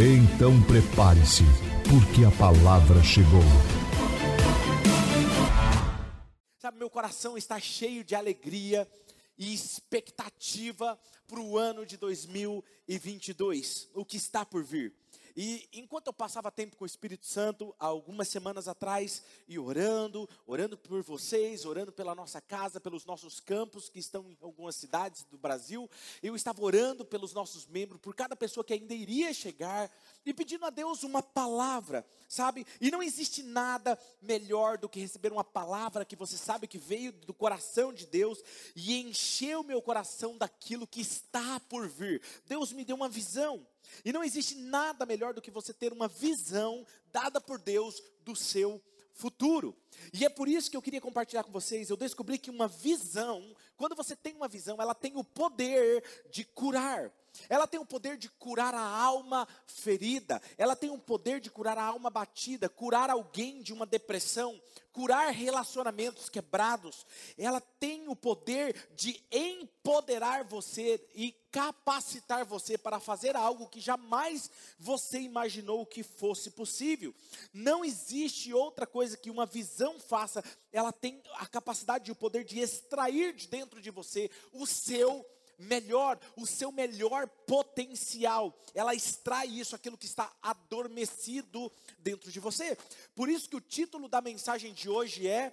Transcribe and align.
Então 0.00 0.62
prepare-se, 0.62 1.42
porque 1.90 2.24
a 2.24 2.30
palavra 2.30 3.02
chegou. 3.02 3.42
Sabe, 6.56 6.78
meu 6.78 6.88
coração 6.88 7.36
está 7.36 7.58
cheio 7.58 8.04
de 8.04 8.14
alegria 8.14 8.88
e 9.36 9.52
expectativa 9.52 10.96
para 11.26 11.40
o 11.40 11.58
ano 11.58 11.84
de 11.84 11.96
2022, 11.96 13.88
o 13.92 14.04
que 14.04 14.16
está 14.16 14.46
por 14.46 14.62
vir. 14.62 14.94
E 15.40 15.68
enquanto 15.72 16.08
eu 16.08 16.12
passava 16.12 16.50
tempo 16.50 16.76
com 16.76 16.82
o 16.82 16.86
Espírito 16.86 17.24
Santo, 17.24 17.72
algumas 17.78 18.26
semanas 18.26 18.66
atrás, 18.66 19.22
e 19.46 19.56
orando, 19.56 20.28
orando 20.44 20.76
por 20.76 21.00
vocês, 21.00 21.64
orando 21.64 21.92
pela 21.92 22.12
nossa 22.12 22.40
casa, 22.40 22.80
pelos 22.80 23.06
nossos 23.06 23.38
campos 23.38 23.88
que 23.88 24.00
estão 24.00 24.28
em 24.28 24.36
algumas 24.40 24.74
cidades 24.74 25.22
do 25.30 25.38
Brasil, 25.38 25.88
eu 26.24 26.34
estava 26.34 26.60
orando 26.60 27.04
pelos 27.04 27.32
nossos 27.32 27.68
membros, 27.68 28.00
por 28.00 28.16
cada 28.16 28.34
pessoa 28.34 28.64
que 28.64 28.72
ainda 28.72 28.92
iria 28.92 29.32
chegar, 29.32 29.88
e 30.26 30.34
pedindo 30.34 30.66
a 30.66 30.70
Deus 30.70 31.04
uma 31.04 31.22
palavra, 31.22 32.04
sabe? 32.28 32.66
E 32.80 32.90
não 32.90 33.00
existe 33.00 33.44
nada 33.44 33.96
melhor 34.20 34.76
do 34.76 34.88
que 34.88 34.98
receber 34.98 35.30
uma 35.30 35.44
palavra 35.44 36.04
que 36.04 36.16
você 36.16 36.36
sabe 36.36 36.66
que 36.66 36.78
veio 36.78 37.12
do 37.12 37.32
coração 37.32 37.92
de 37.92 38.06
Deus 38.06 38.42
e 38.74 39.00
encheu 39.02 39.62
meu 39.62 39.80
coração 39.80 40.36
daquilo 40.36 40.84
que 40.84 41.00
está 41.00 41.60
por 41.60 41.86
vir. 41.86 42.20
Deus 42.44 42.72
me 42.72 42.84
deu 42.84 42.96
uma 42.96 43.08
visão. 43.08 43.64
E 44.04 44.12
não 44.12 44.24
existe 44.24 44.54
nada 44.56 45.06
melhor 45.06 45.34
do 45.34 45.42
que 45.42 45.50
você 45.50 45.72
ter 45.72 45.92
uma 45.92 46.08
visão 46.08 46.86
dada 47.12 47.40
por 47.40 47.58
Deus 47.58 48.02
do 48.24 48.34
seu 48.34 48.82
futuro. 49.18 49.76
E 50.12 50.24
é 50.24 50.28
por 50.28 50.48
isso 50.48 50.70
que 50.70 50.76
eu 50.76 50.82
queria 50.82 51.00
compartilhar 51.00 51.42
com 51.42 51.50
vocês. 51.50 51.90
Eu 51.90 51.96
descobri 51.96 52.38
que 52.38 52.50
uma 52.50 52.68
visão, 52.68 53.54
quando 53.76 53.96
você 53.96 54.14
tem 54.14 54.34
uma 54.34 54.46
visão, 54.46 54.80
ela 54.80 54.94
tem 54.94 55.16
o 55.16 55.24
poder 55.24 56.04
de 56.30 56.44
curar. 56.44 57.12
Ela 57.48 57.66
tem 57.66 57.80
o 57.80 57.86
poder 57.86 58.16
de 58.16 58.28
curar 58.28 58.74
a 58.74 58.80
alma 58.80 59.46
ferida, 59.66 60.40
ela 60.56 60.76
tem 60.76 60.90
o 60.90 60.98
poder 60.98 61.40
de 61.40 61.50
curar 61.50 61.78
a 61.78 61.84
alma 61.84 62.10
batida, 62.10 62.68
curar 62.68 63.10
alguém 63.10 63.62
de 63.62 63.72
uma 63.72 63.86
depressão, 63.86 64.60
curar 64.92 65.30
relacionamentos 65.32 66.28
quebrados. 66.28 67.06
Ela 67.36 67.60
tem 67.60 68.08
o 68.08 68.16
poder 68.16 68.88
de 68.96 69.22
empoderar 69.30 70.42
você 70.42 71.00
e 71.14 71.32
capacitar 71.52 72.44
você 72.44 72.76
para 72.76 72.98
fazer 72.98 73.36
algo 73.36 73.68
que 73.68 73.80
jamais 73.80 74.50
você 74.78 75.20
imaginou 75.20 75.86
que 75.86 76.02
fosse 76.02 76.50
possível. 76.50 77.14
Não 77.52 77.84
existe 77.84 78.52
outra 78.52 78.86
coisa 78.86 79.16
que 79.16 79.30
uma 79.30 79.46
visão 79.46 80.00
faça. 80.00 80.42
Ela 80.72 80.92
tem 80.92 81.22
a 81.34 81.46
capacidade 81.46 82.10
e 82.10 82.12
o 82.12 82.16
poder 82.16 82.44
de 82.44 82.58
extrair 82.58 83.32
de 83.34 83.46
dentro 83.46 83.80
de 83.80 83.90
você 83.90 84.30
o 84.52 84.66
seu 84.66 85.24
melhor, 85.58 86.18
o 86.36 86.46
seu 86.46 86.70
melhor 86.70 87.26
potencial. 87.46 88.56
Ela 88.74 88.94
extrai 88.94 89.48
isso, 89.48 89.74
aquilo 89.74 89.98
que 89.98 90.06
está 90.06 90.32
adormecido 90.40 91.70
dentro 91.98 92.30
de 92.30 92.38
você. 92.38 92.76
Por 93.14 93.28
isso 93.28 93.48
que 93.48 93.56
o 93.56 93.60
título 93.60 94.08
da 94.08 94.20
mensagem 94.20 94.72
de 94.72 94.88
hoje 94.88 95.26
é 95.26 95.52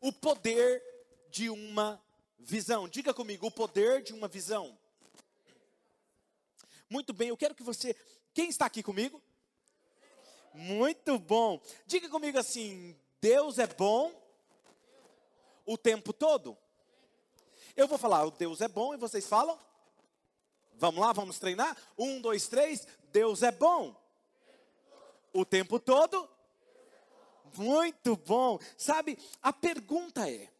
O 0.00 0.12
Poder 0.12 0.82
de 1.30 1.48
uma 1.48 2.00
Visão. 2.38 2.88
Diga 2.88 3.12
comigo, 3.12 3.46
o 3.46 3.50
poder 3.50 4.02
de 4.02 4.12
uma 4.12 4.28
visão. 4.28 4.78
Muito 6.88 7.12
bem, 7.12 7.28
eu 7.28 7.36
quero 7.36 7.54
que 7.54 7.62
você. 7.62 7.96
Quem 8.32 8.48
está 8.48 8.66
aqui 8.66 8.82
comigo? 8.82 9.20
Muito 10.54 11.18
bom. 11.18 11.60
Diga 11.86 12.08
comigo 12.08 12.38
assim: 12.38 12.96
Deus 13.20 13.58
é 13.58 13.66
bom 13.66 14.12
o 15.64 15.76
tempo 15.76 16.12
todo? 16.12 16.56
Eu 17.76 17.86
vou 17.86 17.98
falar, 17.98 18.24
o 18.24 18.30
Deus 18.30 18.62
é 18.62 18.68
bom, 18.68 18.94
e 18.94 18.96
vocês 18.96 19.26
falam? 19.26 19.58
Vamos 20.78 21.00
lá, 21.00 21.12
vamos 21.12 21.38
treinar? 21.38 21.76
Um, 21.96 22.20
dois, 22.20 22.48
três. 22.48 22.86
Deus 23.12 23.42
é 23.42 23.52
bom. 23.52 23.94
O 25.32 25.44
tempo 25.44 25.78
todo? 25.78 26.28
Muito 27.56 28.16
bom. 28.16 28.58
Sabe, 28.78 29.18
a 29.42 29.52
pergunta 29.52 30.30
é: 30.30 30.50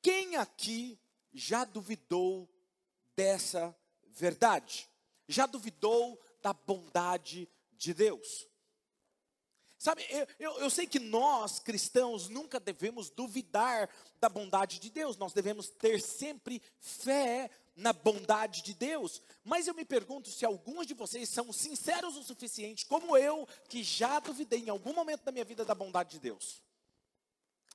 quem 0.00 0.36
aqui 0.36 0.98
já 1.32 1.64
duvidou 1.64 2.48
dessa 3.16 3.76
verdade? 4.06 4.88
Já 5.26 5.46
duvidou 5.46 6.20
da 6.40 6.52
bondade 6.52 7.48
de 7.72 7.92
Deus? 7.92 8.48
Sabe, 9.84 10.02
eu, 10.08 10.26
eu, 10.38 10.58
eu, 10.60 10.70
sei 10.70 10.86
que 10.86 10.98
nós, 10.98 11.58
cristãos, 11.58 12.30
nunca 12.30 12.58
devemos 12.58 13.10
duvidar 13.10 13.90
da 14.18 14.30
bondade 14.30 14.78
de 14.78 14.88
Deus, 14.88 15.18
nós 15.18 15.34
devemos 15.34 15.68
ter 15.68 16.00
sempre 16.00 16.62
fé 16.80 17.50
na 17.76 17.92
bondade 17.92 18.62
de 18.62 18.72
Deus. 18.72 19.20
Mas 19.44 19.66
eu 19.66 19.74
me 19.74 19.84
pergunto 19.84 20.30
se 20.30 20.42
alguns 20.46 20.86
de 20.86 20.94
vocês 20.94 21.28
são 21.28 21.52
sinceros 21.52 22.16
o 22.16 22.22
suficiente, 22.22 22.86
como 22.86 23.14
eu, 23.14 23.46
que 23.68 23.84
já 23.84 24.18
duvidei 24.20 24.60
em 24.60 24.70
algum 24.70 24.94
momento 24.94 25.22
da 25.22 25.30
minha 25.30 25.44
vida 25.44 25.66
da 25.66 25.74
bondade 25.74 26.12
de 26.12 26.18
Deus. 26.18 26.62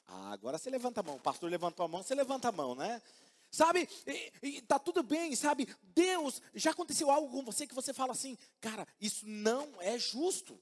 Ah, 0.07 0.31
agora 0.31 0.57
você 0.57 0.71
levanta 0.71 1.01
a 1.01 1.03
mão, 1.03 1.17
o 1.17 1.21
pastor 1.21 1.47
levantou 1.47 1.85
a 1.85 1.87
mão, 1.87 2.01
você 2.01 2.15
levanta 2.15 2.49
a 2.49 2.51
mão, 2.51 2.73
né? 2.73 3.03
Sabe, 3.51 3.87
e, 4.07 4.33
e, 4.41 4.61
tá 4.63 4.79
tudo 4.79 5.03
bem, 5.03 5.35
sabe? 5.35 5.67
Deus, 5.83 6.41
já 6.55 6.71
aconteceu 6.71 7.11
algo 7.11 7.29
com 7.29 7.45
você 7.45 7.67
que 7.67 7.75
você 7.75 7.93
fala 7.93 8.13
assim, 8.13 8.35
cara, 8.59 8.87
isso 8.99 9.27
não 9.27 9.69
é 9.79 9.95
justo. 9.99 10.59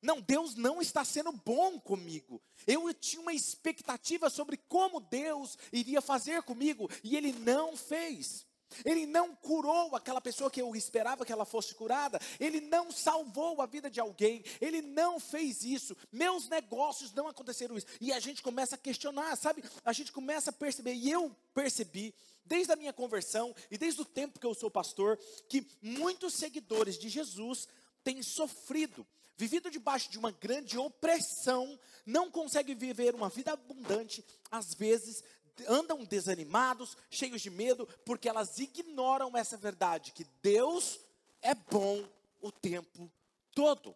Não, 0.00 0.20
Deus 0.20 0.54
não 0.54 0.80
está 0.80 1.04
sendo 1.04 1.32
bom 1.32 1.78
comigo. 1.78 2.40
Eu 2.66 2.92
tinha 2.94 3.20
uma 3.20 3.32
expectativa 3.32 4.30
sobre 4.30 4.56
como 4.56 5.00
Deus 5.00 5.58
iria 5.72 6.00
fazer 6.00 6.42
comigo 6.42 6.88
e 7.02 7.16
Ele 7.16 7.32
não 7.32 7.76
fez. 7.76 8.46
Ele 8.84 9.06
não 9.06 9.34
curou 9.34 9.96
aquela 9.96 10.20
pessoa 10.20 10.50
que 10.50 10.60
eu 10.60 10.74
esperava 10.76 11.24
que 11.24 11.32
ela 11.32 11.44
fosse 11.44 11.74
curada. 11.74 12.20
Ele 12.38 12.60
não 12.60 12.90
salvou 12.92 13.60
a 13.60 13.66
vida 13.66 13.90
de 13.90 14.00
alguém. 14.00 14.44
Ele 14.60 14.82
não 14.82 15.18
fez 15.18 15.64
isso. 15.64 15.96
Meus 16.12 16.48
negócios 16.48 17.12
não 17.12 17.28
aconteceram 17.28 17.76
isso. 17.76 17.86
E 18.00 18.12
a 18.12 18.20
gente 18.20 18.42
começa 18.42 18.74
a 18.74 18.78
questionar, 18.78 19.36
sabe? 19.36 19.64
A 19.84 19.92
gente 19.92 20.12
começa 20.12 20.50
a 20.50 20.52
perceber. 20.52 20.94
E 20.94 21.10
eu 21.10 21.34
percebi, 21.54 22.14
desde 22.44 22.72
a 22.72 22.76
minha 22.76 22.92
conversão 22.92 23.54
e 23.70 23.78
desde 23.78 24.00
o 24.00 24.04
tempo 24.04 24.38
que 24.38 24.46
eu 24.46 24.54
sou 24.54 24.70
pastor, 24.70 25.18
que 25.48 25.66
muitos 25.80 26.34
seguidores 26.34 26.98
de 26.98 27.08
Jesus 27.08 27.66
têm 28.04 28.22
sofrido 28.22 29.06
vivido 29.38 29.70
debaixo 29.70 30.10
de 30.10 30.18
uma 30.18 30.32
grande 30.32 30.76
opressão, 30.76 31.78
não 32.04 32.28
conseguem 32.28 32.74
viver 32.74 33.14
uma 33.14 33.28
vida 33.28 33.52
abundante, 33.52 34.24
às 34.50 34.74
vezes 34.74 35.22
andam 35.68 36.04
desanimados, 36.04 36.96
cheios 37.08 37.40
de 37.40 37.48
medo, 37.48 37.88
porque 38.04 38.28
elas 38.28 38.58
ignoram 38.58 39.36
essa 39.36 39.56
verdade 39.56 40.12
que 40.12 40.26
Deus 40.42 41.00
é 41.40 41.54
bom 41.54 42.04
o 42.42 42.50
tempo 42.50 43.10
todo. 43.54 43.94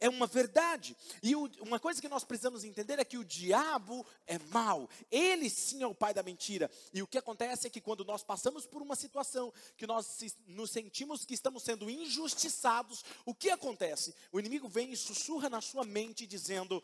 É 0.00 0.08
uma 0.08 0.26
verdade. 0.26 0.96
E 1.22 1.34
o, 1.36 1.50
uma 1.60 1.78
coisa 1.78 2.00
que 2.00 2.08
nós 2.08 2.24
precisamos 2.24 2.64
entender 2.64 2.98
é 2.98 3.04
que 3.04 3.18
o 3.18 3.24
diabo 3.24 4.04
é 4.26 4.38
mau. 4.50 4.88
Ele 5.10 5.48
sim 5.48 5.82
é 5.82 5.86
o 5.86 5.94
pai 5.94 6.12
da 6.12 6.22
mentira. 6.22 6.70
E 6.92 7.02
o 7.02 7.06
que 7.06 7.18
acontece 7.18 7.66
é 7.66 7.70
que 7.70 7.80
quando 7.80 8.04
nós 8.04 8.22
passamos 8.22 8.66
por 8.66 8.82
uma 8.82 8.96
situação 8.96 9.52
que 9.76 9.86
nós 9.86 10.06
se, 10.06 10.32
nos 10.46 10.70
sentimos 10.70 11.24
que 11.24 11.34
estamos 11.34 11.62
sendo 11.62 11.88
injustiçados, 11.88 13.04
o 13.24 13.34
que 13.34 13.50
acontece? 13.50 14.14
O 14.32 14.40
inimigo 14.40 14.68
vem 14.68 14.92
e 14.92 14.96
sussurra 14.96 15.48
na 15.48 15.60
sua 15.60 15.84
mente 15.84 16.26
dizendo: 16.26 16.82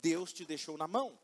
Deus 0.00 0.32
te 0.32 0.44
deixou 0.44 0.76
na 0.76 0.86
mão. 0.86 1.18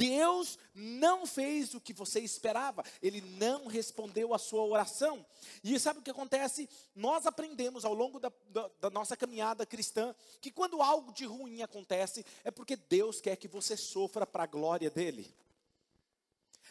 Deus 0.00 0.58
não 0.74 1.26
fez 1.26 1.74
o 1.74 1.80
que 1.80 1.92
você 1.92 2.20
esperava, 2.20 2.82
Ele 3.02 3.20
não 3.20 3.66
respondeu 3.66 4.32
a 4.32 4.38
sua 4.38 4.64
oração. 4.64 5.24
E 5.62 5.78
sabe 5.78 6.00
o 6.00 6.02
que 6.02 6.10
acontece? 6.10 6.66
Nós 6.94 7.26
aprendemos 7.26 7.84
ao 7.84 7.92
longo 7.92 8.18
da, 8.18 8.32
da, 8.48 8.70
da, 8.80 8.90
nossa 8.90 9.14
caminhada 9.14 9.66
cristã 9.66 10.14
que 10.40 10.50
quando 10.50 10.80
algo 10.80 11.12
de 11.12 11.26
ruim 11.26 11.60
acontece, 11.60 12.24
é 12.42 12.50
porque 12.50 12.76
Deus 12.76 13.20
quer 13.20 13.36
que 13.36 13.46
você 13.46 13.76
sofra 13.76 14.26
para 14.26 14.44
a 14.44 14.46
glória 14.46 14.88
dEle. 14.88 15.34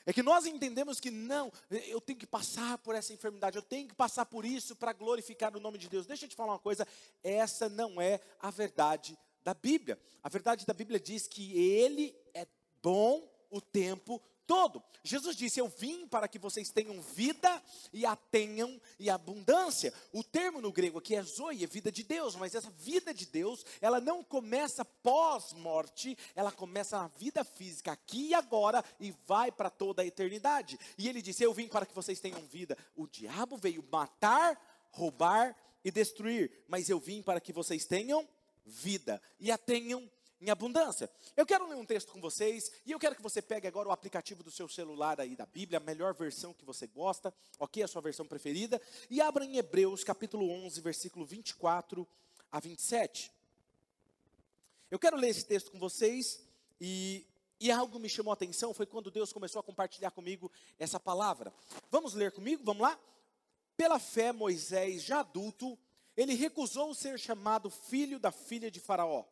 É 0.05 0.13
que 0.13 0.23
nós 0.23 0.47
entendemos 0.47 0.99
que 0.99 1.11
não, 1.11 1.51
eu 1.69 2.01
tenho 2.01 2.17
que 2.17 2.25
passar 2.25 2.79
por 2.79 2.95
essa 2.95 3.13
enfermidade, 3.13 3.57
eu 3.57 3.61
tenho 3.61 3.87
que 3.87 3.93
passar 3.93 4.25
por 4.25 4.43
isso 4.43 4.75
para 4.75 4.91
glorificar 4.91 5.55
o 5.55 5.59
nome 5.59 5.77
de 5.77 5.87
Deus. 5.87 6.07
Deixa 6.07 6.25
eu 6.25 6.29
te 6.29 6.35
falar 6.35 6.53
uma 6.53 6.59
coisa, 6.59 6.87
essa 7.23 7.69
não 7.69 8.01
é 8.01 8.19
a 8.39 8.49
verdade 8.49 9.15
da 9.43 9.53
Bíblia. 9.53 9.99
A 10.23 10.29
verdade 10.29 10.65
da 10.65 10.73
Bíblia 10.73 10.99
diz 10.99 11.27
que 11.27 11.55
Ele 11.59 12.15
é 12.33 12.47
bom 12.81 13.27
o 13.49 13.61
tempo 13.61 14.21
todo. 14.49 14.83
Jesus 15.03 15.35
disse: 15.35 15.59
Eu 15.59 15.67
vim 15.67 16.07
para 16.07 16.27
que 16.27 16.39
vocês 16.39 16.71
tenham 16.71 16.99
vida 17.01 17.61
e 17.93 18.03
a 18.03 18.15
tenham 18.15 18.81
em 18.99 19.07
abundância. 19.07 19.93
O 20.11 20.23
termo 20.23 20.59
no 20.59 20.71
grego 20.71 20.97
aqui 20.97 21.15
é 21.15 21.21
zoe, 21.21 21.63
é 21.63 21.67
vida 21.67 21.91
de 21.91 22.03
Deus, 22.03 22.35
mas 22.35 22.55
essa 22.55 22.71
vida 22.71 23.13
de 23.13 23.27
Deus, 23.27 23.63
ela 23.79 24.01
não 24.01 24.23
começa 24.23 24.83
pós-morte, 24.83 26.17
ela 26.35 26.51
começa 26.51 26.97
na 26.97 27.07
vida 27.09 27.43
física, 27.43 27.91
aqui 27.91 28.29
e 28.29 28.33
agora, 28.33 28.83
e 28.99 29.13
vai 29.27 29.51
para 29.51 29.69
toda 29.69 30.01
a 30.01 30.05
eternidade. 30.05 30.79
E 30.97 31.07
ele 31.07 31.21
disse: 31.21 31.43
Eu 31.43 31.53
vim 31.53 31.67
para 31.67 31.85
que 31.85 31.93
vocês 31.93 32.19
tenham 32.19 32.41
vida. 32.47 32.75
O 32.95 33.05
diabo 33.05 33.55
veio 33.55 33.85
matar, 33.91 34.59
roubar 34.89 35.55
e 35.85 35.91
destruir, 35.91 36.51
mas 36.67 36.89
eu 36.89 36.99
vim 36.99 37.21
para 37.21 37.39
que 37.39 37.53
vocês 37.53 37.85
tenham 37.85 38.27
vida 38.65 39.21
e 39.39 39.51
a 39.51 39.57
tenham 39.57 40.09
em 40.41 40.49
abundância. 40.49 41.09
Eu 41.35 41.45
quero 41.45 41.67
ler 41.67 41.75
um 41.75 41.85
texto 41.85 42.11
com 42.11 42.21
vocês 42.21 42.71
e 42.85 42.91
eu 42.91 42.99
quero 42.99 43.15
que 43.15 43.21
você 43.21 43.41
pegue 43.41 43.67
agora 43.67 43.89
o 43.89 43.91
aplicativo 43.91 44.41
do 44.41 44.51
seu 44.51 44.69
celular 44.69 45.19
aí 45.19 45.35
da 45.35 45.45
Bíblia, 45.45 45.77
a 45.77 45.81
melhor 45.81 46.13
versão 46.13 46.53
que 46.53 46.63
você 46.63 46.87
gosta, 46.87 47.33
ok? 47.59 47.83
A 47.83 47.87
sua 47.87 48.01
versão 48.01 48.25
preferida, 48.25 48.81
e 49.09 49.19
abra 49.19 49.43
em 49.43 49.57
Hebreus 49.57 50.03
capítulo 50.03 50.49
11, 50.49 50.79
versículo 50.81 51.25
24 51.25 52.07
a 52.51 52.59
27. 52.59 53.31
Eu 54.89 54.97
quero 54.97 55.17
ler 55.17 55.29
esse 55.29 55.45
texto 55.45 55.71
com 55.71 55.79
vocês 55.79 56.41
e, 56.79 57.25
e 57.59 57.69
algo 57.69 57.99
me 57.99 58.09
chamou 58.09 58.31
a 58.31 58.33
atenção 58.33 58.73
foi 58.73 58.85
quando 58.85 59.11
Deus 59.11 59.33
começou 59.33 59.59
a 59.59 59.63
compartilhar 59.63 60.11
comigo 60.11 60.51
essa 60.79 60.99
palavra. 60.99 61.53
Vamos 61.91 62.13
ler 62.13 62.31
comigo? 62.31 62.63
Vamos 62.63 62.81
lá? 62.81 62.97
Pela 63.75 63.99
fé, 63.99 64.31
Moisés, 64.31 65.03
já 65.03 65.19
adulto, 65.19 65.77
ele 66.15 66.33
recusou 66.33 66.93
ser 66.93 67.19
chamado 67.19 67.69
filho 67.69 68.19
da 68.19 68.31
filha 68.31 68.71
de 68.71 68.79
Faraó 68.79 69.25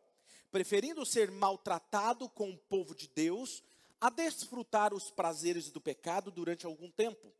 preferindo 0.50 1.04
ser 1.04 1.30
maltratado 1.30 2.28
com 2.28 2.50
o 2.50 2.58
povo 2.58 2.94
de 2.94 3.08
Deus 3.08 3.62
a 4.00 4.08
desfrutar 4.10 4.94
os 4.94 5.10
prazeres 5.10 5.70
do 5.70 5.80
pecado 5.80 6.30
durante 6.30 6.66
algum 6.66 6.90
tempo. 6.90 7.32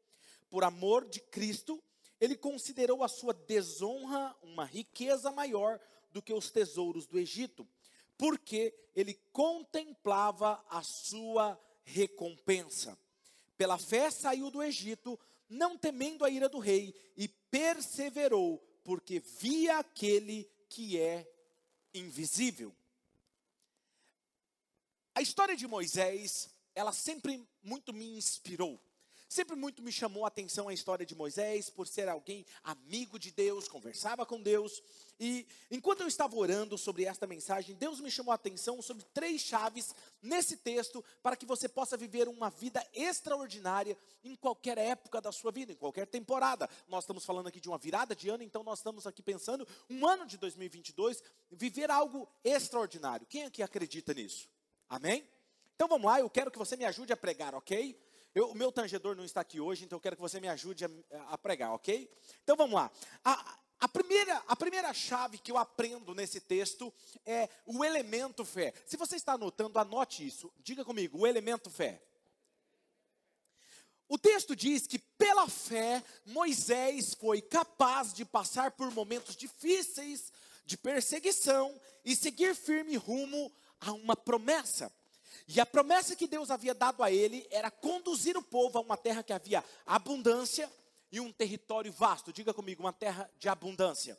Por 0.50 0.64
amor 0.64 1.06
de 1.06 1.20
Cristo, 1.20 1.82
ele 2.20 2.36
considerou 2.36 3.04
a 3.04 3.08
sua 3.08 3.32
desonra 3.32 4.34
uma 4.42 4.64
riqueza 4.64 5.30
maior 5.30 5.80
do 6.10 6.20
que 6.20 6.32
os 6.32 6.50
tesouros 6.50 7.06
do 7.06 7.18
Egito, 7.18 7.66
porque 8.16 8.74
ele 8.96 9.14
contemplava 9.32 10.62
a 10.68 10.82
sua 10.82 11.58
recompensa. 11.84 12.98
Pela 13.56 13.78
fé 13.78 14.10
saiu 14.10 14.50
do 14.50 14.62
Egito, 14.62 15.18
não 15.48 15.78
temendo 15.78 16.24
a 16.24 16.30
ira 16.30 16.48
do 16.48 16.58
rei, 16.58 16.94
e 17.16 17.28
perseverou, 17.28 18.58
porque 18.82 19.20
via 19.20 19.78
aquele 19.78 20.50
que 20.68 20.98
é 20.98 21.30
invisível. 21.94 22.74
A 25.18 25.20
história 25.20 25.56
de 25.56 25.66
Moisés, 25.66 26.48
ela 26.76 26.92
sempre 26.92 27.44
muito 27.60 27.92
me 27.92 28.16
inspirou. 28.16 28.80
Sempre 29.28 29.56
muito 29.56 29.82
me 29.82 29.90
chamou 29.90 30.24
a 30.24 30.28
atenção 30.28 30.68
a 30.68 30.72
história 30.72 31.04
de 31.04 31.12
Moisés, 31.12 31.68
por 31.68 31.88
ser 31.88 32.08
alguém 32.08 32.46
amigo 32.62 33.18
de 33.18 33.32
Deus, 33.32 33.66
conversava 33.66 34.24
com 34.24 34.40
Deus. 34.40 34.80
E 35.18 35.44
enquanto 35.72 36.02
eu 36.02 36.06
estava 36.06 36.36
orando 36.36 36.78
sobre 36.78 37.04
esta 37.04 37.26
mensagem, 37.26 37.74
Deus 37.74 37.98
me 37.98 38.12
chamou 38.12 38.30
a 38.30 38.36
atenção 38.36 38.80
sobre 38.80 39.04
três 39.12 39.40
chaves 39.40 39.92
nesse 40.22 40.56
texto 40.56 41.04
para 41.20 41.34
que 41.34 41.44
você 41.44 41.68
possa 41.68 41.96
viver 41.96 42.28
uma 42.28 42.48
vida 42.48 42.80
extraordinária 42.94 43.98
em 44.22 44.36
qualquer 44.36 44.78
época 44.78 45.20
da 45.20 45.32
sua 45.32 45.50
vida, 45.50 45.72
em 45.72 45.76
qualquer 45.76 46.06
temporada. 46.06 46.70
Nós 46.86 47.02
estamos 47.02 47.24
falando 47.24 47.48
aqui 47.48 47.58
de 47.58 47.68
uma 47.68 47.76
virada 47.76 48.14
de 48.14 48.28
ano, 48.28 48.44
então 48.44 48.62
nós 48.62 48.78
estamos 48.78 49.04
aqui 49.04 49.20
pensando 49.20 49.66
um 49.90 50.06
ano 50.06 50.24
de 50.24 50.38
2022, 50.38 51.24
viver 51.50 51.90
algo 51.90 52.28
extraordinário. 52.44 53.26
Quem 53.26 53.42
aqui 53.42 53.64
acredita 53.64 54.14
nisso? 54.14 54.48
Amém? 54.88 55.28
Então 55.74 55.86
vamos 55.86 56.06
lá, 56.06 56.18
eu 56.18 56.30
quero 56.30 56.50
que 56.50 56.58
você 56.58 56.76
me 56.76 56.84
ajude 56.84 57.12
a 57.12 57.16
pregar, 57.16 57.54
ok? 57.54 57.96
Eu, 58.34 58.50
o 58.50 58.54
meu 58.54 58.72
tangedor 58.72 59.14
não 59.14 59.24
está 59.24 59.40
aqui 59.40 59.60
hoje, 59.60 59.84
então 59.84 59.96
eu 59.96 60.00
quero 60.00 60.16
que 60.16 60.22
você 60.22 60.40
me 60.40 60.48
ajude 60.48 60.84
a, 60.84 60.90
a 61.28 61.38
pregar, 61.38 61.72
ok? 61.72 62.10
Então 62.42 62.56
vamos 62.56 62.74
lá. 62.74 62.90
A, 63.24 63.58
a, 63.80 63.88
primeira, 63.88 64.42
a 64.46 64.56
primeira 64.56 64.92
chave 64.94 65.38
que 65.38 65.52
eu 65.52 65.56
aprendo 65.56 66.14
nesse 66.14 66.40
texto 66.40 66.92
é 67.24 67.48
o 67.66 67.84
elemento 67.84 68.44
fé. 68.44 68.72
Se 68.86 68.96
você 68.96 69.16
está 69.16 69.34
anotando, 69.34 69.78
anote 69.78 70.26
isso. 70.26 70.52
Diga 70.58 70.84
comigo, 70.84 71.18
o 71.18 71.26
elemento 71.26 71.70
fé. 71.70 72.02
O 74.08 74.16
texto 74.16 74.56
diz 74.56 74.86
que 74.86 74.98
pela 74.98 75.48
fé 75.48 76.02
Moisés 76.24 77.14
foi 77.14 77.42
capaz 77.42 78.14
de 78.14 78.24
passar 78.24 78.70
por 78.70 78.90
momentos 78.90 79.36
difíceis, 79.36 80.32
de 80.64 80.78
perseguição 80.78 81.78
e 82.04 82.16
seguir 82.16 82.54
firme 82.54 82.96
rumo 82.96 83.52
a 83.80 83.92
uma 83.92 84.16
promessa. 84.16 84.92
E 85.46 85.60
a 85.60 85.66
promessa 85.66 86.14
que 86.14 86.26
Deus 86.26 86.50
havia 86.50 86.74
dado 86.74 87.02
a 87.02 87.10
ele 87.10 87.46
era 87.50 87.70
conduzir 87.70 88.36
o 88.36 88.42
povo 88.42 88.78
a 88.78 88.82
uma 88.82 88.96
terra 88.96 89.22
que 89.22 89.32
havia 89.32 89.64
abundância 89.86 90.70
e 91.10 91.20
um 91.20 91.32
território 91.32 91.92
vasto. 91.92 92.32
Diga 92.32 92.52
comigo, 92.52 92.82
uma 92.82 92.92
terra 92.92 93.30
de 93.38 93.48
abundância. 93.48 94.18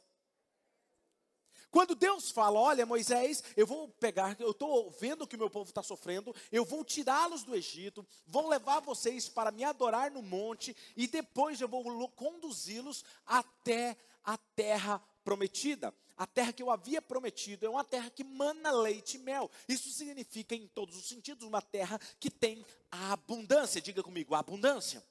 Quando 1.71 1.93
Deus 1.93 2.31
fala, 2.31 2.59
olha 2.59 2.85
Moisés, 2.85 3.43
eu 3.55 3.67
vou 3.67 3.89
pegar, 3.89 4.35
eu 4.39 4.51
estou 4.51 4.89
vendo 4.89 5.27
que 5.27 5.35
o 5.35 5.39
meu 5.39 5.51
povo 5.51 5.69
está 5.69 5.83
sofrendo, 5.83 6.35
eu 6.51 6.65
vou 6.65 6.83
tirá-los 6.83 7.43
do 7.43 7.55
Egito, 7.55 8.03
vou 8.25 8.47
levar 8.47 8.79
vocês 8.79 9.29
para 9.29 9.51
me 9.51 9.63
adorar 9.63 10.09
no 10.09 10.23
monte, 10.23 10.75
e 10.97 11.05
depois 11.05 11.61
eu 11.61 11.67
vou 11.67 12.09
conduzi-los 12.09 13.05
até 13.23 13.95
a 14.23 14.35
terra 14.35 14.99
prometida. 15.23 15.93
A 16.19 16.27
terra 16.27 16.51
que 16.51 16.61
eu 16.61 16.69
havia 16.69 17.01
prometido 17.01 17.65
é 17.65 17.69
uma 17.69 17.85
terra 17.85 18.09
que 18.09 18.25
mana 18.25 18.71
leite 18.71 19.15
e 19.15 19.19
mel. 19.19 19.49
Isso 19.69 19.89
significa, 19.89 20.53
em 20.53 20.67
todos 20.67 20.97
os 20.97 21.07
sentidos, 21.07 21.47
uma 21.47 21.61
terra 21.61 21.97
que 22.19 22.29
tem 22.29 22.65
a 22.91 23.13
abundância. 23.13 23.79
Diga 23.79 24.03
comigo, 24.03 24.35
a 24.35 24.39
abundância. 24.39 25.01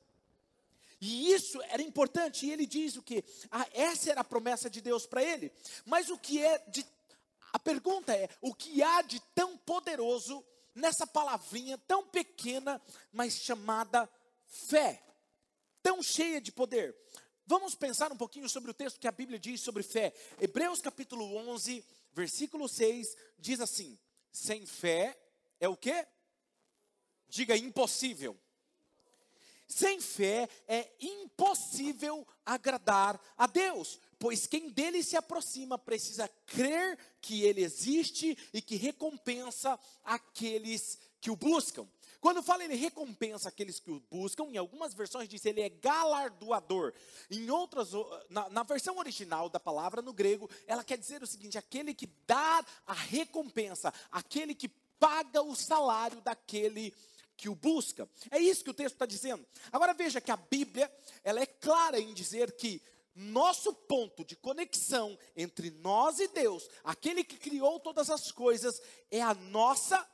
E 1.00 1.32
isso 1.32 1.62
era 1.62 1.80
importante. 1.80 2.44
E 2.44 2.50
ele 2.50 2.66
diz 2.66 2.96
o 2.96 3.02
que? 3.02 3.24
Ah, 3.50 3.66
essa 3.72 4.10
era 4.10 4.20
a 4.20 4.24
promessa 4.24 4.68
de 4.68 4.82
Deus 4.82 5.06
para 5.06 5.22
ele. 5.22 5.50
Mas 5.86 6.10
o 6.10 6.18
que 6.18 6.44
é 6.44 6.58
de. 6.68 6.84
A 7.54 7.58
pergunta 7.58 8.14
é: 8.14 8.28
o 8.42 8.54
que 8.54 8.82
há 8.82 9.00
de 9.00 9.18
tão 9.34 9.56
poderoso 9.56 10.44
nessa 10.74 11.06
palavrinha 11.06 11.78
tão 11.88 12.04
pequena, 12.04 12.82
mas 13.10 13.32
chamada 13.38 14.06
fé? 14.46 15.02
Tão 15.82 16.02
cheia 16.02 16.38
de 16.38 16.52
poder. 16.52 16.94
Vamos 17.48 17.74
pensar 17.74 18.12
um 18.12 18.16
pouquinho 18.16 18.46
sobre 18.46 18.70
o 18.70 18.74
texto 18.74 19.00
que 19.00 19.08
a 19.08 19.10
Bíblia 19.10 19.38
diz 19.38 19.62
sobre 19.62 19.82
fé. 19.82 20.12
Hebreus 20.38 20.82
capítulo 20.82 21.34
11, 21.34 21.82
versículo 22.12 22.68
6 22.68 23.16
diz 23.38 23.58
assim: 23.58 23.98
Sem 24.30 24.66
fé 24.66 25.18
é 25.58 25.66
o 25.66 25.74
quê? 25.74 26.06
Diga 27.26 27.56
impossível. 27.56 28.38
Sem 29.66 29.98
fé 29.98 30.46
é 30.66 30.92
impossível 31.00 32.28
agradar 32.44 33.18
a 33.34 33.46
Deus, 33.46 33.98
pois 34.18 34.46
quem 34.46 34.68
dele 34.68 35.02
se 35.02 35.16
aproxima 35.16 35.78
precisa 35.78 36.28
crer 36.44 36.98
que 37.18 37.44
ele 37.44 37.62
existe 37.62 38.36
e 38.52 38.60
que 38.60 38.76
recompensa 38.76 39.80
aqueles 40.04 40.98
que 41.18 41.30
o 41.30 41.36
buscam. 41.36 41.88
Quando 42.20 42.42
fala 42.42 42.64
ele 42.64 42.74
recompensa 42.74 43.48
aqueles 43.48 43.78
que 43.78 43.90
o 43.90 44.00
buscam, 44.10 44.44
em 44.44 44.56
algumas 44.56 44.92
versões 44.92 45.28
diz 45.28 45.44
ele 45.44 45.60
é 45.60 45.68
galardoador. 45.68 46.92
Em 47.30 47.48
outras, 47.50 47.90
na, 48.28 48.48
na, 48.48 48.62
versão 48.64 48.98
original 48.98 49.48
da 49.48 49.60
palavra 49.60 50.02
no 50.02 50.12
grego, 50.12 50.50
ela 50.66 50.82
quer 50.82 50.98
dizer 50.98 51.22
o 51.22 51.26
seguinte: 51.26 51.56
aquele 51.56 51.94
que 51.94 52.08
dá 52.26 52.64
a 52.86 52.92
recompensa, 52.92 53.94
aquele 54.10 54.54
que 54.54 54.68
paga 54.98 55.42
o 55.42 55.54
salário 55.54 56.20
daquele 56.20 56.92
que 57.36 57.48
o 57.48 57.54
busca. 57.54 58.08
É 58.32 58.38
isso 58.38 58.64
que 58.64 58.70
o 58.70 58.74
texto 58.74 58.94
está 58.94 59.06
dizendo. 59.06 59.46
Agora 59.70 59.94
veja 59.94 60.20
que 60.20 60.32
a 60.32 60.36
Bíblia, 60.36 60.92
ela 61.22 61.40
é 61.40 61.46
clara 61.46 62.00
em 62.00 62.12
dizer 62.12 62.52
que 62.56 62.82
nosso 63.14 63.72
ponto 63.72 64.24
de 64.24 64.36
conexão 64.36 65.18
entre 65.36 65.70
nós 65.70 66.18
e 66.18 66.28
Deus, 66.28 66.68
aquele 66.82 67.22
que 67.24 67.36
criou 67.36 67.78
todas 67.80 68.10
as 68.10 68.32
coisas, 68.32 68.80
é 69.10 69.20
a 69.20 69.34
nossa 69.34 70.04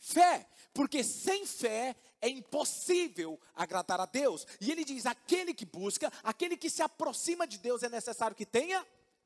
fé, 0.00 0.48
porque 0.74 1.04
sem 1.04 1.46
fé 1.46 1.94
é 2.20 2.28
impossível 2.28 3.38
agradar 3.54 4.00
a 4.00 4.06
Deus. 4.06 4.46
E 4.60 4.72
ele 4.72 4.84
diz: 4.84 5.06
aquele 5.06 5.54
que 5.54 5.64
busca, 5.64 6.12
aquele 6.22 6.56
que 6.56 6.70
se 6.70 6.82
aproxima 6.82 7.46
de 7.46 7.58
Deus, 7.58 7.82
é 7.82 7.88
necessário 7.88 8.34
que 8.34 8.46
tenha 8.46 8.84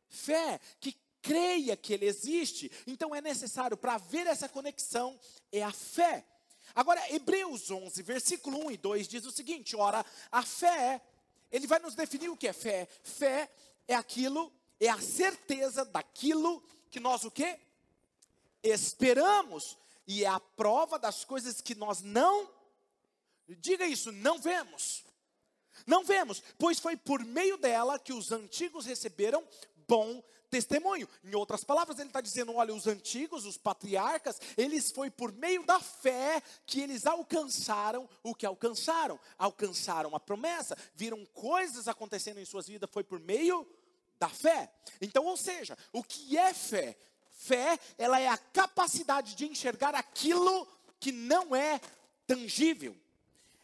fé, 0.08 0.60
que 0.80 0.96
creia 1.22 1.74
que 1.76 1.94
Ele 1.94 2.06
existe. 2.06 2.70
Então 2.86 3.14
é 3.14 3.20
necessário, 3.20 3.76
para 3.76 3.96
ver 3.96 4.26
essa 4.26 4.48
conexão, 4.48 5.18
é 5.50 5.62
a 5.62 5.72
fé. 5.72 6.24
Agora, 6.74 7.00
Hebreus 7.12 7.70
11, 7.70 8.02
versículo 8.02 8.66
1 8.66 8.72
e 8.72 8.76
2 8.76 9.08
diz 9.08 9.24
o 9.24 9.32
seguinte: 9.32 9.74
ora, 9.74 10.04
a 10.30 10.42
fé, 10.42 11.00
ele 11.50 11.66
vai 11.66 11.78
nos 11.78 11.94
definir 11.94 12.28
o 12.28 12.36
que 12.36 12.48
é 12.48 12.52
fé. 12.52 12.86
Fé 13.02 13.50
é 13.88 13.94
aquilo, 13.94 14.52
é 14.78 14.88
a 14.88 15.00
certeza 15.00 15.84
daquilo 15.84 16.62
que 16.90 17.00
nós 17.00 17.24
o 17.24 17.30
quê? 17.30 17.58
Esperamos 18.62 19.78
e 20.06 20.24
é 20.24 20.28
a 20.28 20.40
prova 20.40 20.98
das 20.98 21.24
coisas 21.24 21.60
que 21.60 21.74
nós 21.74 22.02
não, 22.02 22.48
diga 23.48 23.86
isso, 23.86 24.12
não 24.12 24.38
vemos. 24.38 25.04
Não 25.86 26.04
vemos, 26.04 26.42
pois 26.58 26.78
foi 26.78 26.96
por 26.96 27.24
meio 27.24 27.56
dela 27.56 27.98
que 27.98 28.12
os 28.12 28.30
antigos 28.30 28.86
receberam 28.86 29.46
bom 29.88 30.22
testemunho. 30.54 31.08
Em 31.24 31.34
outras 31.34 31.64
palavras, 31.64 31.98
ele 31.98 32.08
está 32.08 32.20
dizendo: 32.20 32.54
olha, 32.54 32.72
os 32.72 32.86
antigos, 32.86 33.44
os 33.44 33.58
patriarcas, 33.58 34.40
eles 34.56 34.92
foi 34.92 35.10
por 35.10 35.32
meio 35.32 35.64
da 35.66 35.80
fé 35.80 36.40
que 36.64 36.80
eles 36.80 37.06
alcançaram 37.06 38.08
o 38.22 38.34
que 38.34 38.46
alcançaram. 38.46 39.18
Alcançaram 39.36 40.14
a 40.14 40.20
promessa, 40.20 40.76
viram 40.94 41.24
coisas 41.26 41.88
acontecendo 41.88 42.38
em 42.38 42.44
suas 42.44 42.68
vidas, 42.68 42.88
foi 42.92 43.02
por 43.02 43.18
meio 43.18 43.66
da 44.18 44.28
fé. 44.28 44.72
Então, 45.00 45.24
ou 45.24 45.36
seja, 45.36 45.76
o 45.92 46.02
que 46.02 46.38
é 46.38 46.54
fé? 46.54 46.96
Fé, 47.34 47.78
ela 47.98 48.18
é 48.18 48.28
a 48.28 48.38
capacidade 48.38 49.34
de 49.34 49.44
enxergar 49.44 49.94
aquilo 49.94 50.66
que 50.98 51.12
não 51.12 51.54
é 51.54 51.80
tangível. 52.26 52.96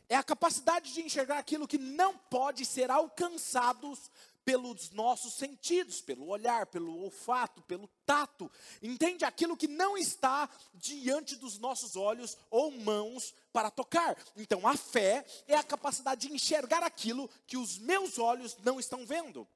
É 0.09 0.17
a 0.17 0.23
capacidade 0.23 0.93
de 0.93 1.01
enxergar 1.01 1.39
aquilo 1.39 1.69
que 1.69 1.79
não 1.79 2.19
pode 2.19 2.67
ser 2.67 2.91
alcançado 2.91 3.97
pelos 4.45 4.91
nossos 4.91 5.35
sentidos, 5.35 6.01
pelo 6.01 6.27
olhar, 6.27 6.67
pelo 6.67 7.05
olfato, 7.05 7.63
pelo 7.63 7.89
tato. 8.05 8.51
Entende? 8.83 9.25
Aquilo 9.25 9.57
que 9.57 9.69
não 9.69 9.97
está 9.97 10.51
diante 10.75 11.37
dos 11.37 11.59
nossos 11.59 11.95
olhos 11.95 12.37
ou 12.51 12.73
mãos 12.73 13.33
para 13.53 13.71
tocar. 13.71 14.17
Então, 14.37 14.67
a 14.67 14.77
fé 14.77 15.25
é 15.47 15.55
a 15.55 15.63
capacidade 15.63 16.27
de 16.27 16.35
enxergar 16.35 16.83
aquilo 16.83 17.31
que 17.47 17.57
os 17.57 17.79
meus 17.79 18.19
olhos 18.19 18.57
não 18.65 18.81
estão 18.81 19.07
vendo. 19.07 19.47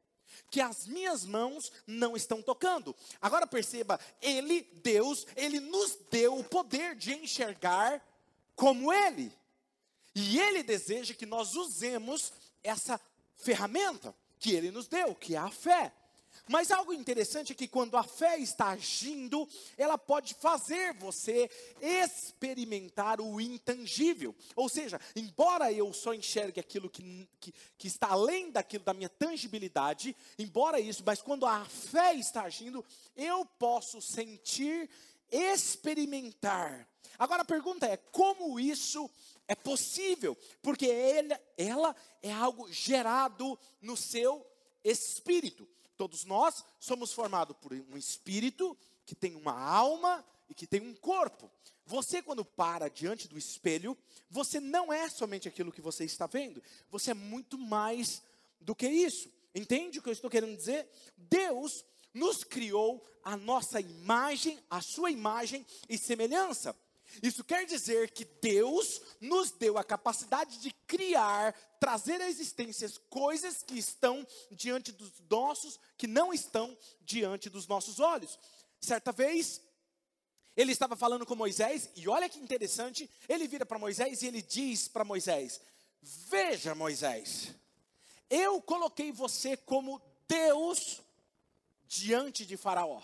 Que 0.50 0.60
as 0.60 0.86
minhas 0.86 1.24
mãos 1.24 1.72
não 1.86 2.16
estão 2.16 2.42
tocando. 2.42 2.94
Agora 3.20 3.46
perceba, 3.46 3.98
Ele, 4.20 4.62
Deus, 4.82 5.26
Ele 5.36 5.60
nos 5.60 5.96
deu 6.10 6.38
o 6.38 6.44
poder 6.44 6.94
de 6.94 7.14
enxergar 7.14 8.02
como 8.54 8.92
Ele. 8.92 9.32
E 10.14 10.38
Ele 10.38 10.62
deseja 10.62 11.14
que 11.14 11.26
nós 11.26 11.54
usemos 11.54 12.32
essa 12.62 13.00
ferramenta 13.36 14.14
que 14.44 14.52
ele 14.52 14.70
nos 14.70 14.86
deu, 14.86 15.14
que 15.14 15.34
é 15.34 15.38
a 15.38 15.50
fé. 15.50 15.90
Mas 16.46 16.70
algo 16.70 16.92
interessante 16.92 17.52
é 17.52 17.54
que 17.54 17.66
quando 17.66 17.96
a 17.96 18.02
fé 18.02 18.36
está 18.38 18.68
agindo, 18.68 19.48
ela 19.78 19.96
pode 19.96 20.34
fazer 20.34 20.92
você 20.94 21.50
experimentar 21.80 23.20
o 23.20 23.40
intangível. 23.40 24.34
Ou 24.54 24.68
seja, 24.68 25.00
embora 25.16 25.72
eu 25.72 25.92
só 25.92 26.12
enxergue 26.12 26.60
aquilo 26.60 26.90
que, 26.90 27.26
que, 27.40 27.54
que, 27.78 27.86
está 27.86 28.08
além 28.08 28.50
daquilo 28.50 28.84
da 28.84 28.92
minha 28.92 29.08
tangibilidade, 29.08 30.14
embora 30.38 30.78
isso, 30.78 31.02
mas 31.04 31.22
quando 31.22 31.46
a 31.46 31.64
fé 31.64 32.14
está 32.14 32.42
agindo, 32.42 32.84
eu 33.16 33.46
posso 33.58 34.02
sentir, 34.02 34.90
experimentar. 35.32 36.86
Agora 37.18 37.42
a 37.42 37.46
pergunta 37.46 37.86
é: 37.86 37.96
como 37.96 38.60
isso 38.60 39.10
é 39.48 39.54
possível, 39.54 40.36
porque 40.62 40.86
ele, 40.86 41.34
ela 41.56 41.96
é 42.22 42.32
algo 42.32 42.70
gerado 42.70 43.58
no 43.80 43.96
seu 43.96 44.46
espírito. 44.82 45.66
Todos 45.96 46.24
nós 46.24 46.64
somos 46.80 47.12
formados 47.12 47.56
por 47.56 47.72
um 47.72 47.96
espírito 47.96 48.76
que 49.06 49.14
tem 49.14 49.34
uma 49.34 49.52
alma 49.52 50.24
e 50.48 50.54
que 50.54 50.66
tem 50.66 50.80
um 50.80 50.94
corpo. 50.94 51.50
Você, 51.86 52.22
quando 52.22 52.44
para 52.44 52.88
diante 52.88 53.28
do 53.28 53.38
espelho, 53.38 53.96
você 54.30 54.58
não 54.58 54.92
é 54.92 55.08
somente 55.08 55.48
aquilo 55.48 55.72
que 55.72 55.82
você 55.82 56.04
está 56.04 56.26
vendo, 56.26 56.62
você 56.90 57.10
é 57.10 57.14
muito 57.14 57.58
mais 57.58 58.22
do 58.60 58.74
que 58.74 58.88
isso. 58.88 59.30
Entende 59.54 59.98
o 59.98 60.02
que 60.02 60.08
eu 60.08 60.12
estou 60.12 60.30
querendo 60.30 60.56
dizer? 60.56 60.88
Deus 61.16 61.84
nos 62.12 62.42
criou 62.42 63.06
a 63.22 63.36
nossa 63.36 63.80
imagem, 63.80 64.58
a 64.68 64.80
sua 64.80 65.10
imagem 65.10 65.66
e 65.88 65.96
semelhança. 65.98 66.76
Isso 67.22 67.44
quer 67.44 67.66
dizer 67.66 68.10
que 68.10 68.24
Deus 68.24 69.00
nos 69.20 69.50
deu 69.50 69.78
a 69.78 69.84
capacidade 69.84 70.58
de 70.58 70.72
criar, 70.86 71.52
trazer 71.78 72.20
à 72.20 72.28
existência 72.28 72.90
coisas 73.08 73.62
que 73.62 73.78
estão 73.78 74.26
diante 74.50 74.92
dos 74.92 75.12
nossos, 75.30 75.78
que 75.96 76.06
não 76.06 76.32
estão 76.32 76.76
diante 77.00 77.48
dos 77.48 77.66
nossos 77.66 78.00
olhos. 78.00 78.38
Certa 78.80 79.12
vez, 79.12 79.60
ele 80.56 80.72
estava 80.72 80.96
falando 80.96 81.26
com 81.26 81.34
Moisés, 81.34 81.90
e 81.96 82.08
olha 82.08 82.28
que 82.28 82.38
interessante, 82.38 83.10
ele 83.28 83.48
vira 83.48 83.66
para 83.66 83.78
Moisés 83.78 84.22
e 84.22 84.26
ele 84.26 84.42
diz 84.42 84.88
para 84.88 85.04
Moisés: 85.04 85.60
Veja, 86.00 86.74
Moisés, 86.74 87.54
eu 88.30 88.60
coloquei 88.62 89.10
você 89.10 89.56
como 89.56 90.00
Deus 90.28 91.00
diante 91.86 92.44
de 92.46 92.56
Faraó. 92.56 93.02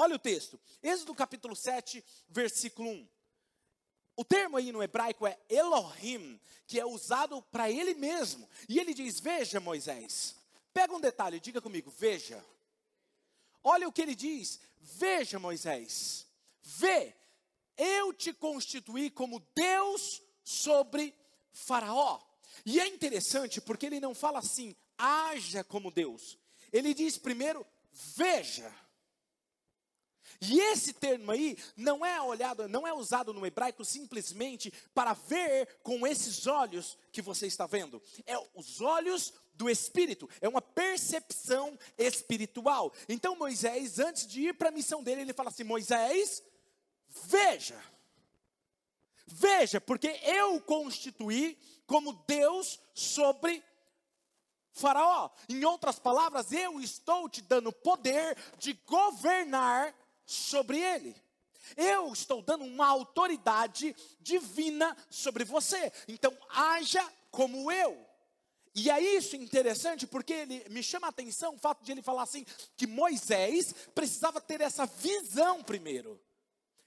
Olha 0.00 0.16
o 0.16 0.18
texto. 0.18 0.58
Êxodo 0.82 1.14
capítulo 1.14 1.54
7, 1.54 2.02
versículo 2.26 2.88
1. 2.88 3.08
O 4.16 4.24
termo 4.24 4.56
aí 4.56 4.72
no 4.72 4.82
hebraico 4.82 5.26
é 5.26 5.38
Elohim, 5.46 6.40
que 6.66 6.80
é 6.80 6.86
usado 6.86 7.42
para 7.52 7.70
ele 7.70 7.92
mesmo. 7.92 8.48
E 8.66 8.78
ele 8.78 8.94
diz: 8.94 9.20
Veja, 9.20 9.60
Moisés. 9.60 10.34
Pega 10.72 10.94
um 10.94 11.00
detalhe, 11.00 11.38
diga 11.38 11.60
comigo: 11.60 11.90
Veja. 11.90 12.42
Olha 13.62 13.86
o 13.86 13.92
que 13.92 14.00
ele 14.00 14.14
diz: 14.14 14.58
Veja, 14.80 15.38
Moisés. 15.38 16.26
Vê, 16.62 17.14
eu 17.76 18.14
te 18.14 18.32
constituí 18.32 19.10
como 19.10 19.46
Deus 19.54 20.22
sobre 20.42 21.14
Faraó. 21.52 22.22
E 22.64 22.80
é 22.80 22.86
interessante 22.86 23.60
porque 23.60 23.84
ele 23.84 24.00
não 24.00 24.14
fala 24.14 24.38
assim, 24.38 24.74
haja 24.96 25.62
como 25.62 25.90
Deus. 25.90 26.38
Ele 26.72 26.94
diz 26.94 27.18
primeiro, 27.18 27.66
veja. 28.16 28.74
E 30.40 30.58
esse 30.58 30.94
termo 30.94 31.30
aí 31.30 31.56
não 31.76 32.04
é 32.04 32.20
olhado, 32.22 32.66
não 32.66 32.86
é 32.86 32.92
usado 32.94 33.34
no 33.34 33.44
hebraico 33.44 33.84
simplesmente 33.84 34.72
para 34.94 35.12
ver 35.12 35.80
com 35.82 36.06
esses 36.06 36.46
olhos 36.46 36.96
que 37.12 37.20
você 37.20 37.46
está 37.46 37.66
vendo. 37.66 38.02
É 38.26 38.36
os 38.54 38.80
olhos 38.80 39.34
do 39.52 39.68
espírito, 39.68 40.28
é 40.40 40.48
uma 40.48 40.62
percepção 40.62 41.78
espiritual. 41.98 42.90
Então 43.06 43.36
Moisés, 43.36 43.98
antes 43.98 44.26
de 44.26 44.48
ir 44.48 44.54
para 44.54 44.70
a 44.70 44.72
missão 44.72 45.02
dele, 45.02 45.20
ele 45.20 45.34
fala 45.34 45.50
assim: 45.50 45.64
Moisés, 45.64 46.42
veja. 47.08 47.78
Veja, 49.26 49.80
porque 49.80 50.08
eu 50.24 50.60
constituí 50.62 51.56
como 51.86 52.14
Deus 52.26 52.80
sobre 52.94 53.62
Faraó. 54.72 55.30
Em 55.48 55.64
outras 55.64 55.98
palavras, 55.98 56.50
eu 56.50 56.80
estou 56.80 57.28
te 57.28 57.42
dando 57.42 57.70
poder 57.70 58.36
de 58.58 58.72
governar 58.86 59.94
sobre 60.32 60.78
ele. 60.78 61.14
Eu 61.76 62.12
estou 62.12 62.42
dando 62.42 62.64
uma 62.64 62.86
autoridade 62.86 63.94
divina 64.20 64.96
sobre 65.08 65.44
você. 65.44 65.92
Então, 66.08 66.36
haja 66.50 67.02
como 67.30 67.70
eu. 67.70 68.06
E 68.74 68.90
é 68.90 69.00
isso 69.00 69.34
interessante 69.36 70.06
porque 70.06 70.32
ele 70.32 70.64
me 70.70 70.82
chama 70.82 71.08
a 71.08 71.10
atenção 71.10 71.54
o 71.54 71.58
fato 71.58 71.82
de 71.82 71.90
ele 71.90 72.02
falar 72.02 72.22
assim 72.22 72.46
que 72.76 72.86
Moisés 72.86 73.74
precisava 73.94 74.40
ter 74.40 74.60
essa 74.60 74.86
visão 74.86 75.62
primeiro. 75.62 76.20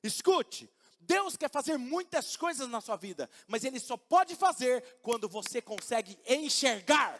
Escute, 0.01 0.69
Deus 0.99 1.35
quer 1.35 1.49
fazer 1.49 1.77
muitas 1.77 2.37
coisas 2.37 2.69
na 2.69 2.79
sua 2.79 2.95
vida, 2.95 3.29
mas 3.47 3.63
ele 3.63 3.79
só 3.79 3.97
pode 3.97 4.35
fazer 4.35 4.81
quando 5.01 5.27
você 5.27 5.61
consegue 5.61 6.17
enxergar. 6.25 7.19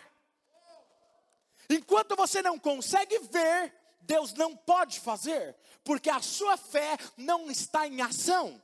Enquanto 1.69 2.15
você 2.15 2.41
não 2.41 2.57
consegue 2.57 3.19
ver, 3.19 3.73
Deus 4.05 4.33
não 4.33 4.55
pode 4.55 4.99
fazer, 4.99 5.55
porque 5.83 6.09
a 6.09 6.21
sua 6.21 6.57
fé 6.57 6.97
não 7.17 7.49
está 7.49 7.87
em 7.87 8.01
ação. 8.01 8.61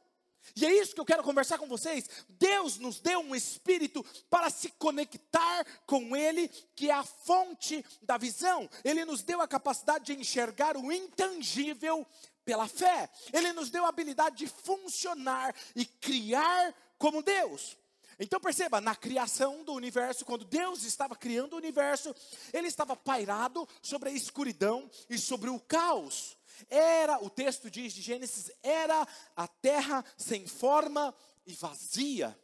E 0.56 0.66
é 0.66 0.74
isso 0.74 0.94
que 0.94 1.02
eu 1.02 1.06
quero 1.06 1.24
conversar 1.24 1.58
com 1.58 1.68
vocês. 1.68 2.10
Deus 2.28 2.78
nos 2.78 3.00
deu 3.00 3.20
um 3.20 3.36
espírito 3.36 4.04
para 4.30 4.50
se 4.50 4.70
conectar 4.72 5.66
com 5.86 6.16
Ele, 6.16 6.48
que 6.76 6.90
é 6.90 6.94
a 6.94 7.04
fonte 7.04 7.86
da 8.02 8.18
visão. 8.18 8.70
Ele 8.84 9.06
nos 9.06 9.24
deu 9.24 9.42
a 9.42 9.48
capacidade 9.48 10.06
de 10.06 10.20
enxergar 10.20 10.76
o 10.76 10.92
intangível 10.92 12.06
pela 12.44 12.68
fé. 12.68 13.10
Ele 13.32 13.54
nos 13.54 13.70
deu 13.70 13.86
a 13.86 13.90
habilidade 13.90 14.38
de 14.38 14.48
funcionar 14.48 15.56
e 15.76 15.86
criar 15.86 16.74
como 16.98 17.22
Deus. 17.22 17.78
Então 18.20 18.40
perceba, 18.40 18.82
na 18.82 18.96
criação 18.96 19.64
do 19.64 19.74
universo, 19.74 20.26
quando 20.26 20.44
Deus 20.44 20.84
estava 20.84 21.16
criando 21.16 21.54
o 21.54 21.58
universo, 21.58 22.14
ele 22.52 22.68
estava 22.68 22.96
pairado 22.96 23.68
sobre 23.82 24.10
a 24.10 24.12
escuridão 24.12 24.92
e 25.10 25.18
sobre 25.18 25.50
o 25.50 25.60
caos. 25.60 26.38
Era, 26.70 27.24
o 27.24 27.30
texto 27.30 27.72
diz 27.72 27.94
de 27.94 28.02
Gênesis, 28.02 28.52
era 28.62 29.08
a 29.36 29.48
terra 29.48 30.04
sem 30.18 30.46
forma 30.46 31.16
e 31.46 31.54
vazia. 31.54 32.38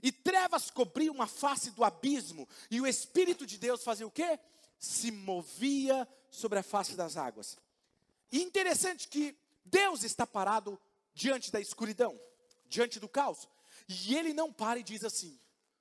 E 0.00 0.12
trevas 0.12 0.70
cobriam 0.70 1.20
a 1.20 1.26
face 1.26 1.72
do 1.72 1.82
abismo, 1.82 2.48
e 2.70 2.80
o 2.80 2.86
Espírito 2.86 3.44
de 3.44 3.58
Deus 3.58 3.82
fazia 3.82 4.06
o 4.06 4.10
quê? 4.10 4.38
Se 4.78 5.10
movia 5.10 6.08
sobre 6.30 6.60
a 6.60 6.62
face 6.62 6.94
das 6.94 7.16
águas. 7.16 7.58
E 8.30 8.40
interessante 8.40 9.08
que 9.08 9.36
Deus 9.64 10.04
está 10.04 10.26
parado 10.26 10.80
diante 11.12 11.50
da 11.50 11.60
escuridão, 11.60 12.18
diante 12.68 12.98
do 12.98 13.08
caos. 13.08 13.48
E 13.92 14.16
ele 14.16 14.32
não 14.32 14.52
para 14.52 14.80
e 14.80 14.82
diz 14.82 15.04
assim: 15.04 15.38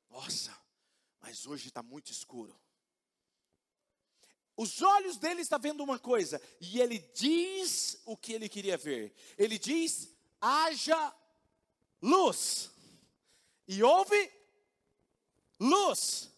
Nossa, 0.10 0.56
mas 1.20 1.46
hoje 1.46 1.68
está 1.68 1.82
muito 1.82 2.12
escuro. 2.12 2.60
Os 4.58 4.82
olhos 4.82 5.18
dele 5.18 5.42
estão 5.42 5.60
vendo 5.60 5.84
uma 5.84 5.98
coisa, 5.98 6.42
e 6.60 6.80
ele 6.80 7.00
diz 7.16 8.02
o 8.06 8.18
que 8.18 8.34
ele 8.34 8.50
queria 8.50 8.78
ver. 8.78 9.14
Ele 9.38 9.58
diz: 9.58 10.14
haja 10.40 11.16
luz. 12.02 12.70
E 13.68 13.82
houve 13.82 14.32
luz. 15.60 16.30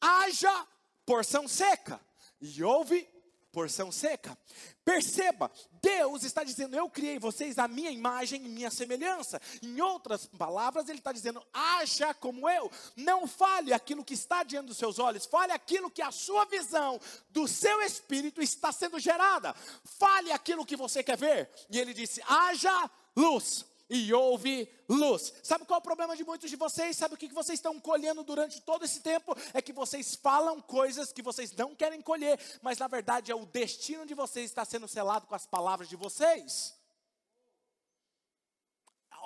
Haja 0.00 0.68
porção 1.04 1.48
seca. 1.48 2.00
E 2.40 2.62
houve 2.62 3.08
porção 3.56 3.90
seca. 3.90 4.36
Perceba, 4.84 5.50
Deus 5.80 6.24
está 6.24 6.44
dizendo: 6.44 6.76
Eu 6.76 6.90
criei 6.90 7.18
vocês 7.18 7.58
à 7.58 7.66
minha 7.66 7.90
imagem 7.90 8.44
e 8.44 8.48
minha 8.50 8.70
semelhança. 8.70 9.40
Em 9.62 9.80
outras 9.80 10.26
palavras, 10.26 10.90
Ele 10.90 10.98
está 10.98 11.10
dizendo: 11.10 11.42
Haja 11.54 12.12
como 12.12 12.46
eu. 12.50 12.70
Não 12.94 13.26
fale 13.26 13.72
aquilo 13.72 14.04
que 14.04 14.12
está 14.12 14.42
diante 14.42 14.66
dos 14.66 14.76
seus 14.76 14.98
olhos, 14.98 15.24
fale 15.24 15.52
aquilo 15.52 15.90
que 15.90 16.02
a 16.02 16.10
sua 16.12 16.44
visão 16.44 17.00
do 17.30 17.48
seu 17.48 17.80
espírito 17.80 18.42
está 18.42 18.70
sendo 18.70 18.98
gerada. 18.98 19.54
Fale 19.84 20.30
aquilo 20.32 20.66
que 20.66 20.76
você 20.76 21.02
quer 21.02 21.16
ver. 21.16 21.48
E 21.70 21.78
Ele 21.78 21.94
disse: 21.94 22.20
Haja 22.28 22.90
luz 23.16 23.64
e 23.88 24.12
houve 24.12 24.68
luz. 24.88 25.32
Sabe 25.42 25.64
qual 25.64 25.78
é 25.78 25.80
o 25.80 25.82
problema 25.82 26.16
de 26.16 26.24
muitos 26.24 26.50
de 26.50 26.56
vocês? 26.56 26.96
Sabe 26.96 27.14
o 27.14 27.16
que 27.16 27.28
vocês 27.28 27.58
estão 27.58 27.78
colhendo 27.80 28.22
durante 28.24 28.60
todo 28.60 28.84
esse 28.84 29.00
tempo? 29.00 29.36
É 29.54 29.62
que 29.62 29.72
vocês 29.72 30.14
falam 30.14 30.60
coisas 30.60 31.12
que 31.12 31.22
vocês 31.22 31.52
não 31.52 31.74
querem 31.74 32.00
colher, 32.00 32.38
mas 32.62 32.78
na 32.78 32.88
verdade 32.88 33.30
é 33.30 33.34
o 33.34 33.46
destino 33.46 34.04
de 34.04 34.14
vocês 34.14 34.46
está 34.46 34.64
sendo 34.64 34.88
selado 34.88 35.26
com 35.26 35.34
as 35.34 35.46
palavras 35.46 35.88
de 35.88 35.96
vocês. 35.96 36.74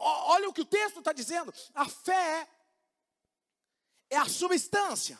Olha 0.02 0.48
o 0.48 0.52
que 0.52 0.62
o 0.62 0.66
texto 0.66 0.98
está 0.98 1.12
dizendo. 1.12 1.52
A 1.74 1.86
fé 1.88 2.48
é 4.08 4.16
a 4.16 4.28
substância 4.28 5.18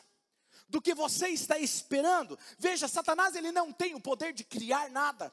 do 0.69 0.81
que 0.81 0.95
você 0.95 1.29
está 1.29 1.59
esperando. 1.59 2.39
Veja, 2.59 2.89
Satanás 2.89 3.35
ele 3.35 3.53
não 3.53 3.73
tem 3.73 3.95
o 3.95 4.01
poder 4.01 4.33
de 4.33 4.45
criar 4.45 4.89
nada. 4.91 5.33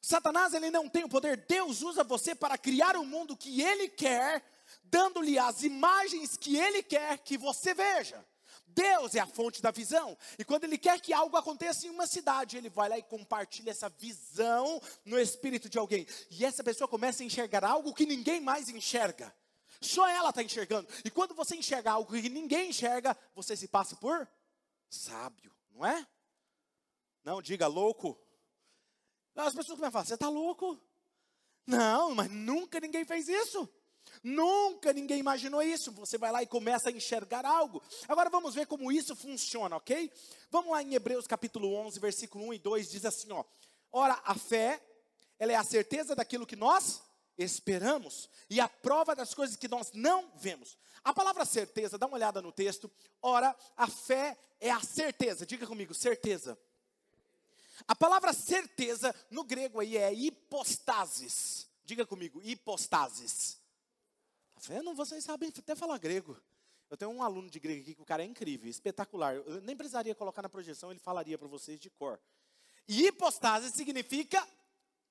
Satanás 0.00 0.54
ele 0.54 0.70
não 0.70 0.88
tem 0.88 1.04
o 1.04 1.08
poder. 1.08 1.36
Deus 1.48 1.82
usa 1.82 2.04
você 2.04 2.34
para 2.34 2.58
criar 2.58 2.96
o 2.96 3.04
mundo 3.04 3.36
que 3.36 3.60
ele 3.62 3.88
quer, 3.88 4.44
dando-lhe 4.84 5.38
as 5.38 5.62
imagens 5.62 6.36
que 6.36 6.56
ele 6.56 6.82
quer 6.82 7.18
que 7.18 7.36
você 7.36 7.74
veja. 7.74 8.24
Deus 8.66 9.14
é 9.14 9.20
a 9.20 9.26
fonte 9.26 9.60
da 9.60 9.70
visão. 9.70 10.16
E 10.38 10.44
quando 10.44 10.64
ele 10.64 10.78
quer 10.78 11.00
que 11.00 11.12
algo 11.12 11.36
aconteça 11.36 11.86
em 11.86 11.90
uma 11.90 12.06
cidade, 12.06 12.56
ele 12.56 12.68
vai 12.68 12.88
lá 12.88 12.98
e 12.98 13.02
compartilha 13.02 13.70
essa 13.70 13.88
visão 13.88 14.80
no 15.04 15.18
espírito 15.18 15.68
de 15.68 15.78
alguém. 15.78 16.06
E 16.30 16.44
essa 16.44 16.62
pessoa 16.62 16.86
começa 16.86 17.22
a 17.22 17.26
enxergar 17.26 17.64
algo 17.64 17.94
que 17.94 18.06
ninguém 18.06 18.40
mais 18.40 18.68
enxerga. 18.68 19.34
Só 19.80 20.06
ela 20.08 20.30
está 20.30 20.42
enxergando. 20.42 20.88
E 21.04 21.10
quando 21.10 21.34
você 21.34 21.56
enxerga 21.56 21.92
algo 21.92 22.12
que 22.12 22.28
ninguém 22.28 22.70
enxerga, 22.70 23.16
você 23.34 23.56
se 23.56 23.68
passa 23.68 23.96
por 23.96 24.28
sábio, 24.88 25.52
não 25.70 25.84
é? 25.84 26.06
Não 27.24 27.42
diga 27.42 27.66
louco. 27.66 28.18
As 29.46 29.54
pessoas 29.54 29.78
começam 29.78 29.88
a 29.88 29.92
falar: 29.92 30.04
você 30.04 30.14
está 30.14 30.28
louco? 30.28 30.78
Não, 31.66 32.14
mas 32.14 32.30
nunca 32.30 32.80
ninguém 32.80 33.04
fez 33.04 33.28
isso. 33.28 33.68
Nunca 34.22 34.92
ninguém 34.92 35.18
imaginou 35.18 35.62
isso. 35.62 35.92
Você 35.92 36.18
vai 36.18 36.32
lá 36.32 36.42
e 36.42 36.46
começa 36.46 36.88
a 36.88 36.92
enxergar 36.92 37.44
algo. 37.44 37.82
Agora 38.08 38.30
vamos 38.30 38.54
ver 38.54 38.66
como 38.66 38.90
isso 38.90 39.14
funciona, 39.14 39.76
ok? 39.76 40.10
Vamos 40.50 40.72
lá 40.72 40.82
em 40.82 40.94
Hebreus 40.94 41.26
capítulo 41.26 41.72
11, 41.74 42.00
versículo 42.00 42.46
1 42.46 42.54
e 42.54 42.58
2, 42.58 42.90
diz 42.90 43.04
assim: 43.04 43.30
ó. 43.32 43.44
Ora, 43.92 44.20
a 44.24 44.34
fé, 44.34 44.82
ela 45.38 45.52
é 45.52 45.56
a 45.56 45.64
certeza 45.64 46.14
daquilo 46.14 46.46
que 46.46 46.56
nós 46.56 47.02
esperamos 47.36 48.28
e 48.50 48.60
a 48.60 48.68
prova 48.68 49.14
das 49.14 49.32
coisas 49.32 49.56
que 49.56 49.68
nós 49.68 49.92
não 49.92 50.32
vemos. 50.36 50.76
A 51.04 51.14
palavra 51.14 51.44
certeza, 51.44 51.96
dá 51.96 52.06
uma 52.06 52.16
olhada 52.16 52.42
no 52.42 52.50
texto. 52.50 52.90
Ora, 53.22 53.54
a 53.76 53.86
fé 53.86 54.36
é 54.60 54.70
a 54.70 54.80
certeza. 54.80 55.46
Diga 55.46 55.66
comigo, 55.66 55.94
certeza. 55.94 56.58
A 57.88 57.96
palavra 57.96 58.34
certeza 58.34 59.14
no 59.30 59.42
grego 59.42 59.80
aí 59.80 59.96
é 59.96 60.12
hipostasis. 60.12 61.66
Diga 61.84 62.04
comigo, 62.04 62.38
hipostasis. 62.44 63.58
Tá 64.54 64.60
vendo? 64.68 64.94
Vocês 64.94 65.24
sabem 65.24 65.50
até 65.56 65.74
falar 65.74 65.96
grego. 65.96 66.38
Eu 66.90 66.98
tenho 66.98 67.10
um 67.10 67.22
aluno 67.22 67.48
de 67.48 67.58
grego 67.58 67.80
aqui 67.80 67.94
que 67.94 68.02
o 68.02 68.04
cara 68.04 68.22
é 68.22 68.26
incrível, 68.26 68.68
espetacular. 68.68 69.36
Eu 69.36 69.62
nem 69.62 69.74
precisaria 69.74 70.14
colocar 70.14 70.42
na 70.42 70.50
projeção, 70.50 70.90
ele 70.90 71.00
falaria 71.00 71.38
para 71.38 71.48
vocês 71.48 71.80
de 71.80 71.88
cor. 71.88 72.20
E 72.86 73.06
hipostasis 73.06 73.72
significa 73.74 74.46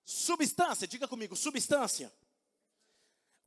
substância. 0.05 0.87
Diga 0.87 1.07
comigo, 1.07 1.35
substância. 1.35 2.13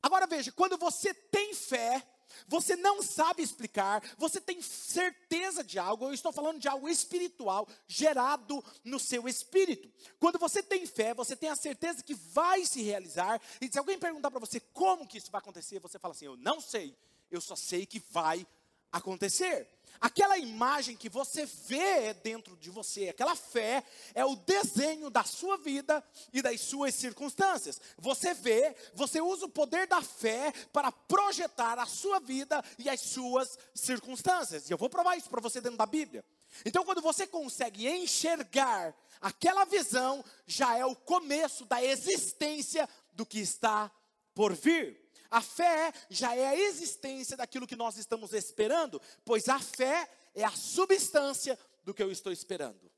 Agora 0.01 0.27
veja, 0.27 0.51
quando 0.51 0.77
você 0.77 1.13
tem 1.13 1.53
fé, 1.53 2.05
você 2.47 2.75
não 2.75 3.01
sabe 3.01 3.41
explicar, 3.41 4.03
você 4.17 4.39
tem 4.39 4.61
certeza 4.61 5.63
de 5.63 5.79
algo, 5.79 6.05
eu 6.05 6.13
estou 6.13 6.31
falando 6.31 6.59
de 6.59 6.67
algo 6.67 6.87
espiritual 6.89 7.67
gerado 7.87 8.63
no 8.83 8.99
seu 8.99 9.27
espírito. 9.27 9.91
Quando 10.19 10.39
você 10.39 10.61
tem 10.61 10.85
fé, 10.85 11.13
você 11.13 11.35
tem 11.35 11.49
a 11.49 11.55
certeza 11.55 12.03
que 12.03 12.13
vai 12.13 12.65
se 12.65 12.81
realizar, 12.81 13.41
e 13.59 13.67
se 13.71 13.77
alguém 13.77 13.97
perguntar 13.97 14.31
para 14.31 14.39
você 14.39 14.59
como 14.59 15.07
que 15.07 15.17
isso 15.17 15.31
vai 15.31 15.39
acontecer, 15.39 15.79
você 15.79 15.99
fala 15.99 16.13
assim: 16.13 16.25
Eu 16.25 16.37
não 16.37 16.59
sei, 16.59 16.95
eu 17.29 17.41
só 17.41 17.55
sei 17.55 17.85
que 17.85 18.01
vai 18.09 18.45
acontecer. 18.91 19.67
Aquela 20.01 20.35
imagem 20.39 20.97
que 20.97 21.07
você 21.07 21.45
vê 21.45 22.11
dentro 22.15 22.57
de 22.57 22.71
você, 22.71 23.09
aquela 23.09 23.35
fé, 23.35 23.83
é 24.15 24.25
o 24.25 24.35
desenho 24.35 25.11
da 25.11 25.23
sua 25.23 25.57
vida 25.57 26.03
e 26.33 26.41
das 26.41 26.59
suas 26.61 26.95
circunstâncias. 26.95 27.79
Você 27.99 28.33
vê, 28.33 28.75
você 28.95 29.21
usa 29.21 29.45
o 29.45 29.49
poder 29.49 29.85
da 29.85 30.01
fé 30.01 30.51
para 30.73 30.91
projetar 30.91 31.77
a 31.77 31.85
sua 31.85 32.19
vida 32.19 32.65
e 32.79 32.89
as 32.89 32.99
suas 32.99 33.59
circunstâncias. 33.75 34.67
E 34.67 34.73
eu 34.73 34.77
vou 34.77 34.89
provar 34.89 35.17
isso 35.17 35.29
para 35.29 35.39
você 35.39 35.61
dentro 35.61 35.77
da 35.77 35.85
Bíblia. 35.85 36.25
Então, 36.65 36.83
quando 36.83 37.01
você 37.01 37.27
consegue 37.27 37.87
enxergar 37.87 38.95
aquela 39.21 39.65
visão, 39.65 40.25
já 40.47 40.75
é 40.75 40.83
o 40.83 40.95
começo 40.95 41.63
da 41.63 41.83
existência 41.83 42.89
do 43.13 43.23
que 43.23 43.39
está 43.39 43.91
por 44.33 44.53
vir. 44.55 44.99
A 45.31 45.41
fé 45.41 45.93
já 46.09 46.35
é 46.35 46.45
a 46.45 46.55
existência 46.57 47.37
daquilo 47.37 47.65
que 47.65 47.75
nós 47.75 47.95
estamos 47.95 48.33
esperando, 48.33 49.01
pois 49.23 49.47
a 49.47 49.59
fé 49.59 50.11
é 50.35 50.43
a 50.43 50.51
substância 50.51 51.57
do 51.85 51.93
que 51.93 52.03
eu 52.03 52.11
estou 52.11 52.33
esperando. 52.33 52.91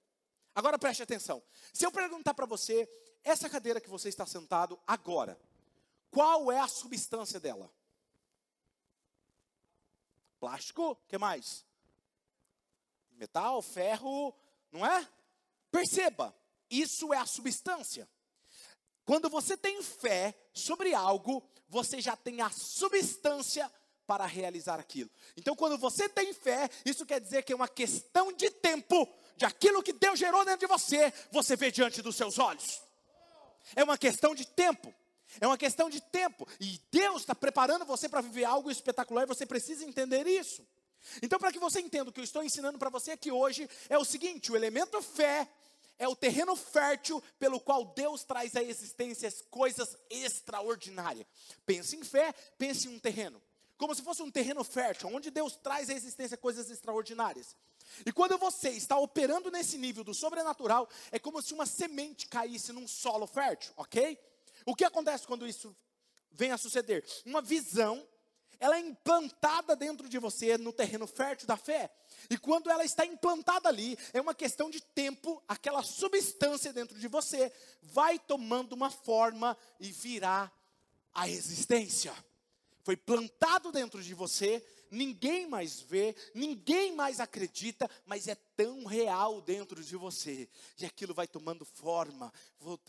Agora 0.55 0.79
preste 0.79 1.03
atenção. 1.03 1.43
Se 1.71 1.85
eu 1.85 1.91
perguntar 1.91 2.33
para 2.33 2.47
você, 2.47 2.89
essa 3.23 3.47
cadeira 3.47 3.79
que 3.79 3.89
você 3.89 4.09
está 4.09 4.25
sentado 4.25 4.79
agora, 4.87 5.39
qual 6.09 6.51
é 6.51 6.59
a 6.59 6.67
substância 6.67 7.39
dela? 7.39 7.71
Plástico? 10.39 10.95
que 11.07 11.17
mais? 11.19 11.63
Metal, 13.11 13.61
ferro, 13.61 14.35
não 14.71 14.83
é? 14.83 15.07
Perceba, 15.71 16.35
isso 16.67 17.13
é 17.13 17.17
a 17.17 17.25
substância. 17.27 18.09
Quando 19.05 19.29
você 19.29 19.57
tem 19.57 19.81
fé 19.81 20.33
sobre 20.53 20.93
algo, 20.93 21.43
você 21.67 21.99
já 21.99 22.15
tem 22.15 22.41
a 22.41 22.49
substância 22.49 23.69
para 24.05 24.25
realizar 24.25 24.79
aquilo. 24.79 25.09
Então, 25.35 25.55
quando 25.55 25.77
você 25.77 26.07
tem 26.07 26.33
fé, 26.33 26.69
isso 26.85 27.05
quer 27.05 27.19
dizer 27.19 27.43
que 27.43 27.53
é 27.53 27.55
uma 27.55 27.67
questão 27.67 28.31
de 28.31 28.49
tempo, 28.49 29.07
de 29.35 29.45
aquilo 29.45 29.83
que 29.83 29.93
Deus 29.93 30.19
gerou 30.19 30.45
dentro 30.45 30.61
de 30.61 30.67
você, 30.67 31.11
você 31.31 31.55
vê 31.55 31.71
diante 31.71 32.01
dos 32.01 32.15
seus 32.15 32.37
olhos. 32.37 32.81
É 33.75 33.83
uma 33.83 33.97
questão 33.97 34.35
de 34.35 34.45
tempo. 34.45 34.93
É 35.41 35.47
uma 35.47 35.57
questão 35.57 35.89
de 35.89 36.01
tempo. 36.01 36.47
E 36.59 36.79
Deus 36.91 37.21
está 37.21 37.33
preparando 37.33 37.85
você 37.85 38.07
para 38.07 38.21
viver 38.21 38.45
algo 38.45 38.69
espetacular 38.69 39.23
e 39.23 39.27
você 39.27 39.45
precisa 39.45 39.85
entender 39.85 40.27
isso. 40.27 40.65
Então, 41.21 41.39
para 41.39 41.51
que 41.51 41.59
você 41.59 41.79
entenda 41.79 42.09
o 42.09 42.13
que 42.13 42.19
eu 42.19 42.23
estou 42.23 42.43
ensinando 42.43 42.77
para 42.77 42.89
você 42.89 43.11
aqui 43.11 43.31
hoje, 43.31 43.69
é 43.89 43.97
o 43.97 44.05
seguinte: 44.05 44.51
o 44.51 44.55
elemento 44.55 45.01
fé 45.01 45.47
é 45.97 46.07
o 46.07 46.15
terreno 46.15 46.55
fértil 46.55 47.21
pelo 47.39 47.59
qual 47.59 47.85
Deus 47.85 48.23
traz 48.23 48.55
à 48.55 48.63
existência 48.63 49.31
coisas 49.49 49.97
extraordinárias. 50.09 51.25
Pense 51.65 51.95
em 51.95 52.03
fé, 52.03 52.33
pense 52.57 52.87
em 52.87 52.95
um 52.95 52.99
terreno. 52.99 53.41
Como 53.77 53.93
se 53.93 54.01
fosse 54.01 54.21
um 54.21 54.31
terreno 54.31 54.63
fértil, 54.63 55.09
onde 55.09 55.29
Deus 55.29 55.55
traz 55.55 55.89
à 55.89 55.93
existência 55.93 56.37
coisas 56.37 56.69
extraordinárias. 56.69 57.55
E 58.05 58.11
quando 58.11 58.37
você 58.37 58.69
está 58.69 58.97
operando 58.97 59.51
nesse 59.51 59.77
nível 59.77 60.03
do 60.03 60.13
sobrenatural, 60.13 60.87
é 61.11 61.19
como 61.19 61.41
se 61.41 61.53
uma 61.53 61.65
semente 61.65 62.27
caísse 62.27 62.71
num 62.71 62.87
solo 62.87 63.27
fértil, 63.27 63.73
ok? 63.77 64.17
O 64.65 64.75
que 64.75 64.85
acontece 64.85 65.27
quando 65.27 65.47
isso 65.47 65.75
vem 66.31 66.51
a 66.51 66.57
suceder? 66.57 67.05
Uma 67.25 67.41
visão 67.41 68.07
ela 68.59 68.77
é 68.77 68.79
implantada 68.79 69.75
dentro 69.75 70.07
de 70.07 70.17
você 70.17 70.57
no 70.57 70.71
terreno 70.71 71.05
fértil 71.05 71.45
da 71.45 71.57
fé. 71.57 71.91
E 72.29 72.37
quando 72.37 72.69
ela 72.69 72.83
está 72.83 73.05
implantada 73.05 73.69
ali, 73.69 73.97
é 74.13 74.21
uma 74.21 74.33
questão 74.33 74.69
de 74.69 74.81
tempo, 74.81 75.41
aquela 75.47 75.83
substância 75.83 76.71
dentro 76.71 76.97
de 76.99 77.07
você 77.07 77.51
vai 77.81 78.17
tomando 78.19 78.73
uma 78.73 78.89
forma 78.89 79.57
e 79.79 79.91
virá 79.91 80.51
a 81.13 81.29
existência. 81.29 82.13
Foi 82.83 82.97
plantado 82.97 83.71
dentro 83.71 84.01
de 84.01 84.13
você, 84.13 84.65
ninguém 84.93 85.47
mais 85.47 85.81
vê, 85.81 86.15
ninguém 86.33 86.95
mais 86.95 87.19
acredita, 87.19 87.89
mas 88.05 88.27
é 88.27 88.35
tão 88.55 88.85
real 88.85 89.41
dentro 89.41 89.83
de 89.83 89.95
você. 89.95 90.47
E 90.79 90.85
aquilo 90.85 91.13
vai 91.13 91.27
tomando 91.27 91.65
forma, 91.65 92.31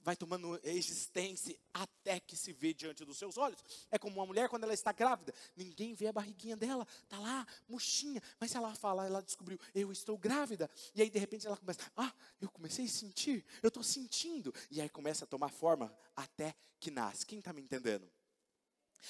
vai 0.03 0.14
tomando 0.14 0.61
existência 0.62 1.59
até 1.73 2.21
que 2.21 2.37
se 2.37 2.53
vê 2.53 2.73
diante 2.73 3.05
dos 3.05 3.19
seus 3.19 3.37
olhos. 3.37 3.59
É 3.90 3.99
como 3.99 4.17
uma 4.17 4.27
mulher 4.27 4.49
quando 4.49 4.64
ela 4.64 4.75
está 4.75 4.93
grávida, 4.93 5.35
ninguém 5.57 5.95
vê 5.95 6.07
a 6.07 6.12
barriguinha 6.12 6.57
dela, 6.57 6.87
tá 7.09 7.19
lá, 7.19 7.47
murchinha, 7.69 8.23
mas 8.38 8.55
ela 8.55 8.75
fala, 8.75 9.07
ela 9.07 9.23
descobriu, 9.23 9.59
eu 9.75 9.90
estou 9.90 10.17
grávida. 10.19 10.71
E 10.95 11.03
aí 11.03 11.11
de 11.11 11.19
repente 11.19 11.47
ela 11.47 11.57
começa, 11.57 11.81
ah, 11.97 12.12
eu 12.40 12.51
comecei 12.51 12.85
a 12.85 12.88
sentir, 12.88 13.45
eu 13.62 13.69
estou 13.69 13.83
sentindo. 13.83 14.55
E 14.71 14.81
aí 14.81 14.88
começa 14.88 15.25
a 15.25 15.27
tomar 15.27 15.49
forma 15.49 15.93
até 16.14 16.55
que 16.79 16.90
nasce. 16.90 17.27
Quem 17.27 17.38
está 17.38 17.53
me 17.53 17.62
entendendo? 17.62 18.09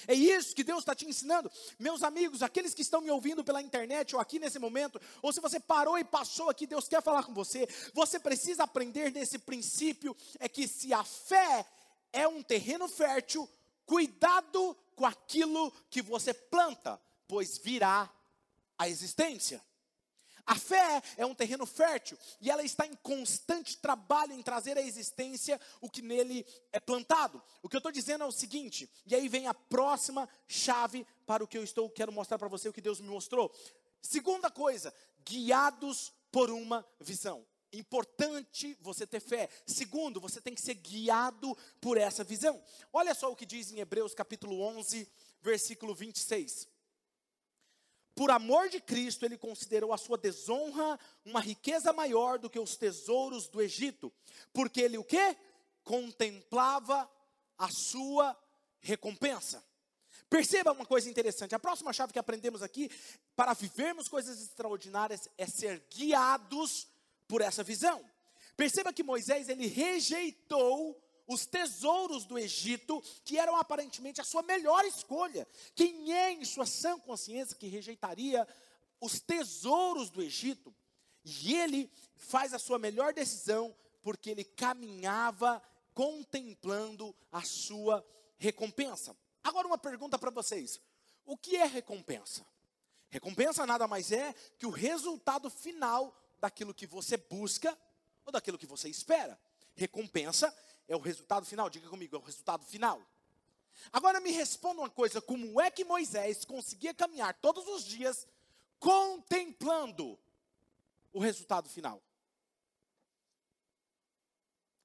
É 0.07 0.15
isso 0.15 0.55
que 0.55 0.65
Deus 0.65 0.81
está 0.81 0.95
te 0.95 1.07
ensinando. 1.07 1.51
Meus 1.79 2.03
amigos, 2.03 2.43
aqueles 2.43 2.75
que 2.75 2.83
estão 2.83 3.01
me 3.01 3.11
ouvindo 3.11 3.45
pela 3.45 3.63
internet 3.63 4.15
ou 4.15 4.21
aqui 4.21 4.39
nesse 4.39 4.59
momento, 4.59 5.01
ou 5.23 5.33
se 5.33 5.41
você 5.41 5.59
parou 5.59 5.99
e 5.99 6.05
passou 6.05 6.51
aqui, 6.51 6.67
Deus 6.67 6.89
quer 6.89 7.03
falar 7.03 7.25
com 7.25 7.35
você. 7.35 7.69
Você 7.93 8.19
precisa 8.19 8.65
aprender 8.65 9.11
desse 9.11 9.39
princípio: 9.39 10.17
é 10.39 10.49
que 10.49 10.67
se 10.69 10.93
a 10.93 11.05
fé 11.05 11.67
é 12.13 12.27
um 12.29 12.43
terreno 12.43 12.89
fértil, 12.89 13.49
cuidado 13.87 14.77
com 14.95 15.05
aquilo 15.05 15.73
que 15.91 16.03
você 16.03 16.33
planta, 16.33 17.01
pois 17.27 17.59
virá 17.59 18.11
a 18.79 18.89
existência. 18.89 19.63
A 20.47 20.55
fé 20.55 21.03
é 21.17 21.25
um 21.25 21.35
terreno 21.35 21.65
fértil 21.65 22.19
e 22.41 22.51
ela 22.51 22.63
está 22.63 22.87
em 22.87 22.95
constante 22.97 23.79
trabalho 23.79 24.33
em 24.33 24.43
trazer 24.43 24.77
à 24.77 24.83
existência 24.83 25.59
o 25.81 25.89
que 25.89 26.03
nele 26.03 26.47
é 26.71 26.79
plantado. 26.79 27.43
O 27.63 27.69
que 27.69 27.77
eu 27.77 27.79
estou 27.79 27.93
dizendo 27.93 28.25
é 28.25 28.27
o 28.27 28.33
seguinte, 28.33 28.91
e 29.07 29.15
aí 29.15 29.27
vem 29.27 29.47
a 29.47 29.55
próxima 29.55 30.29
chave 30.47 31.07
para 31.27 31.43
o 31.43 31.49
que 31.49 31.57
eu 31.57 31.65
estou 31.65 31.89
quero 31.89 32.13
mostrar 32.13 32.39
para 32.39 32.49
você 32.49 32.69
o 32.69 32.73
que 32.73 32.81
Deus 32.81 33.01
me 33.01 33.09
mostrou. 33.09 33.51
Segunda 34.03 34.51
coisa, 34.51 34.93
guiados 35.25 36.13
por 36.31 36.51
uma 36.51 36.87
visão. 37.01 37.47
Importante 37.73 38.77
você 38.81 39.07
ter 39.07 39.21
fé. 39.21 39.49
Segundo, 39.67 40.21
você 40.21 40.41
tem 40.41 40.55
que 40.55 40.61
ser 40.61 40.75
guiado 40.75 41.57
por 41.81 41.97
essa 41.97 42.23
visão. 42.23 42.63
Olha 42.93 43.15
só 43.15 43.33
o 43.33 43.37
que 43.37 43.47
diz 43.47 43.73
em 43.73 43.81
Hebreus 43.81 44.15
capítulo 44.15 44.61
11, 44.61 45.09
versículo 45.41 45.95
26 45.95 46.74
por 48.14 48.31
amor 48.31 48.68
de 48.68 48.81
Cristo, 48.81 49.24
ele 49.24 49.37
considerou 49.37 49.92
a 49.92 49.98
sua 49.98 50.16
desonra 50.16 50.98
uma 51.24 51.40
riqueza 51.40 51.92
maior 51.92 52.38
do 52.38 52.48
que 52.48 52.59
os 52.59 52.77
tesouros 52.77 53.48
do 53.48 53.61
Egito, 53.61 54.12
porque 54.53 54.81
ele 54.81 54.96
o 54.96 55.05
quê? 55.05 55.37
Contemplava 55.83 57.11
a 57.59 57.68
sua 57.70 58.37
recompensa. 58.81 59.64
Perceba 60.31 60.72
uma 60.72 60.87
coisa 60.87 61.11
interessante, 61.11 61.55
a 61.55 61.59
próxima 61.59 61.92
chave 61.92 62.12
que 62.12 62.18
aprendemos 62.18 62.62
aqui, 62.62 62.90
para 63.37 63.53
vivermos 63.53 64.09
coisas 64.09 64.40
extraordinárias, 64.40 65.29
é 65.37 65.46
ser 65.46 65.85
guiados 65.90 66.88
por 67.27 67.40
essa 67.40 67.62
visão. 67.62 68.05
Perceba 68.57 68.92
que 68.92 69.03
Moisés, 69.03 69.48
ele 69.48 69.66
rejeitou 69.66 71.00
os 71.27 71.47
tesouros 71.47 72.25
do 72.25 72.39
Egito, 72.39 73.03
que 73.25 73.39
eram 73.39 73.57
aparentemente 73.57 74.21
a 74.21 74.25
sua 74.25 74.43
melhor 74.43 74.85
escolha. 74.85 75.47
Quem 75.75 76.13
é 76.13 76.33
em 76.33 76.45
sua 76.45 76.67
sã 76.67 76.99
consciência 76.99 77.57
que 77.57 77.67
rejeitaria 77.67 78.47
os 79.01 79.21
tesouros 79.21 80.11
do 80.11 80.23
Egito? 80.23 80.75
E 81.25 81.55
ele 81.55 81.91
faz 82.17 82.53
a 82.53 82.59
sua 82.59 82.79
melhor 82.79 83.15
decisão 83.15 83.75
porque 84.03 84.31
ele 84.31 84.45
caminhava 84.45 85.63
contemplando 85.95 87.15
a 87.33 87.43
sua 87.43 88.05
recompensa. 88.37 89.17
Agora 89.43 89.67
uma 89.67 89.79
pergunta 89.79 90.19
para 90.19 90.31
vocês: 90.31 90.81
o 91.25 91.37
que 91.37 91.57
é 91.57 91.65
recompensa? 91.65 92.45
Recompensa 93.09 93.65
nada 93.65 93.87
mais 93.87 94.13
é 94.13 94.35
que 94.59 94.67
o 94.67 94.71
resultado 94.71 95.49
final 95.49 96.15
daquilo 96.39 96.75
que 96.75 96.87
você 96.87 97.17
busca 97.17 97.79
ou 98.27 98.33
daquilo 98.33 98.59
que 98.59 98.67
você 98.67 98.89
espera. 98.89 99.41
Recompensa 99.75 100.55
é 100.88 100.97
o 100.97 101.01
resultado 101.01 101.47
final. 101.47 101.70
Diga 101.70 101.88
comigo, 101.88 102.16
é 102.16 102.18
o 102.18 102.23
resultado 102.23 102.64
final. 102.64 103.05
Agora 103.92 104.20
me 104.20 104.31
responda 104.31 104.81
uma 104.81 104.90
coisa: 104.90 105.20
como 105.20 105.61
é 105.61 105.70
que 105.70 105.85
Moisés 105.85 106.44
conseguia 106.44 106.94
caminhar 106.94 107.35
todos 107.35 107.66
os 107.68 107.85
dias 107.85 108.27
contemplando 108.79 110.18
o 111.12 111.18
resultado 111.18 111.68
final? 111.68 112.03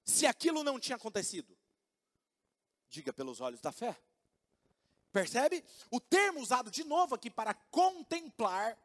Se 0.04 0.26
aquilo 0.26 0.64
não 0.64 0.80
tinha 0.80 0.96
acontecido, 0.96 1.56
diga 2.90 3.14
pelos 3.14 3.40
olhos 3.42 3.62
da 3.62 3.72
fé. 3.72 3.96
Percebe? 5.12 5.64
O 5.90 6.00
termo 6.00 6.40
usado 6.40 6.70
de 6.70 6.84
novo 6.84 7.16
aqui 7.16 7.30
para 7.30 7.54
contemplar 7.54 8.78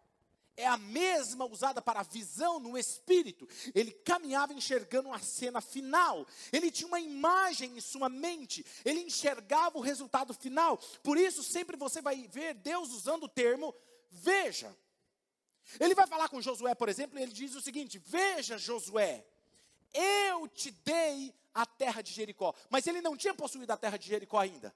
é 0.57 0.67
a 0.67 0.77
mesma 0.77 1.45
usada 1.45 1.83
para 1.83 2.01
a 2.01 2.05
visão 2.05 2.59
no 2.59 2.79
espírito. 2.79 3.49
Ele 3.75 3.91
caminhava 3.91 4.53
enxergando 4.53 5.13
a 5.13 5.19
cena 5.19 5.61
final. 5.61 6.27
Ele 6.53 6.71
tinha 6.71 6.87
uma 6.87 7.01
imagem 7.01 7.77
em 7.77 7.81
sua 7.81 8.09
mente. 8.09 8.65
Ele 8.85 9.01
enxergava 9.01 9.79
o 9.79 9.83
resultado 9.83 10.33
final. 10.33 10.79
Por 11.03 11.19
isso, 11.19 11.43
sempre 11.43 11.77
você 11.77 12.01
vai 12.01 12.29
ver 12.29 12.55
Deus 12.55 12.91
usando 12.91 13.25
o 13.25 13.29
termo 13.29 13.75
veja. 14.11 14.75
Ele 15.81 15.95
vai 15.95 16.07
falar 16.07 16.29
com 16.29 16.41
Josué, 16.41 16.75
por 16.75 16.89
exemplo, 16.89 17.19
e 17.19 17.23
ele 17.23 17.33
diz 17.33 17.55
o 17.55 17.61
seguinte: 17.61 17.99
Veja, 17.99 18.59
Josué, 18.59 19.27
eu 19.93 20.47
te 20.49 20.71
dei 20.71 21.35
a 21.53 21.65
terra 21.65 22.03
de 22.03 22.13
Jericó. 22.13 22.55
Mas 22.69 22.87
ele 22.87 23.01
não 23.01 23.17
tinha 23.17 23.35
possuído 23.35 23.73
a 23.73 23.77
terra 23.77 23.97
de 23.97 24.09
Jericó 24.09 24.39
ainda. 24.39 24.75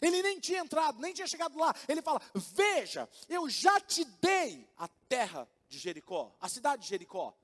Ele 0.00 0.22
nem 0.22 0.38
tinha 0.38 0.60
entrado, 0.60 1.00
nem 1.00 1.12
tinha 1.12 1.26
chegado 1.26 1.58
lá. 1.58 1.74
Ele 1.88 2.02
fala: 2.02 2.20
Veja, 2.34 3.08
eu 3.28 3.48
já 3.48 3.80
te 3.80 4.04
dei 4.04 4.68
a 4.76 4.88
terra 5.08 5.48
de 5.68 5.78
Jericó, 5.78 6.34
a 6.40 6.48
cidade 6.48 6.82
de 6.82 6.88
Jericó. 6.88 7.34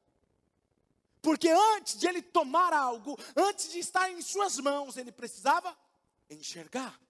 Porque 1.21 1.49
antes 1.49 1.99
de 1.99 2.07
ele 2.07 2.21
tomar 2.21 2.73
algo, 2.73 3.19
antes 3.35 3.73
de 3.73 3.79
estar 3.79 4.11
em 4.11 4.21
suas 4.21 4.59
mãos, 4.59 4.97
ele 4.97 5.11
precisava 5.11 5.77
enxergar. 6.29 7.01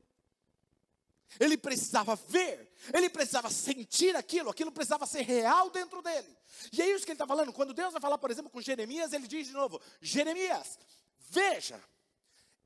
Ele 1.40 1.57
precisava 1.57 2.14
ver, 2.14 2.73
ele 2.92 3.11
precisava 3.11 3.51
sentir 3.51 4.14
aquilo, 4.14 4.51
aquilo 4.51 4.70
precisava 4.70 5.05
ser 5.05 5.23
real 5.23 5.68
dentro 5.68 6.01
dele. 6.01 6.29
E 6.73 6.81
é 6.81 6.90
isso 6.94 7.05
que 7.05 7.11
ele 7.11 7.16
está 7.16 7.27
falando. 7.27 7.53
Quando 7.53 7.75
Deus 7.75 7.92
vai 7.92 8.01
falar, 8.01 8.18
por 8.18 8.31
exemplo, 8.31 8.51
com 8.51 8.61
Jeremias, 8.61 9.12
ele 9.12 9.27
diz 9.27 9.49
de 9.49 9.53
novo: 9.53 9.81
Jeremias, 10.01 10.79
veja, 11.31 11.83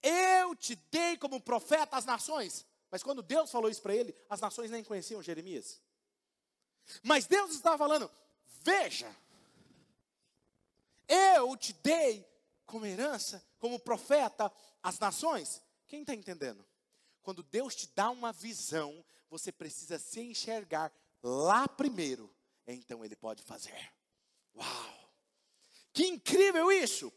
eu 0.02 0.54
te 0.54 0.76
dei 0.90 1.16
como 1.16 1.40
profeta 1.40 1.96
às 1.96 2.04
nações. 2.04 2.66
Mas 2.90 3.02
quando 3.02 3.22
Deus 3.22 3.50
falou 3.50 3.70
isso 3.70 3.82
para 3.82 3.94
ele, 3.94 4.14
as 4.28 4.40
nações 4.40 4.70
nem 4.70 4.82
conheciam 4.82 5.22
Jeremias. 5.22 5.80
Mas 7.02 7.26
Deus 7.26 7.52
estava 7.52 7.76
falando: 7.76 8.10
veja, 8.62 9.14
eu 11.06 11.56
te 11.56 11.72
dei 11.74 12.26
como 12.66 12.86
herança, 12.86 13.44
como 13.58 13.78
profeta 13.78 14.52
às 14.82 14.98
nações. 14.98 15.62
Quem 15.86 16.00
está 16.02 16.14
entendendo? 16.14 16.64
Quando 17.22 17.42
Deus 17.42 17.74
te 17.74 17.86
dá 17.94 18.10
uma 18.10 18.32
visão, 18.32 19.04
você 19.28 19.52
precisa 19.52 19.98
se 19.98 20.20
enxergar 20.20 20.92
lá 21.22 21.68
primeiro, 21.68 22.34
então 22.66 23.04
Ele 23.04 23.16
pode 23.16 23.42
fazer. 23.42 23.92
Uau! 24.56 25.12
Que 25.92 26.06
incrível 26.06 26.70
isso! 26.70 27.12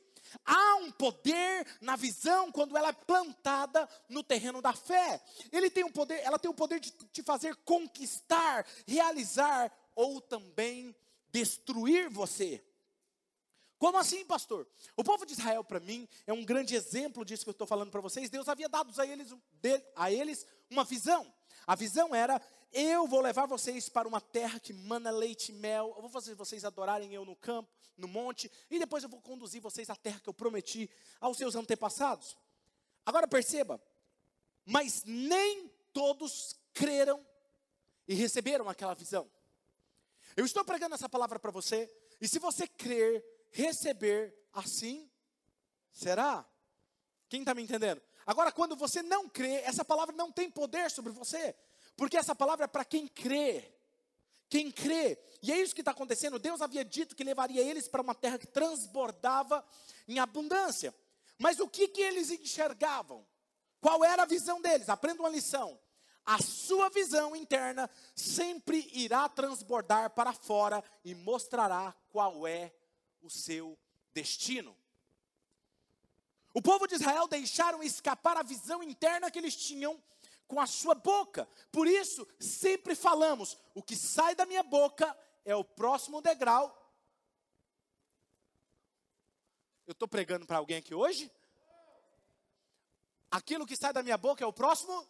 Há 0.46 0.76
um 0.76 0.92
poder 0.92 1.66
na 1.82 1.96
visão 1.96 2.52
quando 2.52 2.78
ela 2.78 2.90
é 2.90 2.94
plantada 2.94 3.88
no 4.10 4.24
terreno 4.24 4.62
da 4.62 4.74
fé. 4.74 5.22
Ele 5.52 5.70
tem 5.70 5.84
um 5.84 5.92
poder, 5.92 6.20
ela 6.24 6.40
tem 6.40 6.50
o 6.50 6.54
poder 6.54 6.80
de 6.80 6.92
te 6.92 7.22
fazer 7.24 7.56
conquistar, 7.58 8.66
realizar 8.88 9.72
ou 9.96 10.22
também 10.22 10.96
destruir 11.32 12.10
você. 12.10 12.64
Como 13.78 13.98
assim, 13.98 14.24
pastor? 14.26 14.68
O 14.96 15.04
povo 15.04 15.26
de 15.26 15.34
Israel, 15.34 15.64
para 15.64 15.80
mim, 15.80 16.08
é 16.28 16.34
um 16.34 16.46
grande 16.46 16.76
exemplo 16.76 17.26
disso 17.26 17.44
que 17.44 17.50
eu 17.50 17.54
estou 17.54 17.66
falando 17.66 17.90
para 17.90 18.00
vocês. 18.00 18.30
Deus 18.30 18.48
havia 18.48 18.70
dado 18.70 18.94
a 19.02 19.08
eles, 19.08 19.34
a 19.96 20.12
eles 20.12 20.46
uma 20.70 20.84
visão. 20.84 21.34
A 21.66 21.76
visão 21.76 22.14
era: 22.14 22.40
eu 22.72 23.08
vou 23.08 23.22
levar 23.22 23.46
vocês 23.46 23.90
para 23.90 24.08
uma 24.08 24.22
terra 24.22 24.60
que 24.60 24.72
mana 24.74 25.12
leite 25.12 25.52
e 25.52 25.56
mel. 25.56 25.94
Eu 25.96 26.02
vou 26.02 26.10
fazer 26.10 26.36
vocês 26.36 26.64
adorarem 26.64 27.14
eu 27.14 27.26
no 27.26 27.36
campo 27.36 27.70
no 27.98 28.08
monte, 28.08 28.52
e 28.70 28.80
depois 28.80 29.04
eu 29.04 29.10
vou 29.10 29.22
conduzir 29.22 29.62
vocês 29.62 29.90
à 29.90 29.96
terra 29.96 30.20
que 30.20 30.28
eu 30.28 30.34
prometi 30.34 30.90
aos 31.20 31.38
seus 31.38 31.56
antepassados. 31.56 32.38
Agora 33.06 33.28
perceba, 33.28 33.82
mas 34.66 35.04
nem 35.06 35.70
todos 35.94 36.56
creram 36.74 37.26
e 38.08 38.16
receberam 38.16 38.68
aquela 38.68 38.96
visão. 38.96 39.30
Eu 40.36 40.46
estou 40.46 40.66
pregando 40.66 40.96
essa 40.96 41.10
palavra 41.10 41.40
para 41.40 41.52
você, 41.52 41.92
e 42.20 42.28
se 42.28 42.40
você 42.40 42.68
crer, 42.68 43.24
receber, 43.52 44.36
assim 44.54 45.10
será. 45.92 46.48
Quem 47.30 47.42
está 47.42 47.54
me 47.54 47.62
entendendo? 47.62 48.02
Agora, 48.26 48.52
quando 48.52 48.76
você 48.76 49.02
não 49.02 49.28
crê, 49.28 49.56
essa 49.62 49.84
palavra 49.84 50.16
não 50.16 50.32
tem 50.32 50.50
poder 50.50 50.90
sobre 50.90 51.12
você, 51.12 51.56
porque 51.96 52.18
essa 52.18 52.36
palavra 52.36 52.66
é 52.66 52.68
para 52.68 52.86
quem 52.86 53.08
crê. 53.08 53.72
Quem 54.50 54.70
crê, 54.70 55.18
e 55.42 55.52
é 55.52 55.62
isso 55.62 55.74
que 55.74 55.82
está 55.82 55.92
acontecendo, 55.92 56.38
Deus 56.38 56.62
havia 56.62 56.84
dito 56.84 57.16
que 57.16 57.24
levaria 57.24 57.62
eles 57.62 57.88
para 57.88 58.02
uma 58.02 58.14
terra 58.14 58.38
que 58.38 58.48
transbordava 58.48 59.66
em 60.08 60.20
abundância. 60.20 60.94
Mas 61.38 61.60
o 61.60 61.68
que, 61.68 61.88
que 61.88 62.02
eles 62.02 62.30
enxergavam? 62.30 63.26
Qual 63.80 64.04
era 64.04 64.24
a 64.24 64.28
visão 64.28 64.62
deles? 64.62 64.90
Aprenda 64.90 65.22
uma 65.22 65.30
lição. 65.30 65.80
A 66.26 66.38
sua 66.40 66.90
visão 66.90 67.36
interna 67.36 67.90
sempre 68.16 68.90
irá 68.94 69.28
transbordar 69.28 70.12
para 70.12 70.34
fora 70.34 70.84
e 71.04 71.16
mostrará 71.16 71.96
qual 72.12 72.46
é 72.46 72.72
o 73.22 73.30
seu 73.30 73.78
destino. 74.14 74.78
O 76.54 76.62
povo 76.62 76.86
de 76.86 76.96
Israel 76.96 77.28
deixaram 77.28 77.82
escapar 77.82 78.38
a 78.38 78.44
visão 78.44 78.84
interna 78.84 79.32
que 79.32 79.40
eles 79.40 79.56
tinham 79.56 80.02
com 80.52 80.60
a 80.60 80.68
sua 80.68 80.94
boca. 80.94 81.48
Por 81.72 81.88
isso, 81.88 82.28
sempre 82.38 82.94
falamos: 82.94 83.58
o 83.74 83.82
que 83.82 83.96
sai 83.96 84.36
da 84.36 84.46
minha 84.46 84.62
boca 84.62 85.18
é 85.46 85.56
o 85.56 85.64
próximo 85.64 86.22
degrau. 86.22 86.78
Eu 89.88 89.94
estou 89.94 90.10
pregando 90.10 90.46
para 90.46 90.58
alguém 90.58 90.78
aqui 90.78 90.94
hoje? 90.94 91.32
Aquilo 93.32 93.66
que 93.66 93.78
sai 93.78 93.94
da 93.94 94.04
minha 94.04 94.18
boca 94.18 94.44
é 94.44 94.48
o 94.48 94.52
próximo 94.52 95.08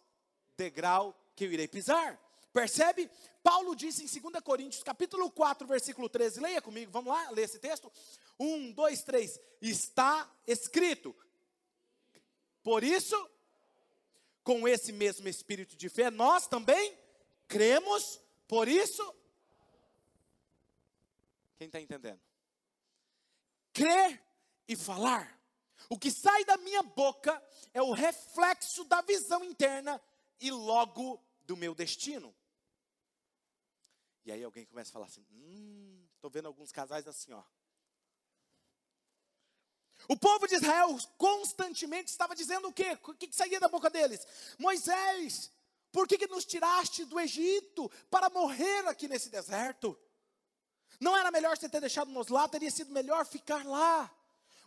degrau 0.56 1.12
que 1.34 1.44
eu 1.44 1.52
irei 1.52 1.66
pisar. 1.66 2.16
Percebe? 2.52 3.10
Paulo 3.42 3.74
disse 3.74 4.04
em 4.04 4.20
2 4.20 4.44
Coríntios, 4.44 4.84
capítulo 4.84 5.28
4, 5.28 5.66
versículo 5.66 6.08
13. 6.08 6.38
Leia 6.38 6.62
comigo, 6.62 6.92
vamos 6.92 7.12
lá, 7.12 7.30
ler 7.30 7.42
esse 7.42 7.58
texto. 7.58 7.90
Um, 8.38 8.70
dois, 8.70 9.02
três. 9.02 9.40
Está 9.60 10.30
escrito. 10.46 11.16
Por 12.62 12.84
isso, 12.84 13.16
com 14.42 14.66
esse 14.66 14.92
mesmo 14.92 15.28
espírito 15.28 15.76
de 15.76 15.88
fé, 15.88 16.10
nós 16.10 16.46
também 16.46 16.98
cremos, 17.46 18.20
por 18.48 18.68
isso. 18.68 19.02
Quem 21.56 21.66
está 21.66 21.80
entendendo? 21.80 22.20
Crer 23.72 24.22
e 24.66 24.76
falar. 24.76 25.40
O 25.88 25.98
que 25.98 26.10
sai 26.10 26.44
da 26.44 26.56
minha 26.58 26.82
boca 26.82 27.42
é 27.72 27.82
o 27.82 27.92
reflexo 27.92 28.84
da 28.84 29.00
visão 29.02 29.44
interna 29.44 30.00
e 30.40 30.50
logo 30.50 31.22
do 31.44 31.56
meu 31.56 31.74
destino. 31.74 32.34
E 34.24 34.32
aí 34.32 34.42
alguém 34.42 34.64
começa 34.64 34.90
a 34.90 34.92
falar 34.92 35.06
assim: 35.06 35.26
hum, 35.30 36.06
estou 36.14 36.30
vendo 36.30 36.46
alguns 36.46 36.70
casais 36.70 37.06
assim, 37.06 37.32
ó. 37.32 37.42
O 40.08 40.16
povo 40.16 40.46
de 40.46 40.56
Israel 40.56 40.96
constantemente 41.16 42.10
estava 42.10 42.34
dizendo 42.34 42.68
o 42.68 42.72
quê? 42.72 42.98
O 43.04 43.14
que, 43.14 43.28
que 43.28 43.36
saía 43.36 43.60
da 43.60 43.68
boca 43.68 43.88
deles? 43.88 44.26
Moisés, 44.58 45.50
por 45.92 46.08
que, 46.08 46.18
que 46.18 46.26
nos 46.26 46.44
tiraste 46.44 47.04
do 47.04 47.20
Egito 47.20 47.90
para 48.10 48.30
morrer 48.30 48.86
aqui 48.88 49.06
nesse 49.06 49.28
deserto? 49.28 49.98
Não 50.98 51.16
era 51.16 51.30
melhor 51.30 51.56
você 51.56 51.68
ter 51.68 51.80
deixado-nos 51.80 52.28
lá, 52.28 52.48
teria 52.48 52.70
sido 52.70 52.92
melhor 52.92 53.26
ficar 53.26 53.64
lá. 53.64 54.10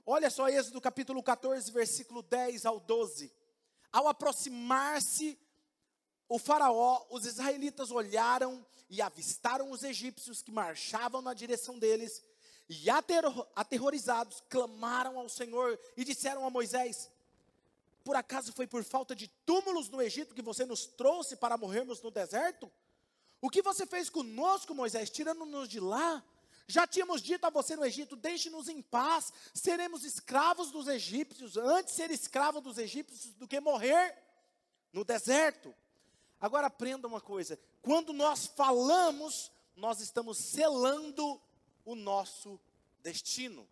Olha 0.05 0.29
só 0.29 0.47
Êxodo 0.47 0.79
capítulo 0.79 1.23
14, 1.23 1.71
versículo 1.71 2.21
10 2.21 2.65
ao 2.65 2.79
12. 2.79 3.33
Ao 3.91 4.07
aproximar-se 4.07 5.39
o 6.27 6.37
faraó, 6.37 7.05
os 7.09 7.25
israelitas 7.25 7.89
olharam 7.89 8.65
e 8.89 9.01
avistaram 9.01 9.71
os 9.71 9.83
egípcios 9.83 10.41
que 10.41 10.51
marchavam 10.51 11.21
na 11.21 11.33
direção 11.33 11.79
deles, 11.79 12.23
e 12.67 12.89
aterrorizados 13.55 14.41
clamaram 14.49 15.19
ao 15.19 15.29
Senhor 15.29 15.79
e 15.95 16.03
disseram 16.03 16.45
a 16.45 16.49
Moisés: 16.49 17.11
Por 18.03 18.15
acaso 18.15 18.51
foi 18.53 18.65
por 18.65 18.83
falta 18.83 19.15
de 19.15 19.27
túmulos 19.45 19.89
no 19.89 20.01
Egito 20.01 20.33
que 20.33 20.41
você 20.41 20.65
nos 20.65 20.85
trouxe 20.85 21.35
para 21.35 21.57
morrermos 21.57 22.01
no 22.01 22.09
deserto? 22.09 22.71
O 23.41 23.49
que 23.49 23.61
você 23.61 23.85
fez 23.85 24.09
conosco, 24.09 24.73
Moisés, 24.73 25.09
tirando-nos 25.09 25.69
de 25.69 25.79
lá? 25.79 26.23
Já 26.67 26.87
tínhamos 26.87 27.21
dito 27.21 27.45
a 27.45 27.51
você 27.51 27.75
no 27.75 27.85
Egito: 27.85 28.15
deixe-nos 28.15 28.67
em 28.67 28.81
paz, 28.81 29.31
seremos 29.53 30.03
escravos 30.03 30.71
dos 30.71 30.87
egípcios, 30.87 31.55
antes 31.57 31.93
ser 31.93 32.09
escravo 32.09 32.59
dos 32.59 32.79
egípcios 32.79 33.33
do 33.35 33.47
que 33.47 33.59
morrer 33.59 34.17
no 34.91 35.03
deserto. 35.03 35.75
Agora 36.41 36.67
aprenda 36.67 37.07
uma 37.07 37.21
coisa: 37.21 37.59
quando 37.81 38.11
nós 38.11 38.47
falamos, 38.47 39.51
nós 39.75 39.99
estamos 39.99 40.39
selando 40.39 41.39
o 41.85 41.95
nosso 41.95 42.59
destino. 43.01 43.67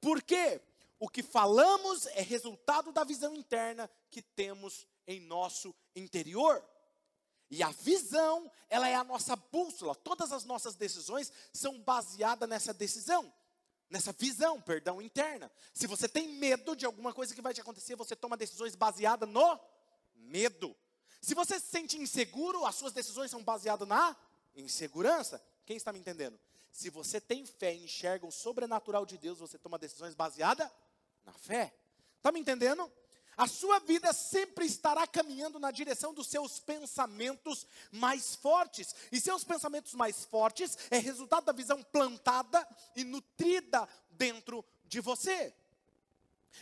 Por 0.00 0.20
quê? 0.20 0.60
O 0.98 1.08
que 1.08 1.22
falamos 1.22 2.06
é 2.08 2.20
resultado 2.20 2.92
da 2.92 3.04
visão 3.04 3.34
interna 3.34 3.90
que 4.10 4.20
temos 4.20 4.86
em 5.06 5.20
nosso 5.20 5.74
interior. 5.94 6.62
E 7.50 7.62
a 7.62 7.70
visão, 7.70 8.50
ela 8.68 8.88
é 8.88 8.94
a 8.94 9.04
nossa 9.04 9.36
bússola. 9.36 9.94
Todas 9.94 10.32
as 10.32 10.44
nossas 10.44 10.74
decisões 10.74 11.32
são 11.52 11.78
baseadas 11.80 12.48
nessa 12.48 12.74
decisão, 12.74 13.32
nessa 13.88 14.12
visão, 14.12 14.60
perdão, 14.60 15.00
interna. 15.00 15.50
Se 15.72 15.86
você 15.86 16.08
tem 16.08 16.28
medo 16.28 16.74
de 16.74 16.84
alguma 16.84 17.12
coisa 17.12 17.34
que 17.34 17.42
vai 17.42 17.54
te 17.54 17.60
acontecer, 17.60 17.96
você 17.96 18.16
toma 18.16 18.36
decisões 18.36 18.74
baseadas 18.74 19.28
no 19.28 19.60
medo. 20.16 20.74
Se 21.20 21.34
você 21.34 21.60
se 21.60 21.66
sente 21.66 21.96
inseguro, 21.96 22.66
as 22.66 22.74
suas 22.74 22.92
decisões 22.92 23.30
são 23.30 23.42
baseadas 23.42 23.86
na 23.86 24.16
insegurança. 24.56 25.42
Quem 25.64 25.76
está 25.76 25.92
me 25.92 25.98
entendendo? 25.98 26.38
Se 26.74 26.90
você 26.90 27.20
tem 27.20 27.46
fé 27.46 27.72
e 27.72 27.84
enxerga 27.84 28.26
o 28.26 28.32
sobrenatural 28.32 29.06
de 29.06 29.16
Deus, 29.16 29.38
você 29.38 29.56
toma 29.56 29.78
decisões 29.78 30.12
baseadas 30.12 30.68
na 31.24 31.32
fé. 31.32 31.72
Está 32.16 32.32
me 32.32 32.40
entendendo? 32.40 32.90
A 33.36 33.46
sua 33.46 33.78
vida 33.78 34.12
sempre 34.12 34.66
estará 34.66 35.06
caminhando 35.06 35.60
na 35.60 35.70
direção 35.70 36.12
dos 36.12 36.26
seus 36.26 36.58
pensamentos 36.58 37.64
mais 37.92 38.34
fortes. 38.34 38.92
E 39.12 39.20
seus 39.20 39.44
pensamentos 39.44 39.94
mais 39.94 40.24
fortes 40.24 40.76
é 40.90 40.98
resultado 40.98 41.44
da 41.44 41.52
visão 41.52 41.80
plantada 41.80 42.66
e 42.96 43.04
nutrida 43.04 43.88
dentro 44.10 44.64
de 44.86 45.00
você. 45.00 45.54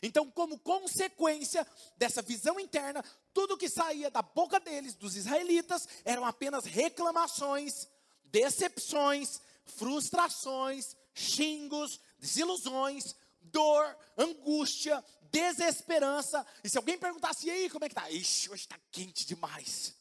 Então, 0.03 0.31
como 0.31 0.59
consequência 0.59 1.67
dessa 1.97 2.21
visão 2.21 2.61
interna, 2.61 3.03
tudo 3.33 3.57
que 3.57 3.69
saía 3.69 4.11
da 4.11 4.21
boca 4.21 4.61
deles, 4.61 4.95
dos 4.95 5.17
israelitas, 5.17 5.89
eram 6.05 6.27
apenas 6.27 6.67
reclamações, 6.67 7.89
decepções, 8.25 9.41
frustrações, 9.73 10.97
xingos, 11.15 12.01
desilusões, 12.19 13.15
dor, 13.41 13.97
angústia, 14.17 15.05
desesperança. 15.31 16.47
E 16.63 16.69
se 16.69 16.79
alguém 16.79 16.99
perguntasse, 16.99 17.47
e 17.47 17.51
aí, 17.51 17.71
como 17.71 17.85
é 17.85 17.89
que 17.89 17.95
tá? 17.95 18.11
Ixi, 18.11 18.51
hoje 18.51 18.63
está 18.63 18.79
quente 18.91 19.27
demais. 19.27 19.95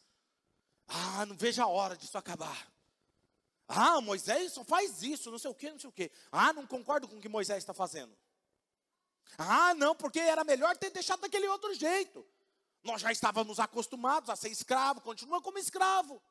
Ah, 0.88 1.26
não 1.26 1.36
vejo 1.36 1.62
a 1.62 1.68
hora 1.68 1.96
disso 1.96 2.18
acabar. 2.18 2.72
Ah, 3.68 4.02
Moisés 4.02 4.52
só 4.52 4.64
faz 4.66 5.02
isso, 5.02 5.32
não 5.32 5.40
sei 5.40 5.50
o 5.50 5.56
que, 5.56 5.72
não 5.72 5.80
sei 5.80 5.90
o 5.90 5.94
que. 5.94 6.12
Ah, 6.32 6.52
não 6.52 6.68
concordo 6.68 7.08
com 7.08 7.18
o 7.18 7.22
que 7.22 7.30
Moisés 7.30 7.60
está 7.60 7.74
fazendo. 7.74 8.16
Ah, 9.38 9.74
não, 9.74 9.96
porque 9.96 10.20
era 10.20 10.44
melhor 10.44 10.76
ter 10.78 10.90
deixado 10.90 11.22
daquele 11.22 11.48
outro 11.48 11.74
jeito. 11.74 12.26
Nós 12.84 13.02
já 13.02 13.12
estávamos 13.12 13.60
acostumados 13.60 14.30
a 14.30 14.36
ser 14.36 14.50
escravo, 14.50 15.00
continua 15.02 15.42
como 15.42 15.58
escravo. 15.58 16.22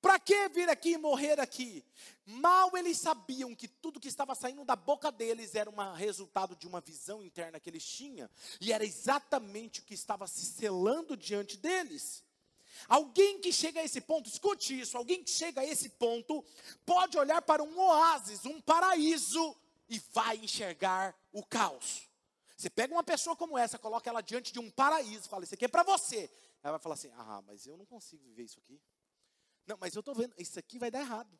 Para 0.00 0.18
que 0.18 0.48
vir 0.50 0.68
aqui 0.68 0.92
e 0.92 0.98
morrer 0.98 1.40
aqui? 1.40 1.84
Mal 2.24 2.76
eles 2.76 2.98
sabiam 2.98 3.54
que 3.54 3.66
tudo 3.66 3.98
que 3.98 4.08
estava 4.08 4.34
saindo 4.34 4.64
da 4.64 4.76
boca 4.76 5.10
deles 5.10 5.54
era 5.54 5.68
um 5.68 5.92
resultado 5.92 6.54
de 6.54 6.66
uma 6.66 6.80
visão 6.80 7.22
interna 7.22 7.58
que 7.58 7.68
eles 7.68 7.84
tinham, 7.84 8.28
e 8.60 8.72
era 8.72 8.84
exatamente 8.84 9.80
o 9.80 9.84
que 9.84 9.94
estava 9.94 10.26
se 10.26 10.44
selando 10.44 11.16
diante 11.16 11.56
deles. 11.56 12.22
Alguém 12.86 13.40
que 13.40 13.52
chega 13.52 13.80
a 13.80 13.84
esse 13.84 14.00
ponto, 14.00 14.28
escute 14.28 14.78
isso, 14.78 14.96
alguém 14.96 15.24
que 15.24 15.30
chega 15.30 15.62
a 15.62 15.64
esse 15.64 15.88
ponto, 15.88 16.44
pode 16.86 17.18
olhar 17.18 17.42
para 17.42 17.62
um 17.62 17.78
oásis, 17.80 18.44
um 18.44 18.60
paraíso, 18.60 19.56
e 19.88 19.98
vai 20.12 20.36
enxergar 20.36 21.16
o 21.32 21.44
caos. 21.44 22.08
Você 22.56 22.68
pega 22.68 22.92
uma 22.92 23.04
pessoa 23.04 23.34
como 23.34 23.56
essa, 23.56 23.78
coloca 23.78 24.08
ela 24.10 24.20
diante 24.20 24.52
de 24.52 24.58
um 24.58 24.70
paraíso, 24.70 25.28
fala, 25.28 25.44
isso 25.44 25.54
aqui 25.54 25.64
é 25.64 25.68
para 25.68 25.82
você. 25.82 26.30
Ela 26.62 26.72
vai 26.72 26.80
falar 26.80 26.94
assim, 26.94 27.10
ah, 27.16 27.42
mas 27.46 27.66
eu 27.66 27.76
não 27.76 27.86
consigo 27.86 28.22
viver 28.24 28.44
isso 28.44 28.58
aqui. 28.58 28.80
Não, 29.68 29.76
mas 29.78 29.94
eu 29.94 30.00
estou 30.00 30.14
vendo, 30.14 30.34
isso 30.38 30.58
aqui 30.58 30.78
vai 30.78 30.90
dar 30.90 31.00
errado. 31.00 31.38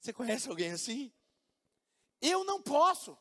Você 0.00 0.12
conhece 0.12 0.48
alguém 0.48 0.70
assim? 0.70 1.12
Eu 2.20 2.44
não 2.44 2.62
posso. 2.62 3.18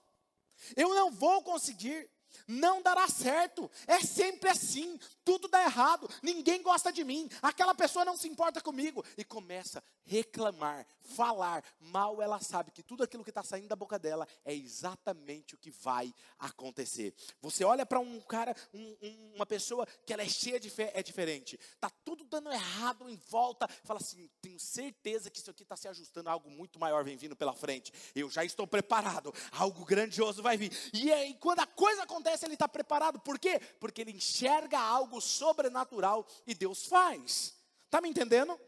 Eu 0.76 0.94
não 0.94 1.12
vou 1.12 1.44
conseguir 1.44 2.10
não 2.48 2.82
dará 2.82 3.08
certo. 3.08 3.70
É 3.88 4.00
sempre 4.02 4.50
assim. 4.50 5.00
Tudo 5.24 5.48
dá 5.48 5.64
errado. 5.64 6.10
Ninguém 6.22 6.62
gosta 6.62 6.92
de 6.92 7.04
mim. 7.04 7.30
Aquela 7.42 7.74
pessoa 7.74 8.06
não 8.06 8.18
se 8.18 8.28
importa 8.28 8.62
comigo. 8.62 9.04
E 9.18 9.24
começa 9.24 9.80
a 9.80 9.84
reclamar, 10.06 10.86
falar. 11.02 11.64
Mal 11.80 12.22
ela 12.22 12.40
sabe 12.40 12.72
que 12.72 12.84
tudo 12.84 13.04
aquilo 13.04 13.24
que 13.24 13.30
está 13.30 13.44
saindo 13.44 13.68
da 13.68 13.76
boca 13.76 13.98
dela 13.98 14.28
é 14.44 14.54
exatamente 14.54 15.56
o 15.56 15.58
que 15.58 15.72
vai 15.72 16.14
acontecer. 16.40 17.14
Você 17.42 17.64
olha 17.64 17.86
para 17.86 18.00
um 18.00 18.20
cara, 18.22 18.56
um, 18.74 18.98
um, 19.02 19.32
uma 19.36 19.46
pessoa 19.46 19.86
que 20.06 20.14
ela 20.14 20.24
é 20.24 20.28
cheia 20.28 20.60
de 20.60 20.70
fé, 20.70 20.92
é 20.94 21.02
diferente. 21.02 21.60
Está 21.76 21.90
tudo 22.04 22.24
dando 22.26 22.52
errado 22.52 23.10
em 23.10 23.16
volta. 23.30 23.68
Fala 23.84 24.00
assim: 24.00 24.30
tenho 24.42 24.60
certeza 24.60 25.30
que 25.30 25.40
isso 25.40 25.52
aqui 25.52 25.64
está 25.64 25.76
se 25.76 25.88
ajustando. 25.88 26.30
Algo 26.30 26.50
muito 26.50 26.80
maior 26.80 27.04
vem 27.04 27.18
vindo 27.18 27.36
pela 27.36 27.54
frente. 27.54 27.94
Eu 28.16 28.30
já 28.30 28.44
estou 28.44 28.68
preparado. 28.68 29.34
Algo 29.52 29.86
grandioso 29.86 30.42
vai 30.42 30.58
vir. 30.58 30.72
E 30.94 31.12
aí, 31.12 31.36
quando 31.36 31.60
a 31.60 31.68
coisa 31.68 32.04
acontece, 32.04 32.46
ele 32.46 32.56
está 32.56 32.68
preparado. 32.68 33.20
Por 33.20 33.40
quê? 33.40 33.60
Porque 33.80 34.02
ele 34.02 34.12
enxerga 34.12 34.80
algo 34.80 35.13
sobrenatural 35.22 36.28
e 36.46 36.54
Deus 36.54 36.86
faz. 36.86 37.56
Está 37.86 38.02
me 38.02 38.10
entendendo? 38.10 38.60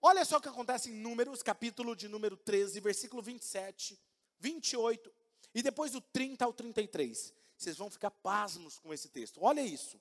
Olha 0.00 0.24
só 0.24 0.36
o 0.36 0.40
que 0.40 0.48
acontece 0.48 0.90
em 0.90 0.94
Números, 0.94 1.42
capítulo 1.42 1.96
de 1.96 2.08
número 2.08 2.36
13, 2.36 2.80
versículo 2.80 3.22
27, 3.22 3.98
28 4.38 5.18
e 5.54 5.62
depois 5.62 5.92
do 5.92 6.00
30 6.00 6.44
ao 6.44 6.52
33. 6.52 7.34
Vocês 7.56 7.76
vão 7.76 7.90
ficar 7.90 8.10
pasmos 8.10 8.78
com 8.78 8.94
esse 8.94 9.08
texto. 9.08 9.42
Olha 9.42 9.60
isso. 9.60 10.00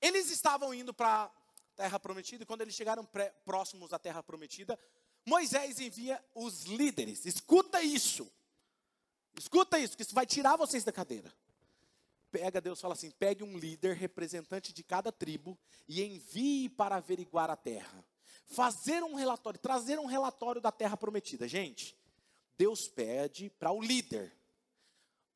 Eles 0.00 0.30
estavam 0.30 0.72
indo 0.72 0.94
para 0.94 1.24
a 1.24 1.30
terra 1.76 2.00
prometida 2.00 2.44
e 2.44 2.46
quando 2.46 2.62
eles 2.62 2.74
chegaram 2.74 3.04
pré, 3.04 3.30
próximos 3.44 3.92
à 3.92 3.98
terra 3.98 4.22
prometida, 4.22 4.78
Moisés 5.26 5.78
envia 5.80 6.24
os 6.34 6.64
líderes. 6.64 7.26
Escuta 7.26 7.82
isso. 7.82 8.30
Escuta 9.36 9.78
isso, 9.78 9.96
que 9.96 10.02
isso 10.02 10.14
vai 10.14 10.24
tirar 10.24 10.56
vocês 10.56 10.82
da 10.84 10.92
cadeira. 10.92 11.32
Pega, 12.30 12.60
Deus 12.60 12.80
fala 12.80 12.94
assim: 12.94 13.10
pegue 13.10 13.42
um 13.42 13.56
líder, 13.56 13.96
representante 13.96 14.72
de 14.72 14.82
cada 14.82 15.10
tribo, 15.10 15.58
e 15.86 16.02
envie 16.02 16.68
para 16.68 16.96
averiguar 16.96 17.50
a 17.50 17.56
terra. 17.56 18.04
Fazer 18.46 19.02
um 19.02 19.14
relatório, 19.14 19.58
trazer 19.58 19.98
um 19.98 20.06
relatório 20.06 20.60
da 20.60 20.72
terra 20.72 20.96
prometida. 20.96 21.46
Gente, 21.46 21.96
Deus 22.56 22.88
pede 22.88 23.50
para 23.50 23.72
o 23.72 23.80
líder. 23.80 24.32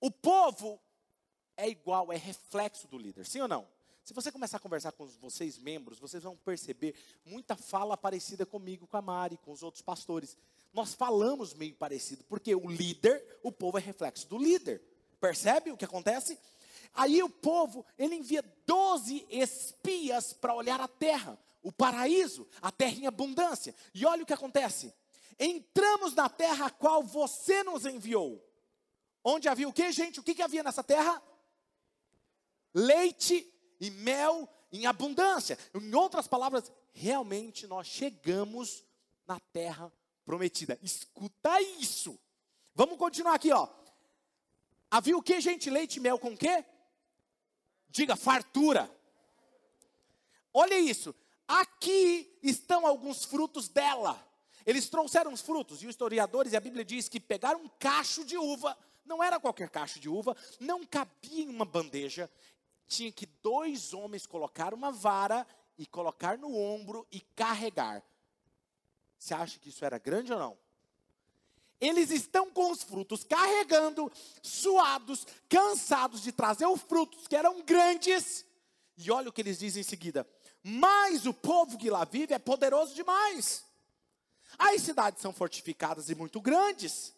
O 0.00 0.10
povo 0.10 0.80
é 1.56 1.68
igual, 1.68 2.12
é 2.12 2.16
reflexo 2.16 2.88
do 2.88 2.98
líder, 2.98 3.26
sim 3.26 3.40
ou 3.40 3.48
não? 3.48 3.68
Se 4.04 4.12
você 4.12 4.32
começar 4.32 4.56
a 4.56 4.60
conversar 4.60 4.90
com 4.92 5.06
vocês, 5.20 5.58
membros, 5.58 6.00
vocês 6.00 6.24
vão 6.24 6.36
perceber 6.36 6.94
muita 7.24 7.54
fala 7.54 7.96
parecida 7.96 8.44
comigo, 8.44 8.86
com 8.86 8.96
a 8.96 9.02
Mari, 9.02 9.36
com 9.36 9.52
os 9.52 9.62
outros 9.62 9.80
pastores. 9.80 10.36
Nós 10.72 10.92
falamos 10.92 11.54
meio 11.54 11.74
parecido, 11.76 12.24
porque 12.24 12.52
o 12.52 12.68
líder, 12.68 13.24
o 13.44 13.52
povo 13.52 13.78
é 13.78 13.80
reflexo 13.80 14.26
do 14.26 14.38
líder. 14.38 14.82
Percebe 15.20 15.70
o 15.70 15.76
que 15.76 15.84
acontece? 15.84 16.36
Aí 16.94 17.22
o 17.22 17.28
povo, 17.28 17.84
ele 17.98 18.16
envia 18.16 18.44
12 18.66 19.26
espias 19.30 20.32
para 20.32 20.54
olhar 20.54 20.80
a 20.80 20.88
terra, 20.88 21.38
o 21.62 21.72
paraíso, 21.72 22.46
a 22.60 22.70
terra 22.70 22.96
em 22.96 23.06
abundância. 23.06 23.74
E 23.94 24.04
olha 24.04 24.22
o 24.22 24.26
que 24.26 24.32
acontece. 24.32 24.92
Entramos 25.38 26.14
na 26.14 26.28
terra 26.28 26.66
a 26.66 26.70
qual 26.70 27.02
você 27.02 27.62
nos 27.62 27.86
enviou. 27.86 28.46
Onde 29.24 29.48
havia 29.48 29.68
o 29.68 29.72
que, 29.72 29.90
gente? 29.92 30.20
O 30.20 30.22
que, 30.22 30.34
que 30.34 30.42
havia 30.42 30.62
nessa 30.62 30.82
terra? 30.82 31.22
Leite 32.74 33.50
e 33.80 33.90
mel 33.90 34.48
em 34.70 34.86
abundância. 34.86 35.58
Em 35.74 35.94
outras 35.94 36.26
palavras, 36.26 36.70
realmente 36.92 37.66
nós 37.66 37.86
chegamos 37.86 38.84
na 39.26 39.40
terra 39.52 39.92
prometida. 40.24 40.78
Escuta 40.82 41.60
isso. 41.60 42.18
Vamos 42.74 42.98
continuar 42.98 43.34
aqui, 43.34 43.52
ó. 43.52 43.68
Havia 44.90 45.16
o 45.16 45.22
que, 45.22 45.40
gente? 45.40 45.70
Leite 45.70 45.96
e 45.96 46.00
mel 46.00 46.18
com 46.18 46.36
quê? 46.36 46.64
Diga, 47.92 48.16
fartura. 48.16 48.90
Olha 50.52 50.78
isso. 50.78 51.14
Aqui 51.46 52.38
estão 52.42 52.86
alguns 52.86 53.24
frutos 53.24 53.68
dela. 53.68 54.18
Eles 54.64 54.88
trouxeram 54.88 55.32
os 55.32 55.42
frutos, 55.42 55.82
e 55.82 55.86
os 55.86 55.90
historiadores 55.90 56.52
e 56.52 56.56
a 56.56 56.60
Bíblia 56.60 56.84
diz 56.84 57.08
que 57.08 57.20
pegaram 57.20 57.60
um 57.60 57.68
cacho 57.78 58.24
de 58.24 58.38
uva, 58.38 58.76
não 59.04 59.22
era 59.22 59.38
qualquer 59.38 59.68
cacho 59.68 60.00
de 60.00 60.08
uva, 60.08 60.34
não 60.58 60.86
cabia 60.86 61.44
em 61.44 61.48
uma 61.48 61.64
bandeja, 61.64 62.30
tinha 62.86 63.12
que 63.12 63.26
dois 63.26 63.92
homens 63.92 64.24
colocar 64.24 64.72
uma 64.72 64.90
vara 64.90 65.46
e 65.76 65.84
colocar 65.84 66.38
no 66.38 66.56
ombro 66.56 67.06
e 67.10 67.20
carregar. 67.20 68.02
Você 69.18 69.34
acha 69.34 69.58
que 69.58 69.68
isso 69.68 69.84
era 69.84 69.98
grande 69.98 70.32
ou 70.32 70.38
não? 70.38 70.58
Eles 71.82 72.12
estão 72.12 72.48
com 72.48 72.70
os 72.70 72.84
frutos 72.84 73.24
carregando, 73.24 74.10
suados, 74.40 75.26
cansados 75.48 76.22
de 76.22 76.30
trazer 76.30 76.64
os 76.64 76.80
frutos 76.80 77.26
que 77.26 77.34
eram 77.34 77.60
grandes. 77.62 78.44
E 78.96 79.10
olha 79.10 79.30
o 79.30 79.32
que 79.32 79.40
eles 79.40 79.58
dizem 79.58 79.80
em 79.80 79.84
seguida: 79.84 80.24
Mas 80.62 81.26
o 81.26 81.34
povo 81.34 81.76
que 81.76 81.90
lá 81.90 82.04
vive 82.04 82.34
é 82.34 82.38
poderoso 82.38 82.94
demais. 82.94 83.64
As 84.56 84.80
cidades 84.80 85.20
são 85.20 85.32
fortificadas 85.32 86.08
e 86.08 86.14
muito 86.14 86.40
grandes. 86.40 87.12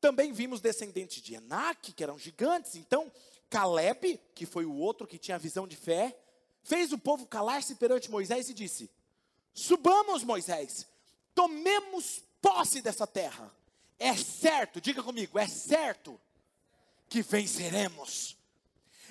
Também 0.00 0.32
vimos 0.32 0.60
descendentes 0.60 1.22
de 1.22 1.34
Enac, 1.34 1.92
que 1.92 2.02
eram 2.02 2.18
gigantes. 2.18 2.74
Então, 2.74 3.12
Caleb, 3.48 4.20
que 4.34 4.46
foi 4.46 4.64
o 4.64 4.74
outro 4.74 5.06
que 5.06 5.16
tinha 5.16 5.36
a 5.36 5.38
visão 5.38 5.68
de 5.68 5.76
fé, 5.76 6.18
fez 6.64 6.92
o 6.92 6.98
povo 6.98 7.24
calar-se 7.24 7.76
perante 7.76 8.10
Moisés 8.10 8.48
e 8.48 8.54
disse: 8.54 8.90
Subamos, 9.54 10.24
Moisés, 10.24 10.88
tomemos 11.36 12.20
posse 12.42 12.82
dessa 12.82 13.06
terra. 13.06 13.56
É 13.98 14.16
certo, 14.16 14.80
diga 14.80 15.02
comigo, 15.02 15.38
é 15.38 15.48
certo 15.48 16.20
que 17.08 17.22
venceremos. 17.22 18.36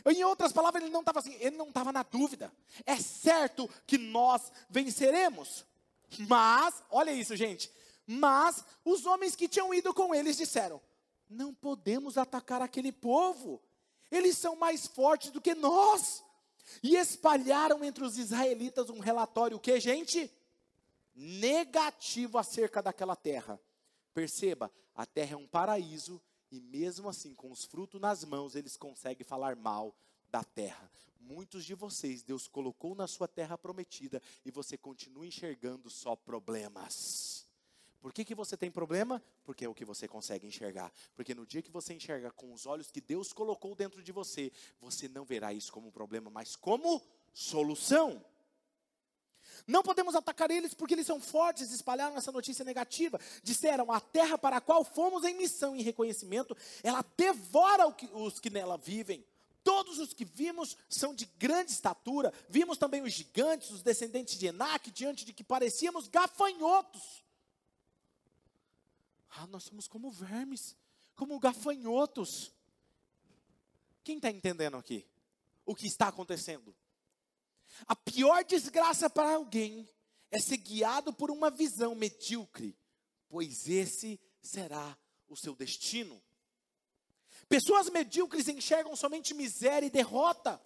Em 0.06 0.24
outras 0.24 0.54
palavras, 0.54 0.82
ele 0.84 0.92
não 0.92 1.02
estava 1.02 1.20
assim, 1.20 1.36
ele 1.40 1.58
não 1.58 1.68
estava 1.68 1.92
na 1.92 2.04
dúvida. 2.04 2.52
É 2.86 2.96
certo 2.98 3.70
que 3.86 3.98
nós 3.98 4.52
venceremos. 4.70 5.66
Mas, 6.20 6.82
olha 6.90 7.12
isso, 7.12 7.36
gente. 7.36 7.70
Mas 8.06 8.64
os 8.86 9.06
homens 9.06 9.36
que 9.36 9.50
tinham 9.50 9.74
ido 9.74 9.94
com 9.94 10.16
eles 10.16 10.38
disseram: 10.38 10.82
Não 11.30 11.54
podemos 11.54 12.18
atacar 12.18 12.62
aquele 12.62 12.94
povo. 12.94 13.62
Eles 14.10 14.38
são 14.38 14.56
mais 14.56 14.88
fortes 14.88 15.32
do 15.32 15.42
que 15.42 15.54
nós. 15.54 16.24
E 16.82 16.96
espalharam 16.96 17.84
entre 17.84 18.04
os 18.04 18.18
israelitas 18.18 18.90
um 18.90 19.00
relatório 19.00 19.60
que, 19.60 19.78
gente, 19.80 20.32
negativo 21.16 22.38
acerca 22.38 22.82
daquela 22.82 23.16
terra. 23.16 23.60
Perceba, 24.18 24.72
a 24.96 25.06
terra 25.06 25.34
é 25.34 25.38
um 25.38 25.46
paraíso 25.46 26.20
e 26.50 26.60
mesmo 26.60 27.08
assim, 27.08 27.36
com 27.36 27.52
os 27.52 27.66
frutos 27.66 28.02
nas 28.02 28.26
mãos, 28.26 28.56
eles 28.56 28.76
conseguem 28.76 29.24
falar 29.24 29.56
mal 29.56 29.96
da 30.32 30.44
terra. 30.44 30.90
Muitos 31.20 31.64
de 31.64 31.76
vocês, 31.76 32.24
Deus 32.24 32.48
colocou 32.48 32.96
na 32.96 33.06
sua 33.06 33.28
terra 33.28 33.56
prometida 33.60 34.20
e 34.44 34.50
você 34.50 34.76
continua 34.76 35.28
enxergando 35.28 35.88
só 35.88 36.16
problemas. 36.16 37.46
Por 38.02 38.12
que, 38.12 38.26
que 38.26 38.34
você 38.34 38.58
tem 38.58 38.72
problema? 38.72 39.22
Porque 39.46 39.66
é 39.66 39.70
o 39.70 39.76
que 39.76 39.86
você 39.86 40.08
consegue 40.08 40.48
enxergar. 40.48 40.92
Porque 41.16 41.36
no 41.36 41.46
dia 41.46 41.62
que 41.62 41.70
você 41.70 41.94
enxerga 41.94 42.32
com 42.32 42.52
os 42.52 42.66
olhos 42.66 42.90
que 42.90 43.00
Deus 43.00 43.32
colocou 43.32 43.76
dentro 43.76 44.02
de 44.02 44.12
você, 44.12 44.52
você 44.82 45.08
não 45.08 45.26
verá 45.26 45.54
isso 45.54 45.72
como 45.72 45.90
um 45.90 45.92
problema, 45.92 46.32
mas 46.32 46.56
como 46.56 47.04
solução. 47.36 48.26
Não 49.66 49.82
podemos 49.82 50.16
atacar 50.16 50.52
eles 50.52 50.74
porque 50.74 50.94
eles 50.94 51.08
são 51.08 51.20
fortes, 51.20 51.72
espalharam 51.72 52.18
essa 52.18 52.32
notícia 52.32 52.64
negativa. 52.64 53.20
Disseram: 53.42 53.92
a 53.92 54.00
terra 54.00 54.38
para 54.38 54.58
a 54.58 54.62
qual 54.62 54.84
fomos 54.84 55.24
em 55.24 55.36
missão 55.36 55.76
e 55.76 55.82
reconhecimento, 55.82 56.56
ela 56.84 57.04
devora 57.16 57.88
os 58.14 58.40
que 58.40 58.50
nela 58.50 58.78
vivem. 58.78 59.26
Todos 59.64 60.00
os 60.00 60.14
que 60.14 60.24
vimos 60.24 60.78
são 60.88 61.14
de 61.14 61.26
grande 61.38 61.72
estatura. 61.72 62.34
Vimos 62.48 62.78
também 62.78 63.02
os 63.02 63.12
gigantes, 63.12 63.70
os 63.70 63.84
descendentes 63.84 64.40
de 64.40 64.48
Enac, 64.48 64.90
diante 64.92 65.26
de 65.26 65.34
que 65.34 65.44
parecíamos 65.44 66.08
gafanhotos. 66.08 67.22
Ah, 69.30 69.46
nós 69.48 69.64
somos 69.64 69.88
como 69.88 70.10
vermes, 70.10 70.76
como 71.16 71.38
gafanhotos. 71.38 72.52
Quem 74.04 74.16
está 74.16 74.32
entendendo 74.32 74.78
aqui? 74.78 75.06
O 75.66 75.76
que 75.76 75.86
está 75.86 76.08
acontecendo? 76.08 76.74
A 77.86 77.96
pior 77.96 78.44
desgraça 78.44 79.10
para 79.10 79.36
alguém 79.36 79.88
é 80.32 80.40
ser 80.40 80.58
guiado 80.58 81.14
por 81.14 81.30
uma 81.30 81.50
visão 81.50 81.94
medíocre, 81.96 82.78
pois 83.30 83.68
esse 83.68 84.20
será 84.42 84.98
o 85.28 85.36
seu 85.36 85.56
destino. 85.56 86.22
Pessoas 87.48 87.90
medíocres 87.90 88.48
enxergam 88.48 88.96
somente 88.96 89.34
miséria 89.34 89.86
e 89.86 89.92
derrota, 89.92 90.62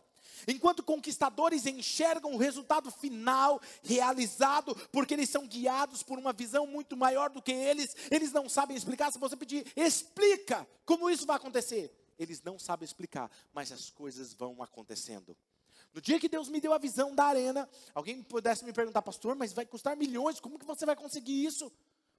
enquanto 0.47 0.81
conquistadores 0.81 1.65
enxergam 1.65 2.33
o 2.33 2.37
resultado 2.37 2.89
final 2.89 3.61
realizado, 3.83 4.75
porque 4.91 5.13
eles 5.13 5.29
são 5.29 5.47
guiados 5.47 6.01
por 6.01 6.17
uma 6.17 6.33
visão 6.33 6.65
muito 6.65 6.97
maior 6.97 7.29
do 7.29 7.41
que 7.41 7.51
eles. 7.51 7.95
Eles 8.09 8.31
não 8.31 8.49
sabem 8.49 8.75
explicar. 8.75 9.11
Se 9.11 9.19
você 9.19 9.35
pedir, 9.35 9.71
explica 9.75 10.67
como 10.85 11.09
isso 11.09 11.25
vai 11.25 11.35
acontecer. 11.35 11.95
Eles 12.17 12.41
não 12.41 12.57
sabem 12.57 12.85
explicar, 12.85 13.29
mas 13.53 13.71
as 13.71 13.89
coisas 13.89 14.33
vão 14.33 14.61
acontecendo. 14.61 15.35
No 15.93 15.99
dia 16.01 16.19
que 16.19 16.29
Deus 16.29 16.47
me 16.47 16.61
deu 16.61 16.73
a 16.73 16.77
visão 16.77 17.13
da 17.13 17.25
arena, 17.25 17.69
alguém 17.93 18.23
pudesse 18.23 18.63
me 18.63 18.71
perguntar, 18.71 19.01
pastor, 19.01 19.35
mas 19.35 19.51
vai 19.51 19.65
custar 19.65 19.97
milhões, 19.97 20.39
como 20.39 20.57
que 20.57 20.65
você 20.65 20.85
vai 20.85 20.95
conseguir 20.95 21.45
isso? 21.45 21.71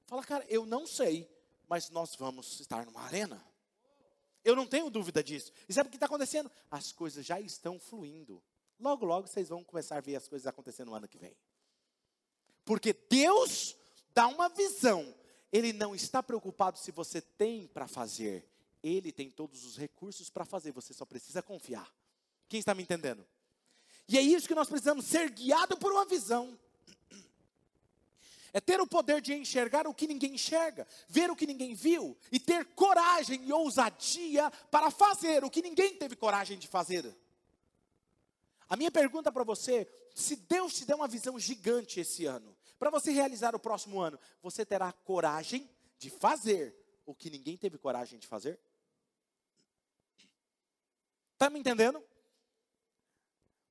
Fala, 0.06 0.22
cara, 0.22 0.44
eu 0.48 0.66
não 0.66 0.86
sei, 0.86 1.28
mas 1.68 1.88
nós 1.88 2.14
vamos 2.14 2.60
estar 2.60 2.84
numa 2.84 3.00
arena. 3.00 3.42
Eu 4.44 4.54
não 4.54 4.66
tenho 4.66 4.90
dúvida 4.90 5.22
disso. 5.22 5.52
E 5.68 5.72
sabe 5.72 5.88
o 5.88 5.90
que 5.90 5.96
está 5.96 6.06
acontecendo? 6.06 6.50
As 6.70 6.92
coisas 6.92 7.24
já 7.24 7.40
estão 7.40 7.78
fluindo. 7.78 8.42
Logo, 8.78 9.06
logo 9.06 9.28
vocês 9.28 9.48
vão 9.48 9.62
começar 9.62 9.96
a 9.96 10.00
ver 10.00 10.16
as 10.16 10.28
coisas 10.28 10.46
acontecendo 10.46 10.88
no 10.88 10.94
ano 10.94 11.08
que 11.08 11.16
vem. 11.16 11.36
Porque 12.64 12.92
Deus 12.92 13.76
dá 14.12 14.26
uma 14.26 14.48
visão. 14.48 15.14
Ele 15.52 15.72
não 15.72 15.94
está 15.94 16.22
preocupado 16.22 16.78
se 16.78 16.90
você 16.90 17.20
tem 17.20 17.68
para 17.68 17.86
fazer. 17.86 18.46
Ele 18.82 19.12
tem 19.12 19.30
todos 19.30 19.64
os 19.64 19.76
recursos 19.76 20.28
para 20.28 20.44
fazer. 20.44 20.72
Você 20.72 20.92
só 20.92 21.04
precisa 21.04 21.40
confiar. 21.40 21.90
Quem 22.48 22.58
está 22.58 22.74
me 22.74 22.82
entendendo? 22.82 23.24
E 24.12 24.18
é 24.18 24.20
isso 24.20 24.46
que 24.46 24.54
nós 24.54 24.68
precisamos 24.68 25.06
ser 25.06 25.30
guiado 25.30 25.74
por 25.78 25.90
uma 25.90 26.04
visão. 26.04 26.58
É 28.52 28.60
ter 28.60 28.78
o 28.78 28.86
poder 28.86 29.22
de 29.22 29.32
enxergar 29.32 29.86
o 29.86 29.94
que 29.94 30.06
ninguém 30.06 30.34
enxerga, 30.34 30.86
ver 31.08 31.30
o 31.30 31.34
que 31.34 31.46
ninguém 31.46 31.74
viu 31.74 32.14
e 32.30 32.38
ter 32.38 32.66
coragem 32.74 33.42
e 33.46 33.50
ousadia 33.50 34.50
para 34.70 34.90
fazer 34.90 35.42
o 35.42 35.50
que 35.50 35.62
ninguém 35.62 35.96
teve 35.96 36.14
coragem 36.14 36.58
de 36.58 36.68
fazer. 36.68 37.16
A 38.68 38.76
minha 38.76 38.90
pergunta 38.90 39.32
para 39.32 39.44
você: 39.44 39.90
se 40.14 40.36
Deus 40.36 40.74
te 40.74 40.84
der 40.84 40.94
uma 40.94 41.08
visão 41.08 41.38
gigante 41.38 41.98
esse 41.98 42.26
ano, 42.26 42.54
para 42.78 42.90
você 42.90 43.12
realizar 43.12 43.54
o 43.54 43.58
próximo 43.58 43.98
ano, 43.98 44.20
você 44.42 44.66
terá 44.66 44.92
coragem 44.92 45.70
de 45.98 46.10
fazer 46.10 46.76
o 47.06 47.14
que 47.14 47.30
ninguém 47.30 47.56
teve 47.56 47.78
coragem 47.78 48.18
de 48.18 48.26
fazer? 48.26 48.60
Está 51.32 51.48
me 51.48 51.58
entendendo? 51.58 52.04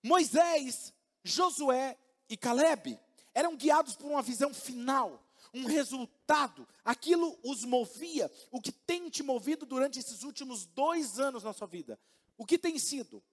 Moisés, 0.04 0.94
Josué 1.24 1.98
e 2.30 2.36
Caleb 2.36 3.00
eram 3.34 3.56
guiados 3.56 3.96
por 3.96 4.10
uma 4.10 4.22
visão 4.22 4.54
final, 4.54 5.26
um 5.54 5.66
resultado. 5.66 6.68
Aquilo 6.84 7.38
os 7.44 7.64
movia. 7.64 8.32
O 8.52 8.62
que 8.62 8.72
tem 8.72 9.10
te 9.10 9.24
movido 9.24 9.66
durante 9.66 10.00
esses 10.00 10.24
últimos 10.24 10.66
dois 10.66 11.20
anos 11.20 11.44
na 11.44 11.54
sua 11.54 11.68
vida? 11.68 12.00
O 12.38 12.46
que 12.46 12.58
tem 12.58 12.78
sido? 12.78 13.24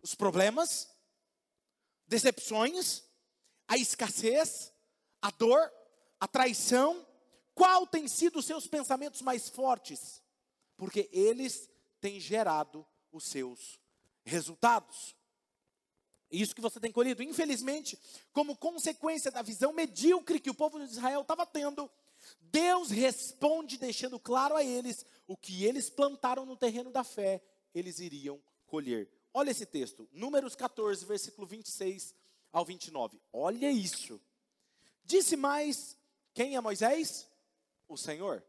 Os 0.00 0.14
problemas, 0.14 0.88
decepções, 2.06 3.02
a 3.66 3.76
escassez, 3.76 4.72
a 5.20 5.30
dor, 5.30 5.72
a 6.20 6.28
traição. 6.28 7.06
Qual 7.54 7.86
tem 7.86 8.08
sido 8.08 8.38
os 8.38 8.46
seus 8.46 8.66
pensamentos 8.66 9.22
mais 9.22 9.48
fortes? 9.48 10.22
Porque 10.76 11.08
eles 11.12 11.70
têm 12.00 12.18
gerado 12.18 12.86
os 13.10 13.24
seus 13.24 13.80
resultados. 14.24 15.16
Isso 16.32 16.54
que 16.54 16.62
você 16.62 16.80
tem 16.80 16.90
colhido. 16.90 17.22
Infelizmente, 17.22 17.98
como 18.32 18.56
consequência 18.56 19.30
da 19.30 19.42
visão 19.42 19.72
medíocre 19.72 20.40
que 20.40 20.48
o 20.48 20.54
povo 20.54 20.78
de 20.78 20.90
Israel 20.90 21.20
estava 21.20 21.44
tendo, 21.44 21.90
Deus 22.40 22.90
responde 22.90 23.76
deixando 23.76 24.18
claro 24.18 24.56
a 24.56 24.64
eles 24.64 25.04
o 25.26 25.36
que 25.36 25.64
eles 25.64 25.90
plantaram 25.90 26.46
no 26.46 26.56
terreno 26.56 26.90
da 26.90 27.04
fé, 27.04 27.42
eles 27.74 27.98
iriam 27.98 28.40
colher. 28.66 29.10
Olha 29.34 29.50
esse 29.50 29.66
texto, 29.66 30.08
Números 30.10 30.54
14, 30.54 31.04
versículo 31.04 31.46
26 31.46 32.14
ao 32.50 32.64
29. 32.64 33.20
Olha 33.32 33.70
isso. 33.70 34.20
Disse 35.04 35.36
mais 35.36 35.96
quem 36.32 36.56
é 36.56 36.60
Moisés? 36.60 37.28
O 37.88 37.96
Senhor. 37.96 38.42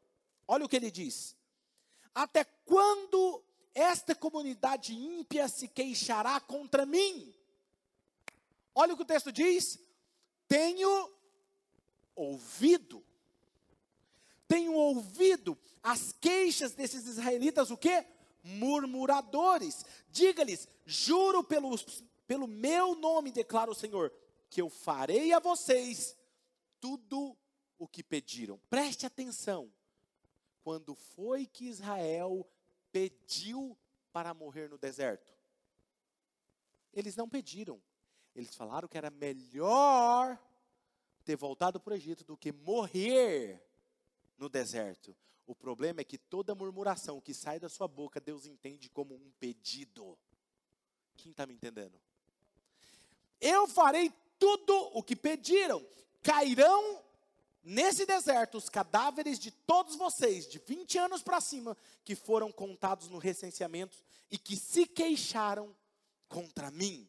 Olha 0.48 0.66
o 0.66 0.70
que 0.70 0.76
ele 0.78 0.92
diz. 0.92 1.36
Até 2.16 2.44
quando 2.44 3.44
esta 3.74 4.16
comunidade 4.16 4.94
ímpia 4.94 5.48
se 5.50 5.68
queixará 5.68 6.40
contra 6.40 6.86
mim? 6.86 7.34
Olha 8.76 8.94
o 8.94 8.98
que 8.98 9.04
o 9.04 9.06
texto 9.06 9.32
diz. 9.32 9.80
Tenho 10.48 11.12
ouvido. 12.16 13.04
Tenho 14.48 14.74
ouvido 14.74 15.58
as 15.82 16.12
queixas 16.14 16.74
desses 16.74 17.06
israelitas, 17.06 17.72
o 17.72 17.78
quê? 17.78 18.06
Murmuradores. 18.44 19.86
Diga-lhes: 20.10 20.68
juro 20.86 21.44
pelos, 21.44 22.04
pelo 22.28 22.48
meu 22.48 22.96
nome, 22.96 23.32
declara 23.32 23.72
o 23.72 23.76
Senhor, 23.76 24.14
que 24.50 24.62
eu 24.62 24.70
farei 24.70 25.34
a 25.34 25.40
vocês 25.40 26.16
tudo 26.80 27.38
o 27.78 27.88
que 27.88 28.04
pediram. 28.04 28.60
Preste 28.70 29.06
atenção. 29.06 29.72
Quando 30.64 30.96
foi 30.96 31.46
que 31.46 31.66
Israel 31.66 32.48
pediu 32.92 33.78
para 34.12 34.34
morrer 34.34 34.70
no 34.70 34.78
deserto? 34.78 35.34
Eles 36.94 37.16
não 37.16 37.28
pediram. 37.28 37.82
Eles 38.36 38.56
falaram 38.56 38.88
que 38.88 38.98
era 38.98 39.10
melhor 39.10 40.40
ter 41.24 41.36
voltado 41.36 41.80
para 41.80 41.94
o 41.94 41.96
Egito 41.96 42.24
do 42.24 42.38
que 42.38 42.52
morrer 42.52 43.64
no 44.38 44.50
deserto. 44.50 45.16
O 45.46 45.54
problema 45.54 46.02
é 46.02 46.04
que 46.04 46.18
toda 46.18 46.56
murmuração 46.56 47.22
que 47.22 47.34
sai 47.34 47.60
da 47.60 47.70
sua 47.70 47.88
boca, 47.88 48.20
Deus 48.20 48.46
entende 48.46 48.90
como 48.90 49.14
um 49.14 49.32
pedido. 49.40 50.18
Quem 51.18 51.32
está 51.32 51.46
me 51.46 51.54
entendendo? 51.54 52.00
Eu 53.40 53.68
farei 53.68 54.12
tudo 54.40 54.74
o 54.94 55.04
que 55.04 55.16
pediram. 55.16 55.86
Cairão 56.22 57.04
nesse 57.62 58.06
deserto 58.06 58.58
os 58.58 58.70
cadáveres 58.70 59.38
de 59.38 59.52
todos 59.52 59.96
vocês, 59.96 60.48
de 60.48 60.60
20 60.60 60.98
anos 60.98 61.22
para 61.22 61.40
cima, 61.40 61.78
que 62.04 62.16
foram 62.16 62.52
contados 62.52 63.10
no 63.10 63.18
recenseamento 63.18 63.98
e 64.32 64.38
que 64.38 64.56
se 64.56 64.86
queixaram 64.86 65.76
contra 66.28 66.72
mim. 66.72 67.08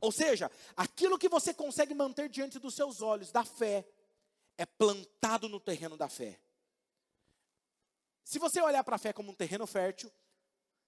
Ou 0.00 0.10
seja, 0.10 0.50
aquilo 0.76 1.18
que 1.18 1.28
você 1.28 1.52
consegue 1.52 1.94
manter 1.94 2.28
diante 2.28 2.58
dos 2.58 2.74
seus 2.74 3.02
olhos 3.02 3.30
da 3.30 3.44
fé 3.44 3.86
é 4.56 4.64
plantado 4.64 5.48
no 5.48 5.60
terreno 5.60 5.96
da 5.96 6.08
fé. 6.08 6.40
Se 8.24 8.38
você 8.38 8.60
olhar 8.60 8.82
para 8.84 8.96
a 8.96 8.98
fé 8.98 9.12
como 9.12 9.32
um 9.32 9.34
terreno 9.34 9.66
fértil, 9.66 10.10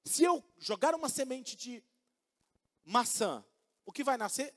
se 0.05 0.25
eu 0.25 0.43
jogar 0.59 0.95
uma 0.95 1.09
semente 1.09 1.57
de 1.57 1.83
maçã, 2.85 3.45
o 3.85 3.93
que 3.93 4.03
vai 4.03 4.17
nascer? 4.17 4.55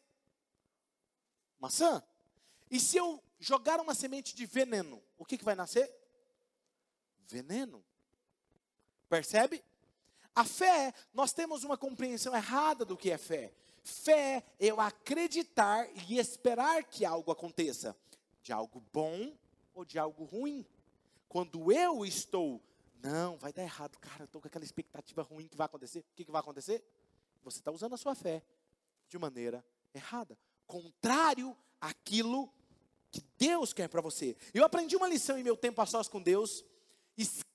Maçã. 1.60 2.04
E 2.70 2.80
se 2.80 2.98
eu 2.98 3.24
jogar 3.40 3.80
uma 3.80 3.94
semente 3.94 4.36
de 4.36 4.46
veneno, 4.46 5.04
o 5.18 5.26
que, 5.26 5.38
que 5.38 5.44
vai 5.44 5.56
nascer? 5.56 5.92
Veneno. 7.28 7.84
Percebe? 9.10 9.64
A 10.34 10.44
fé, 10.44 10.94
nós 11.14 11.32
temos 11.32 11.64
uma 11.64 11.78
compreensão 11.78 12.36
errada 12.36 12.84
do 12.84 12.98
que 12.98 13.12
é 13.12 13.18
fé. 13.18 13.54
Fé 13.86 14.44
é 14.60 14.66
eu 14.66 14.82
acreditar 14.82 15.88
e 16.10 16.18
esperar 16.18 16.84
que 16.84 17.06
algo 17.06 17.32
aconteça, 17.32 17.96
de 18.42 18.52
algo 18.52 18.84
bom 18.92 19.32
ou 19.76 19.86
de 19.86 20.00
algo 20.00 20.24
ruim. 20.24 20.66
Quando 21.30 21.72
eu 21.72 22.04
estou, 22.04 22.60
não, 23.04 23.38
vai 23.38 23.54
dar 23.54 23.62
errado, 23.62 24.00
cara, 24.00 24.24
eu 24.24 24.26
estou 24.26 24.42
com 24.42 24.48
aquela 24.48 24.66
expectativa 24.66 25.22
ruim 25.22 25.48
que 25.48 25.56
vai 25.56 25.66
acontecer, 25.66 26.00
o 26.00 26.16
que, 26.16 26.26
que 26.26 26.32
vai 26.32 26.40
acontecer? 26.40 26.84
Você 27.44 27.60
está 27.60 27.72
usando 27.72 27.94
a 27.94 27.98
sua 27.98 28.16
fé 28.16 28.42
de 29.08 29.20
maneira 29.20 29.64
errada, 29.94 30.36
contrário 30.66 31.56
àquilo 31.80 32.52
que 33.12 33.24
Deus 33.38 33.72
quer 33.72 33.88
para 33.88 34.02
você. 34.02 34.36
Eu 34.52 34.66
aprendi 34.66 34.96
uma 34.96 35.08
lição 35.08 35.38
em 35.38 35.44
meu 35.44 35.56
tempo 35.56 35.80
a 35.80 35.86
sós 35.86 36.08
com 36.08 36.20
Deus, 36.20 36.66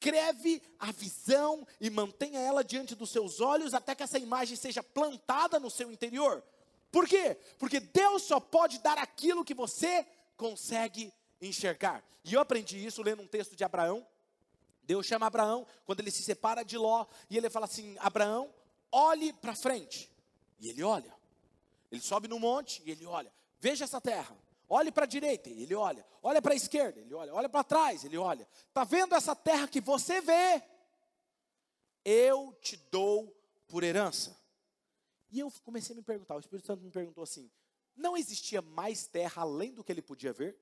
escreve 0.00 0.62
a 0.78 0.90
visão 0.90 1.66
e 1.78 1.90
mantenha 1.90 2.40
ela 2.40 2.64
diante 2.64 2.94
dos 2.94 3.10
seus 3.10 3.38
olhos 3.38 3.74
até 3.74 3.94
que 3.94 4.02
essa 4.02 4.18
imagem 4.18 4.56
seja 4.56 4.82
plantada 4.82 5.60
no 5.60 5.70
seu 5.70 5.92
interior. 5.92 6.42
Por 6.90 7.06
quê? 7.06 7.36
Porque 7.58 7.78
Deus 7.78 8.22
só 8.22 8.40
pode 8.40 8.78
dar 8.78 8.96
aquilo 8.96 9.44
que 9.44 9.52
você 9.52 10.06
consegue 10.38 11.12
enxergar. 11.40 12.02
E 12.24 12.32
eu 12.32 12.40
aprendi 12.40 12.84
isso 12.84 13.02
lendo 13.02 13.22
um 13.22 13.26
texto 13.26 13.54
de 13.54 13.62
Abraão. 13.62 14.04
Deus 14.84 15.06
chama 15.06 15.26
Abraão 15.26 15.66
quando 15.84 16.00
ele 16.00 16.10
se 16.10 16.22
separa 16.22 16.64
de 16.64 16.78
Ló 16.78 17.06
e 17.28 17.36
ele 17.36 17.50
fala 17.50 17.66
assim: 17.66 17.94
Abraão, 18.00 18.52
olhe 18.90 19.34
para 19.34 19.54
frente. 19.54 20.10
E 20.58 20.70
ele 20.70 20.82
olha. 20.82 21.14
Ele 21.92 22.00
sobe 22.00 22.26
no 22.26 22.40
monte 22.40 22.82
e 22.86 22.90
ele 22.90 23.04
olha. 23.04 23.32
Veja 23.60 23.84
essa 23.84 24.00
terra. 24.00 24.34
Olhe 24.72 24.92
para 24.92 25.02
a 25.02 25.08
direita, 25.08 25.50
ele 25.50 25.74
olha. 25.74 26.06
Olha 26.22 26.40
para 26.40 26.52
a 26.52 26.56
esquerda, 26.56 27.00
ele 27.00 27.12
olha. 27.12 27.34
Olha 27.34 27.48
para 27.48 27.64
trás, 27.64 28.04
ele 28.04 28.16
olha. 28.16 28.46
Está 28.68 28.84
vendo 28.84 29.16
essa 29.16 29.34
terra 29.34 29.66
que 29.66 29.80
você 29.80 30.20
vê? 30.20 30.62
Eu 32.04 32.56
te 32.62 32.76
dou 32.76 33.36
por 33.66 33.82
herança. 33.82 34.40
E 35.28 35.40
eu 35.40 35.50
comecei 35.64 35.92
a 35.92 35.96
me 35.96 36.04
perguntar, 36.04 36.36
o 36.36 36.38
Espírito 36.38 36.66
Santo 36.66 36.84
me 36.84 36.90
perguntou 36.90 37.24
assim: 37.24 37.50
não 37.96 38.16
existia 38.16 38.62
mais 38.62 39.08
terra 39.08 39.42
além 39.42 39.74
do 39.74 39.82
que 39.82 39.90
ele 39.90 40.00
podia 40.00 40.32
ver? 40.32 40.56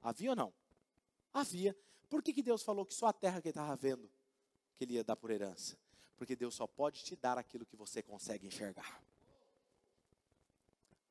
Havia 0.00 0.30
ou 0.30 0.36
não? 0.36 0.54
Havia. 1.34 1.76
Por 2.08 2.22
que, 2.22 2.32
que 2.32 2.42
Deus 2.42 2.62
falou 2.62 2.86
que 2.86 2.94
só 2.94 3.08
a 3.08 3.12
terra 3.12 3.42
que 3.42 3.48
ele 3.48 3.52
estava 3.52 3.76
vendo 3.76 4.10
que 4.74 4.84
ele 4.84 4.94
ia 4.94 5.04
dar 5.04 5.16
por 5.16 5.30
herança? 5.30 5.78
Porque 6.16 6.34
Deus 6.34 6.54
só 6.54 6.66
pode 6.66 7.04
te 7.04 7.14
dar 7.14 7.36
aquilo 7.36 7.66
que 7.66 7.76
você 7.76 8.02
consegue 8.02 8.46
enxergar 8.46 9.06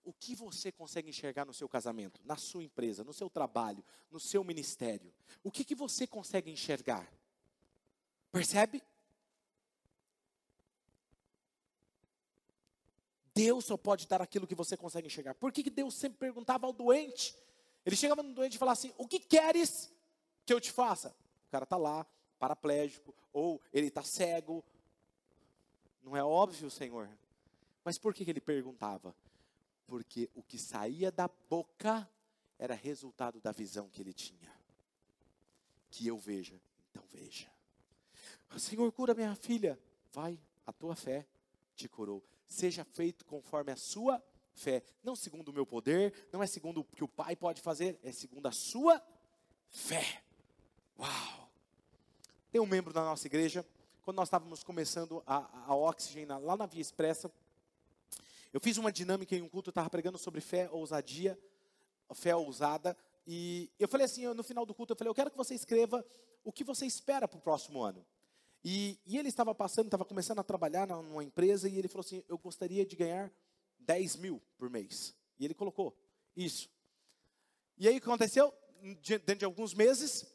o 0.07 0.13
que 0.13 0.33
você 0.33 0.71
consegue 0.71 1.09
enxergar 1.09 1.43
no 1.43 1.53
seu 1.53 1.67
casamento, 1.67 2.21
na 2.23 2.37
sua 2.37 2.63
empresa, 2.63 3.03
no 3.03 3.11
seu 3.11 3.29
trabalho, 3.29 3.83
no 4.09 4.21
seu 4.21 4.41
ministério? 4.41 5.13
O 5.43 5.51
que, 5.51 5.65
que 5.65 5.75
você 5.75 6.07
consegue 6.07 6.49
enxergar? 6.49 7.11
Percebe? 8.31 8.81
Deus 13.35 13.65
só 13.65 13.75
pode 13.75 14.07
dar 14.07 14.21
aquilo 14.21 14.47
que 14.47 14.55
você 14.55 14.77
consegue 14.77 15.07
enxergar. 15.07 15.35
Por 15.35 15.51
que, 15.51 15.61
que 15.61 15.69
Deus 15.69 15.93
sempre 15.93 16.17
perguntava 16.17 16.65
ao 16.65 16.71
doente? 16.71 17.35
Ele 17.85 17.97
chegava 17.97 18.23
no 18.23 18.33
doente 18.33 18.55
e 18.55 18.57
falava 18.57 18.79
assim: 18.79 18.93
O 18.97 19.05
que 19.05 19.19
queres 19.19 19.93
que 20.45 20.53
eu 20.53 20.61
te 20.61 20.71
faça? 20.71 21.13
O 21.49 21.51
cara 21.51 21.65
está 21.65 21.75
lá, 21.75 22.07
paraplégico, 22.39 23.13
ou 23.33 23.61
ele 23.73 23.87
está 23.87 24.03
cego. 24.03 24.63
Não 26.01 26.15
é 26.15 26.23
óbvio, 26.23 26.71
Senhor. 26.71 27.09
Mas 27.83 27.97
por 27.97 28.13
que, 28.13 28.23
que 28.23 28.31
ele 28.31 28.39
perguntava? 28.39 29.13
Porque 29.87 30.29
o 30.35 30.43
que 30.43 30.59
saía 30.59 31.11
da 31.11 31.29
boca 31.49 32.07
era 32.59 32.75
resultado 32.75 33.39
da 33.39 33.51
visão 33.51 33.89
que 33.89 34.01
ele 34.01 34.13
tinha. 34.13 34.53
Que 35.89 36.05
eu 36.07 36.17
veja, 36.17 36.61
então 36.91 37.03
veja. 37.11 37.49
Senhor, 38.57 38.91
cura 38.91 39.15
minha 39.15 39.35
filha. 39.35 39.79
Vai, 40.11 40.39
a 40.65 40.73
tua 40.73 40.95
fé 40.95 41.25
te 41.75 41.87
curou. 41.87 42.23
Seja 42.45 42.83
feito 42.83 43.25
conforme 43.25 43.71
a 43.71 43.77
sua 43.77 44.21
fé. 44.53 44.83
Não 45.03 45.15
segundo 45.15 45.49
o 45.49 45.53
meu 45.53 45.65
poder, 45.65 46.27
não 46.31 46.43
é 46.43 46.47
segundo 46.47 46.81
o 46.81 46.83
que 46.83 47.03
o 47.03 47.07
pai 47.07 47.35
pode 47.35 47.61
fazer, 47.61 47.99
é 48.03 48.11
segundo 48.11 48.47
a 48.47 48.51
sua 48.51 49.01
fé. 49.69 50.23
Uau! 50.99 51.49
Tem 52.51 52.59
um 52.59 52.65
membro 52.65 52.93
da 52.93 53.01
nossa 53.01 53.27
igreja, 53.27 53.65
quando 54.01 54.17
nós 54.17 54.27
estávamos 54.27 54.63
começando 54.63 55.21
a, 55.27 55.69
a 55.69 56.37
lá 56.37 56.57
na 56.57 56.65
Via 56.65 56.81
Expressa, 56.81 57.31
eu 58.57 58.59
fiz 58.59 58.75
uma 58.77 58.91
dinâmica 58.91 59.35
em 59.35 59.43
um 59.43 59.47
culto, 59.47 59.69
eu 59.69 59.71
estava 59.71 59.87
pregando 59.87 60.17
sobre 60.17 60.41
fé, 60.41 60.67
ousadia, 60.71 61.39
fé 62.15 62.35
ousada. 62.35 62.97
E 63.27 63.69
eu 63.77 63.87
falei 63.87 64.05
assim, 64.05 64.25
no 64.33 64.41
final 64.41 64.65
do 64.65 64.73
culto, 64.73 64.93
eu 64.93 64.97
falei, 64.97 65.11
eu 65.11 65.13
quero 65.13 65.29
que 65.29 65.37
você 65.37 65.53
escreva 65.53 66.03
o 66.43 66.51
que 66.51 66.63
você 66.63 66.83
espera 66.83 67.27
para 67.27 67.37
o 67.37 67.41
próximo 67.41 67.83
ano. 67.83 68.03
E, 68.63 68.99
e, 69.05 69.15
ele 69.15 69.29
estava 69.29 69.53
passando, 69.53 69.85
estava 69.85 70.03
começando 70.03 70.39
a 70.39 70.43
trabalhar 70.43 70.87
numa 70.87 71.23
empresa, 71.23 71.69
e 71.69 71.77
ele 71.77 71.87
falou 71.87 72.03
assim, 72.03 72.23
eu 72.27 72.35
gostaria 72.35 72.83
de 72.83 72.95
ganhar 72.95 73.31
10 73.77 74.15
mil 74.15 74.41
por 74.57 74.71
mês. 74.71 75.13
E 75.37 75.45
ele 75.45 75.53
colocou 75.53 75.95
isso. 76.35 76.67
E 77.77 77.87
aí 77.87 77.97
o 77.97 78.01
que 78.01 78.07
aconteceu? 78.07 78.51
Dentro 79.03 79.35
de 79.35 79.45
alguns 79.45 79.75
meses, 79.75 80.25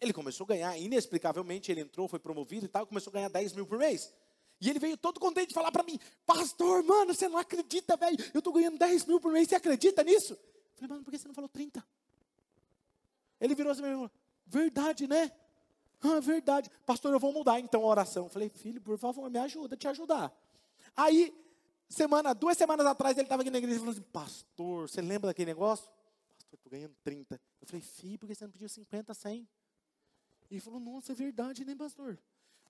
ele 0.00 0.12
começou 0.12 0.46
a 0.46 0.48
ganhar, 0.48 0.76
inexplicavelmente, 0.78 1.70
ele 1.70 1.82
entrou, 1.82 2.08
foi 2.08 2.18
promovido 2.18 2.66
e 2.66 2.68
tal, 2.68 2.88
começou 2.88 3.12
a 3.12 3.14
ganhar 3.14 3.28
10 3.28 3.52
mil 3.52 3.68
por 3.68 3.78
mês. 3.78 4.12
E 4.60 4.70
ele 4.70 4.78
veio 4.78 4.96
todo 4.96 5.20
contente 5.20 5.52
falar 5.52 5.70
para 5.70 5.82
mim, 5.82 5.98
pastor, 6.24 6.82
mano, 6.82 7.12
você 7.12 7.28
não 7.28 7.38
acredita, 7.38 7.96
velho, 7.96 8.16
eu 8.32 8.38
estou 8.38 8.52
ganhando 8.52 8.78
10 8.78 9.04
mil 9.04 9.20
por 9.20 9.32
mês, 9.32 9.48
você 9.48 9.54
acredita 9.54 10.02
nisso? 10.02 10.32
Eu 10.32 10.76
falei, 10.76 10.88
mano, 10.90 11.04
por 11.04 11.10
que 11.10 11.18
você 11.18 11.28
não 11.28 11.34
falou 11.34 11.48
30? 11.48 11.84
Ele 13.40 13.54
virou 13.54 13.72
assim 13.72 13.82
falou, 13.82 14.10
verdade, 14.46 15.06
né? 15.06 15.30
Ah, 16.00 16.20
verdade. 16.20 16.70
Pastor, 16.84 17.12
eu 17.12 17.20
vou 17.20 17.32
mudar 17.32 17.58
então 17.60 17.82
a 17.82 17.86
oração. 17.86 18.24
Eu 18.24 18.30
falei, 18.30 18.48
filho, 18.48 18.80
por 18.80 18.98
favor, 18.98 19.30
me 19.30 19.38
ajuda 19.38 19.76
te 19.76 19.88
ajudar. 19.88 20.32
Aí, 20.96 21.34
semana, 21.88 22.34
duas 22.34 22.56
semanas 22.56 22.86
atrás, 22.86 23.16
ele 23.16 23.24
estava 23.24 23.42
aqui 23.42 23.50
na 23.50 23.58
igreja 23.58 23.78
falou 23.78 23.92
assim: 23.92 24.02
Pastor, 24.02 24.88
você 24.88 25.00
lembra 25.00 25.28
daquele 25.28 25.50
negócio? 25.50 25.86
Pastor, 26.38 26.54
estou 26.54 26.70
ganhando 26.70 26.94
30. 27.02 27.40
Eu 27.60 27.66
falei: 27.66 27.82
Filho, 27.82 28.18
por 28.18 28.26
que 28.26 28.34
você 28.34 28.44
não 28.44 28.52
pediu 28.52 28.68
50, 28.68 29.14
100? 29.14 29.48
E 30.50 30.54
ele 30.54 30.60
falou: 30.60 30.80
Nossa, 30.80 31.12
é 31.12 31.14
verdade, 31.14 31.64
né, 31.64 31.74
pastor? 31.74 32.18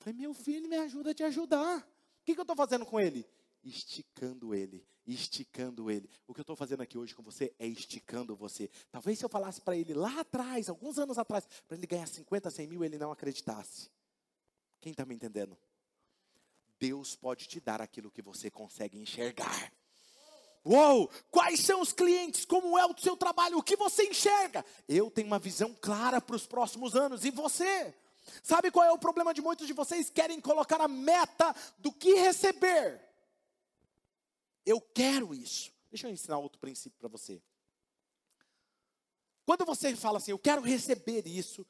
Falei: 0.06 0.20
Meu 0.20 0.32
filho, 0.32 0.68
me 0.68 0.76
ajuda 0.76 1.10
a 1.10 1.14
te 1.14 1.24
ajudar. 1.24 1.78
O 1.78 2.24
que, 2.24 2.34
que 2.34 2.38
eu 2.38 2.44
estou 2.44 2.54
fazendo 2.54 2.86
com 2.86 3.00
ele? 3.00 3.26
esticando 3.64 4.54
ele, 4.54 4.86
esticando 5.04 5.90
ele. 5.90 6.08
O 6.24 6.32
que 6.32 6.38
eu 6.38 6.42
estou 6.42 6.54
fazendo 6.54 6.82
aqui 6.82 6.96
hoje 6.96 7.12
com 7.12 7.22
você 7.24 7.52
é 7.58 7.66
esticando 7.66 8.36
você. 8.36 8.70
Talvez 8.92 9.18
se 9.18 9.24
eu 9.24 9.28
falasse 9.28 9.60
para 9.60 9.76
ele 9.76 9.92
lá 9.92 10.20
atrás, 10.20 10.68
alguns 10.68 11.00
anos 11.00 11.18
atrás, 11.18 11.44
para 11.66 11.76
ele 11.76 11.84
ganhar 11.84 12.06
50, 12.06 12.48
100 12.48 12.66
mil, 12.68 12.84
ele 12.84 12.96
não 12.96 13.10
acreditasse. 13.10 13.90
Quem 14.78 14.92
está 14.92 15.04
me 15.04 15.16
entendendo? 15.16 15.58
Deus 16.78 17.16
pode 17.16 17.48
te 17.48 17.58
dar 17.58 17.82
aquilo 17.82 18.08
que 18.08 18.22
você 18.22 18.48
consegue 18.48 18.96
enxergar. 18.96 19.72
Uou! 20.64 21.10
Quais 21.32 21.58
são 21.58 21.80
os 21.80 21.92
clientes? 21.92 22.44
Como 22.44 22.78
é 22.78 22.86
o 22.86 22.96
seu 22.96 23.16
trabalho? 23.16 23.58
O 23.58 23.62
que 23.64 23.74
você 23.74 24.04
enxerga? 24.04 24.64
Eu 24.88 25.10
tenho 25.10 25.26
uma 25.26 25.40
visão 25.40 25.74
clara 25.80 26.20
para 26.20 26.36
os 26.36 26.46
próximos 26.46 26.94
anos. 26.94 27.24
E 27.24 27.32
você? 27.32 27.92
Sabe 28.42 28.70
qual 28.70 28.84
é 28.84 28.92
o 28.92 28.98
problema 28.98 29.32
de 29.32 29.40
muitos 29.40 29.66
de 29.66 29.72
vocês? 29.72 30.10
Querem 30.10 30.40
colocar 30.40 30.80
a 30.80 30.88
meta 30.88 31.54
do 31.78 31.92
que 31.92 32.14
receber. 32.14 33.00
Eu 34.64 34.80
quero 34.80 35.34
isso. 35.34 35.72
Deixa 35.90 36.08
eu 36.08 36.12
ensinar 36.12 36.38
outro 36.38 36.58
princípio 36.58 36.98
para 36.98 37.08
você. 37.08 37.40
Quando 39.44 39.64
você 39.64 39.94
fala 39.94 40.18
assim, 40.18 40.32
eu 40.32 40.38
quero 40.38 40.60
receber 40.60 41.26
isso, 41.26 41.64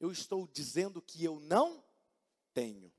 eu 0.00 0.10
estou 0.10 0.48
dizendo 0.48 1.00
que 1.00 1.24
eu 1.24 1.38
não 1.38 1.82
tenho. 2.52 2.92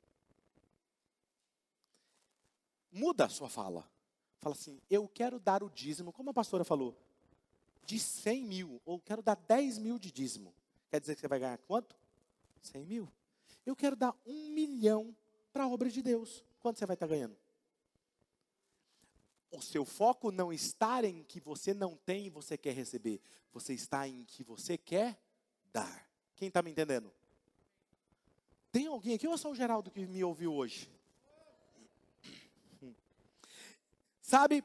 Muda 2.89 3.26
a 3.26 3.30
sua 3.30 3.49
fala. 3.49 3.89
Fala 4.39 4.55
assim, 4.55 4.82
eu 4.89 5.07
quero 5.07 5.39
dar 5.39 5.62
o 5.62 5.70
dízimo, 5.70 6.12
como 6.12 6.30
a 6.30 6.34
pastora 6.34 6.64
falou, 6.64 6.97
de 7.86 7.99
100 7.99 8.45
mil, 8.45 8.82
ou 8.86 8.99
quero 8.99 9.22
dar 9.22 9.36
10 9.36 9.78
mil 9.78 9.99
de 9.99 10.12
dízimo. 10.12 10.55
Quer 10.89 11.01
dizer 11.01 11.16
que 11.16 11.22
você 11.22 11.28
vai 11.28 11.39
ganhar 11.39 11.57
quanto? 11.59 11.95
100 12.62 12.86
mil. 12.86 13.12
Eu 13.66 13.76
quero 13.76 13.95
dar 13.95 14.16
um 14.26 14.49
milhão 14.49 15.16
para 15.51 15.64
a 15.64 15.68
obra 15.68 15.89
de 15.89 16.01
Deus. 16.01 16.43
Quanto 16.59 16.80
você 16.80 16.86
vai 16.86 16.95
estar 16.95 17.07
ganhando? 17.07 17.36
O 19.51 19.62
seu 19.62 19.86
foco 19.86 20.32
não 20.32 20.53
está 20.53 21.03
em 21.03 21.24
que 21.24 21.39
você 21.39 21.74
não 21.74 21.97
tem 21.97 22.28
e 22.28 22.30
você 22.30 22.57
quer 22.57 22.74
receber. 22.74 23.20
Você 23.51 23.74
está 23.74 24.07
em 24.07 24.24
que 24.24 24.43
você 24.43 24.78
quer 24.78 25.20
dar. 25.74 26.09
Quem 26.36 26.47
está 26.47 26.62
me 26.62 26.72
entendendo? 26.72 27.12
Tem 28.72 28.88
alguém 28.88 29.16
aqui 29.16 29.28
ou 29.28 29.34
é 29.34 29.38
só 29.38 29.51
o 29.51 29.55
Geraldo 29.55 29.91
que 29.91 30.05
me 30.07 30.24
ouviu 30.24 30.53
hoje? 30.53 30.89
Sabe, 34.22 34.64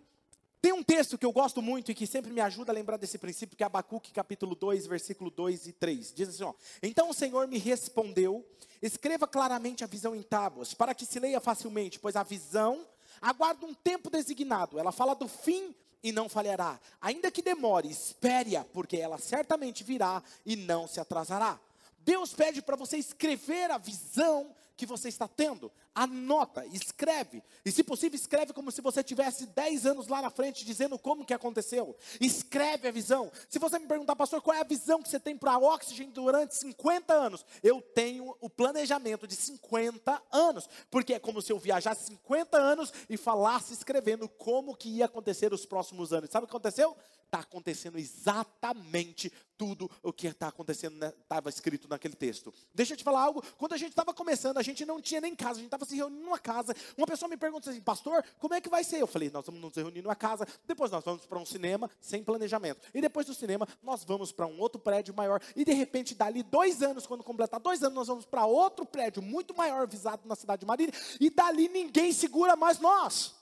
tem 0.66 0.72
um 0.72 0.82
texto 0.82 1.16
que 1.16 1.24
eu 1.24 1.30
gosto 1.30 1.62
muito 1.62 1.92
e 1.92 1.94
que 1.94 2.08
sempre 2.08 2.32
me 2.32 2.40
ajuda 2.40 2.72
a 2.72 2.74
lembrar 2.74 2.96
desse 2.96 3.18
princípio, 3.18 3.56
que 3.56 3.62
é 3.62 3.66
Abacuque 3.66 4.10
capítulo 4.10 4.56
2, 4.56 4.88
versículo 4.88 5.30
2 5.30 5.68
e 5.68 5.72
3. 5.72 6.12
Diz 6.12 6.28
assim, 6.28 6.42
ó, 6.42 6.52
Então 6.82 7.08
o 7.08 7.14
Senhor 7.14 7.46
me 7.46 7.56
respondeu, 7.56 8.44
escreva 8.82 9.28
claramente 9.28 9.84
a 9.84 9.86
visão 9.86 10.12
em 10.12 10.22
tábuas, 10.22 10.74
para 10.74 10.92
que 10.92 11.06
se 11.06 11.20
leia 11.20 11.38
facilmente, 11.38 12.00
pois 12.00 12.16
a 12.16 12.24
visão 12.24 12.84
aguarda 13.22 13.64
um 13.64 13.72
tempo 13.72 14.10
designado. 14.10 14.76
Ela 14.76 14.90
fala 14.90 15.14
do 15.14 15.28
fim 15.28 15.72
e 16.02 16.10
não 16.10 16.28
falhará. 16.28 16.80
Ainda 17.00 17.30
que 17.30 17.42
demore, 17.42 17.88
espere-a, 17.88 18.64
porque 18.64 18.96
ela 18.96 19.18
certamente 19.18 19.84
virá 19.84 20.20
e 20.44 20.56
não 20.56 20.88
se 20.88 20.98
atrasará. 20.98 21.60
Deus 22.00 22.34
pede 22.34 22.60
para 22.60 22.74
você 22.74 22.96
escrever 22.96 23.70
a 23.70 23.78
visão 23.78 24.52
que 24.76 24.84
você 24.84 25.08
está 25.08 25.28
tendo. 25.28 25.70
Anota, 25.96 26.66
escreve. 26.66 27.42
E 27.64 27.72
se 27.72 27.82
possível, 27.82 28.16
escreve 28.16 28.52
como 28.52 28.70
se 28.70 28.82
você 28.82 29.02
tivesse 29.02 29.46
10 29.46 29.86
anos 29.86 30.08
lá 30.08 30.20
na 30.20 30.28
frente 30.28 30.62
dizendo 30.62 30.98
como 30.98 31.24
que 31.24 31.32
aconteceu. 31.32 31.96
Escreve 32.20 32.88
a 32.88 32.90
visão. 32.90 33.32
Se 33.48 33.58
você 33.58 33.78
me 33.78 33.86
perguntar, 33.86 34.14
pastor, 34.14 34.42
qual 34.42 34.54
é 34.54 34.60
a 34.60 34.64
visão 34.64 35.02
que 35.02 35.08
você 35.08 35.18
tem 35.18 35.38
para 35.38 35.56
oxigênio 35.56 36.12
durante 36.12 36.54
50 36.54 37.14
anos? 37.14 37.46
Eu 37.62 37.80
tenho 37.80 38.36
o 38.42 38.50
planejamento 38.50 39.26
de 39.26 39.34
50 39.34 40.22
anos. 40.30 40.68
Porque 40.90 41.14
é 41.14 41.18
como 41.18 41.40
se 41.40 41.50
eu 41.50 41.58
viajasse 41.58 42.08
50 42.08 42.58
anos 42.58 42.92
e 43.08 43.16
falasse 43.16 43.72
escrevendo 43.72 44.28
como 44.28 44.76
que 44.76 44.90
ia 44.90 45.06
acontecer 45.06 45.50
os 45.54 45.64
próximos 45.64 46.12
anos. 46.12 46.28
Sabe 46.28 46.44
o 46.44 46.46
que 46.46 46.54
aconteceu? 46.54 46.94
Está 47.24 47.38
acontecendo 47.38 47.98
exatamente 47.98 49.32
tudo 49.56 49.90
o 50.02 50.12
que 50.12 50.26
está 50.26 50.48
acontecendo, 50.48 51.02
estava 51.04 51.48
né, 51.48 51.54
escrito 51.54 51.88
naquele 51.88 52.14
texto. 52.14 52.52
Deixa 52.74 52.92
eu 52.92 52.96
te 52.96 53.02
falar 53.02 53.22
algo. 53.22 53.42
Quando 53.56 53.72
a 53.72 53.76
gente 53.76 53.90
estava 53.90 54.12
começando, 54.12 54.58
a 54.58 54.62
gente 54.62 54.84
não 54.84 55.00
tinha 55.00 55.20
nem 55.20 55.34
casa, 55.34 55.52
a 55.52 55.54
gente 55.56 55.66
estava 55.66 55.85
se 55.86 55.96
reunindo 55.96 56.22
numa 56.22 56.38
casa. 56.38 56.74
Uma 56.96 57.06
pessoa 57.06 57.28
me 57.28 57.36
perguntou 57.36 57.70
assim, 57.70 57.80
pastor, 57.80 58.24
como 58.38 58.54
é 58.54 58.60
que 58.60 58.68
vai 58.68 58.84
ser? 58.84 59.00
Eu 59.00 59.06
falei, 59.06 59.30
nós 59.30 59.46
vamos 59.46 59.60
nos 59.60 59.74
reunir 59.74 60.02
numa 60.02 60.14
casa, 60.14 60.46
depois 60.66 60.90
nós 60.90 61.04
vamos 61.04 61.26
para 61.26 61.38
um 61.38 61.46
cinema 61.46 61.90
sem 62.00 62.22
planejamento. 62.22 62.80
E 62.92 63.00
depois 63.00 63.26
do 63.26 63.34
cinema, 63.34 63.66
nós 63.82 64.04
vamos 64.04 64.32
para 64.32 64.46
um 64.46 64.58
outro 64.60 64.80
prédio 64.80 65.14
maior. 65.14 65.40
E 65.54 65.64
de 65.64 65.72
repente, 65.72 66.14
dali 66.14 66.42
dois 66.42 66.82
anos, 66.82 67.06
quando 67.06 67.24
completar 67.24 67.60
dois 67.60 67.82
anos, 67.82 67.94
nós 67.94 68.08
vamos 68.08 68.26
para 68.26 68.46
outro 68.46 68.84
prédio 68.84 69.22
muito 69.22 69.56
maior, 69.56 69.86
visado 69.86 70.26
na 70.28 70.34
cidade 70.34 70.60
de 70.60 70.66
Marília. 70.66 70.94
E 71.20 71.30
dali 71.30 71.68
ninguém 71.68 72.12
segura 72.12 72.56
mais 72.56 72.78
nós. 72.78 73.34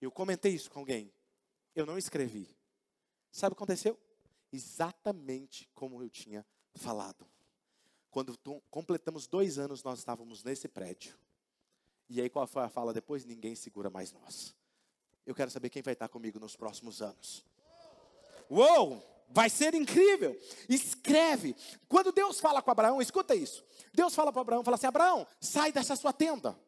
Eu 0.00 0.10
comentei 0.10 0.52
isso 0.52 0.70
com 0.70 0.80
alguém. 0.80 1.12
Eu 1.74 1.84
não 1.84 1.98
escrevi. 1.98 2.48
Sabe 3.30 3.52
o 3.52 3.56
que 3.56 3.62
aconteceu? 3.62 3.98
Exatamente 4.52 5.68
como 5.74 6.02
eu 6.02 6.08
tinha 6.08 6.46
falado. 6.74 7.26
Quando 8.10 8.38
completamos 8.70 9.26
dois 9.26 9.58
anos, 9.58 9.82
nós 9.82 9.98
estávamos 9.98 10.42
nesse 10.42 10.68
prédio. 10.68 11.16
E 12.08 12.20
aí, 12.20 12.30
qual 12.30 12.46
foi 12.46 12.62
a 12.62 12.68
fala 12.68 12.92
depois? 12.92 13.24
Ninguém 13.24 13.54
segura 13.54 13.90
mais 13.90 14.12
nós. 14.12 14.54
Eu 15.26 15.34
quero 15.34 15.50
saber 15.50 15.68
quem 15.68 15.82
vai 15.82 15.92
estar 15.92 16.08
comigo 16.08 16.40
nos 16.40 16.56
próximos 16.56 17.02
anos. 17.02 17.44
Uou! 18.50 19.04
Vai 19.30 19.50
ser 19.50 19.74
incrível. 19.74 20.40
Escreve. 20.68 21.54
Quando 21.86 22.10
Deus 22.10 22.40
fala 22.40 22.62
com 22.62 22.70
Abraão, 22.70 23.02
escuta 23.02 23.34
isso. 23.34 23.62
Deus 23.92 24.14
fala 24.14 24.32
para 24.32 24.40
Abraão, 24.40 24.64
fala 24.64 24.76
assim: 24.76 24.86
Abraão, 24.86 25.26
sai 25.38 25.70
dessa 25.70 25.94
sua 25.96 26.14
tenda. 26.14 26.58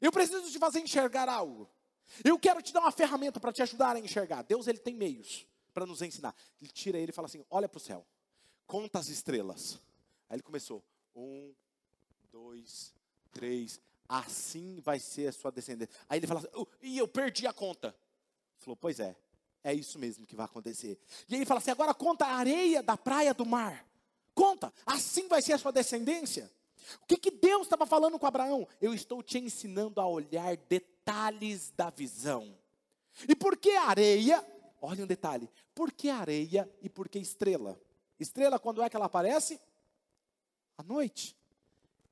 Eu 0.00 0.10
preciso 0.10 0.50
te 0.50 0.58
fazer 0.58 0.80
enxergar 0.80 1.28
algo. 1.28 1.68
Eu 2.24 2.38
quero 2.38 2.62
te 2.62 2.72
dar 2.72 2.80
uma 2.80 2.90
ferramenta 2.90 3.38
para 3.38 3.52
te 3.52 3.62
ajudar 3.62 3.96
a 3.96 4.00
enxergar. 4.00 4.42
Deus 4.42 4.66
ele 4.66 4.78
tem 4.78 4.94
meios 4.94 5.46
para 5.74 5.84
nos 5.84 6.00
ensinar. 6.02 6.34
Ele 6.60 6.70
tira 6.70 6.98
ele 6.98 7.10
e 7.10 7.14
fala 7.14 7.26
assim: 7.26 7.44
olha 7.50 7.68
para 7.68 7.76
o 7.76 7.80
céu, 7.80 8.06
conta 8.66 8.98
as 8.98 9.08
estrelas. 9.08 9.78
Aí 10.32 10.36
ele 10.36 10.42
começou: 10.42 10.82
um, 11.14 11.52
dois, 12.30 12.94
três, 13.32 13.78
assim 14.08 14.80
vai 14.80 14.98
ser 14.98 15.26
a 15.26 15.32
sua 15.32 15.52
descendência. 15.52 15.94
Aí 16.08 16.18
ele 16.18 16.26
fala 16.26 16.40
assim: 16.40 16.48
oh, 16.54 16.66
e 16.80 16.96
eu 16.96 17.06
perdi 17.06 17.46
a 17.46 17.52
conta. 17.52 17.88
Ele 17.88 18.64
falou: 18.64 18.76
pois 18.76 18.98
é, 18.98 19.14
é 19.62 19.74
isso 19.74 19.98
mesmo 19.98 20.26
que 20.26 20.34
vai 20.34 20.46
acontecer. 20.46 20.98
E 21.28 21.34
ele 21.34 21.44
fala 21.44 21.60
assim: 21.60 21.70
agora 21.70 21.92
conta 21.92 22.24
a 22.24 22.34
areia 22.36 22.82
da 22.82 22.96
praia 22.96 23.34
do 23.34 23.44
mar. 23.44 23.86
Conta, 24.34 24.72
assim 24.86 25.28
vai 25.28 25.42
ser 25.42 25.52
a 25.52 25.58
sua 25.58 25.70
descendência. 25.70 26.50
O 27.02 27.06
que, 27.06 27.18
que 27.18 27.30
Deus 27.30 27.64
estava 27.64 27.84
falando 27.84 28.18
com 28.18 28.26
Abraão? 28.26 28.66
Eu 28.80 28.94
estou 28.94 29.22
te 29.22 29.38
ensinando 29.38 30.00
a 30.00 30.06
olhar 30.08 30.56
detalhes 30.56 31.70
da 31.76 31.90
visão. 31.90 32.56
E 33.28 33.36
por 33.36 33.54
que 33.54 33.72
areia? 33.72 34.42
Olha 34.80 35.04
um 35.04 35.06
detalhe. 35.06 35.50
Por 35.74 35.92
que 35.92 36.08
areia 36.08 36.66
e 36.80 36.88
por 36.88 37.06
que 37.06 37.18
estrela? 37.18 37.78
Estrela, 38.18 38.58
quando 38.58 38.82
é 38.82 38.88
que 38.88 38.96
ela 38.96 39.04
aparece? 39.06 39.60
Noite. 40.82 41.36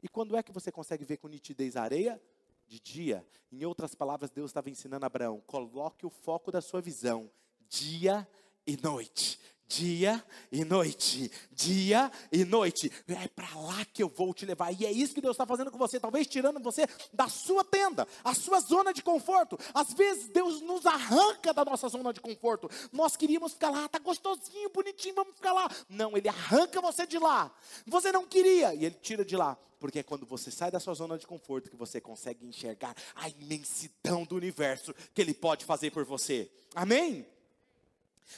E 0.03 0.09
quando 0.09 0.37
é 0.37 0.43
que 0.43 0.53
você 0.53 0.73
consegue 0.73 1.05
ver 1.05 1.19
com 1.19 1.29
nitidez 1.29 1.77
a 1.77 1.83
areia? 1.83 2.21
De 2.67 2.79
dia. 2.81 3.27
Em 3.53 3.65
outras 3.65 3.95
palavras, 3.95 4.31
Deus 4.31 4.51
estava 4.51 4.71
ensinando 4.71 5.05
a 5.05 5.09
Abraão: 5.09 5.41
coloque 5.47 6.07
o 6.07 6.11
foco 6.11 6.53
da 6.53 6.61
sua 6.61 6.81
visão, 6.81 7.31
dia 7.69 8.27
e 8.67 8.77
noite 8.77 9.39
dia 9.71 10.23
e 10.51 10.65
noite, 10.65 11.31
dia 11.53 12.11
e 12.33 12.45
noite. 12.45 12.91
É 13.07 13.29
para 13.29 13.55
lá 13.55 13.85
que 13.85 14.03
eu 14.03 14.09
vou 14.09 14.35
te 14.35 14.45
levar. 14.45 14.73
E 14.73 14.85
é 14.85 14.91
isso 14.91 15.15
que 15.15 15.21
Deus 15.21 15.35
está 15.35 15.47
fazendo 15.47 15.71
com 15.71 15.79
você, 15.79 16.01
talvez 16.01 16.27
tirando 16.27 16.59
você 16.59 16.89
da 17.13 17.29
sua 17.29 17.63
tenda, 17.63 18.07
a 18.25 18.35
sua 18.35 18.59
zona 18.59 18.93
de 18.93 19.01
conforto. 19.01 19.57
Às 19.73 19.93
vezes 19.95 20.29
Deus 20.29 20.61
nos 20.61 20.85
arranca 20.85 21.55
da 21.55 21.65
nossa 21.65 21.89
zona 21.89 22.13
de 22.13 22.21
conforto. 22.21 22.69
Nós 22.93 23.17
queríamos 23.17 23.53
ficar 23.53 23.71
lá, 23.71 23.89
tá 23.89 24.01
gostosinho, 24.01 24.71
bonitinho, 24.71 25.15
vamos 25.15 25.37
ficar 25.37 25.53
lá. 25.53 25.71
Não, 25.89 26.17
ele 26.17 26.29
arranca 26.29 26.81
você 26.81 27.07
de 27.07 27.19
lá. 27.19 27.55
Você 27.87 28.11
não 28.11 28.27
queria 28.27 28.75
e 28.75 28.85
ele 28.85 28.97
tira 29.01 29.25
de 29.25 29.37
lá. 29.37 29.57
Porque 29.79 30.01
é 30.01 30.03
quando 30.03 30.27
você 30.27 30.51
sai 30.51 30.71
da 30.71 30.81
sua 30.81 30.95
zona 30.95 31.17
de 31.17 31.27
conforto 31.27 31.71
que 31.71 31.77
você 31.77 32.01
consegue 32.01 32.45
enxergar 32.45 32.95
a 33.15 33.29
imensidão 33.29 34.25
do 34.25 34.35
universo 34.35 34.93
que 35.15 35.23
ele 35.23 35.33
pode 35.33 35.65
fazer 35.65 35.91
por 35.91 36.05
você. 36.05 36.51
Amém? 36.75 37.27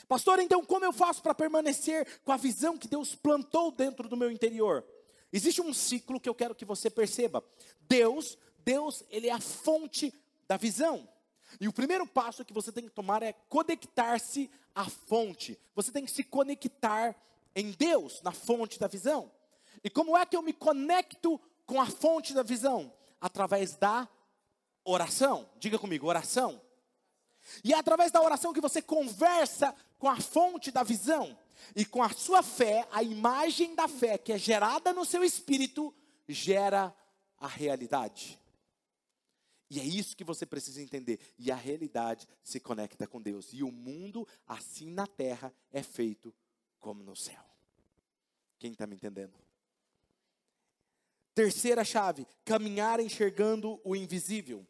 Pastor, 0.07 0.39
então 0.39 0.65
como 0.65 0.85
eu 0.85 0.93
faço 0.93 1.21
para 1.21 1.35
permanecer 1.35 2.21
com 2.23 2.31
a 2.31 2.37
visão 2.37 2.77
que 2.77 2.87
Deus 2.87 3.15
plantou 3.15 3.71
dentro 3.71 4.07
do 4.07 4.17
meu 4.17 4.31
interior? 4.31 4.85
Existe 5.31 5.61
um 5.61 5.73
ciclo 5.73 6.19
que 6.19 6.29
eu 6.29 6.35
quero 6.35 6.55
que 6.55 6.65
você 6.65 6.89
perceba. 6.89 7.43
Deus, 7.81 8.37
Deus, 8.59 9.03
ele 9.09 9.27
é 9.27 9.31
a 9.31 9.39
fonte 9.39 10.13
da 10.47 10.57
visão. 10.57 11.07
E 11.59 11.67
o 11.67 11.73
primeiro 11.73 12.05
passo 12.05 12.45
que 12.45 12.53
você 12.53 12.71
tem 12.71 12.83
que 12.83 12.91
tomar 12.91 13.23
é 13.23 13.33
conectar-se 13.49 14.49
à 14.75 14.85
fonte. 14.89 15.59
Você 15.75 15.91
tem 15.91 16.05
que 16.05 16.11
se 16.11 16.23
conectar 16.23 17.15
em 17.55 17.71
Deus, 17.71 18.21
na 18.21 18.31
fonte 18.31 18.79
da 18.79 18.87
visão. 18.87 19.31
E 19.83 19.89
como 19.89 20.17
é 20.17 20.25
que 20.25 20.35
eu 20.35 20.41
me 20.41 20.53
conecto 20.53 21.39
com 21.65 21.79
a 21.81 21.85
fonte 21.85 22.33
da 22.33 22.43
visão? 22.43 22.93
Através 23.19 23.75
da 23.75 24.07
oração. 24.83 25.49
Diga 25.57 25.79
comigo, 25.79 26.07
oração. 26.07 26.61
E 27.63 27.73
é 27.73 27.77
através 27.77 28.11
da 28.11 28.21
oração 28.21 28.53
que 28.53 28.61
você 28.61 28.81
conversa 28.81 29.75
com 29.97 30.09
a 30.09 30.19
fonte 30.19 30.71
da 30.71 30.83
visão. 30.83 31.37
E 31.75 31.85
com 31.85 32.01
a 32.01 32.09
sua 32.09 32.43
fé, 32.43 32.87
a 32.91 33.01
imagem 33.03 33.75
da 33.75 33.87
fé 33.87 34.17
que 34.17 34.33
é 34.33 34.37
gerada 34.37 34.93
no 34.93 35.05
seu 35.05 35.23
espírito, 35.23 35.93
gera 36.27 36.93
a 37.37 37.47
realidade. 37.47 38.39
E 39.69 39.79
é 39.79 39.83
isso 39.83 40.15
que 40.15 40.23
você 40.23 40.45
precisa 40.45 40.81
entender. 40.81 41.19
E 41.37 41.51
a 41.51 41.55
realidade 41.55 42.27
se 42.43 42.59
conecta 42.59 43.07
com 43.07 43.21
Deus. 43.21 43.51
E 43.53 43.63
o 43.63 43.71
mundo, 43.71 44.27
assim 44.47 44.91
na 44.91 45.07
terra, 45.07 45.53
é 45.71 45.81
feito 45.81 46.33
como 46.79 47.03
no 47.03 47.15
céu. 47.15 47.43
Quem 48.59 48.71
está 48.71 48.85
me 48.85 48.95
entendendo? 48.95 49.33
Terceira 51.33 51.83
chave: 51.83 52.27
caminhar 52.45 52.99
enxergando 52.99 53.81
o 53.83 53.95
invisível. 53.95 54.65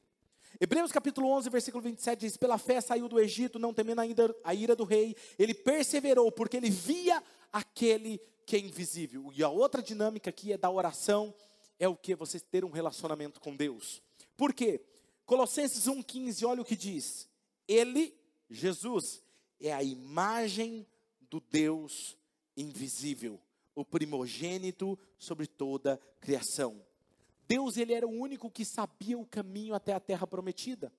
Hebreus 0.60 0.92
capítulo 0.92 1.30
11, 1.30 1.50
versículo 1.50 1.84
27 1.84 2.20
diz: 2.20 2.38
Pela 2.38 2.58
fé 2.58 2.80
saiu 2.80 3.08
do 3.08 3.20
Egito, 3.20 3.58
não 3.58 3.74
temendo 3.74 4.02
ainda 4.02 4.36
a 4.44 4.54
ira 4.54 4.76
do 4.76 4.84
rei, 4.84 5.16
ele 5.38 5.54
perseverou, 5.54 6.32
porque 6.32 6.58
ele 6.58 6.70
via 6.70 7.24
aquele 7.52 8.20
que 8.46 8.56
é 8.56 8.60
invisível. 8.60 9.32
E 9.36 9.44
a 9.44 9.50
outra 9.50 9.82
dinâmica 9.82 10.30
aqui 10.30 10.54
é 10.54 10.58
da 10.58 10.70
oração, 10.70 11.34
é 11.80 11.88
o 11.88 11.96
que? 11.96 12.16
Você 12.16 12.40
ter 12.40 12.64
um 12.64 12.70
relacionamento 12.70 13.40
com 13.40 13.56
Deus. 13.56 14.02
Por 14.38 14.54
quê? 14.54 14.82
Colossenses 15.26 15.86
1,15, 15.86 16.48
olha 16.48 16.62
o 16.62 16.66
que 16.66 16.76
diz. 16.76 17.28
Ele, 17.68 18.16
Jesus, 18.50 19.24
é 19.60 19.74
a 19.74 19.82
imagem 19.82 20.86
do 21.22 21.40
Deus 21.40 22.18
invisível, 22.56 23.42
o 23.74 23.84
primogênito 23.84 25.00
sobre 25.18 25.48
toda 25.48 25.94
a 25.94 25.98
criação. 26.20 26.80
Deus, 27.48 27.78
ele 27.78 27.94
era 27.94 28.08
o 28.08 28.12
único 28.12 28.50
que 28.50 28.66
sabia 28.66 29.18
o 29.18 29.26
caminho 29.26 29.76
até 29.76 29.94
a 29.94 30.00
terra 30.00 30.26
prometida. 30.26 30.92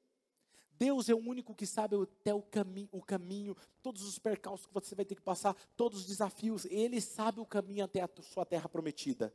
Deus 0.79 1.09
é 1.09 1.15
o 1.15 1.19
único 1.19 1.55
que 1.55 1.67
sabe 1.67 1.97
até 1.97 2.35
o, 2.35 2.43
cami 2.43 2.89
o 2.91 3.01
caminho, 3.01 3.57
todos 3.83 4.03
os 4.03 4.19
percalços 4.19 4.67
que 4.67 4.75
você 4.75 4.95
vai 4.95 5.05
ter 5.05 5.15
que 5.15 5.23
passar, 5.23 5.55
todos 5.77 6.01
os 6.01 6.07
desafios. 6.07 6.65
Ele 6.67 7.01
sabe 7.01 7.41
o 7.41 7.47
caminho 7.47 7.85
até 7.85 8.03
a 8.03 8.11
sua 8.23 8.45
terra 8.45 8.69
prometida. 8.69 9.33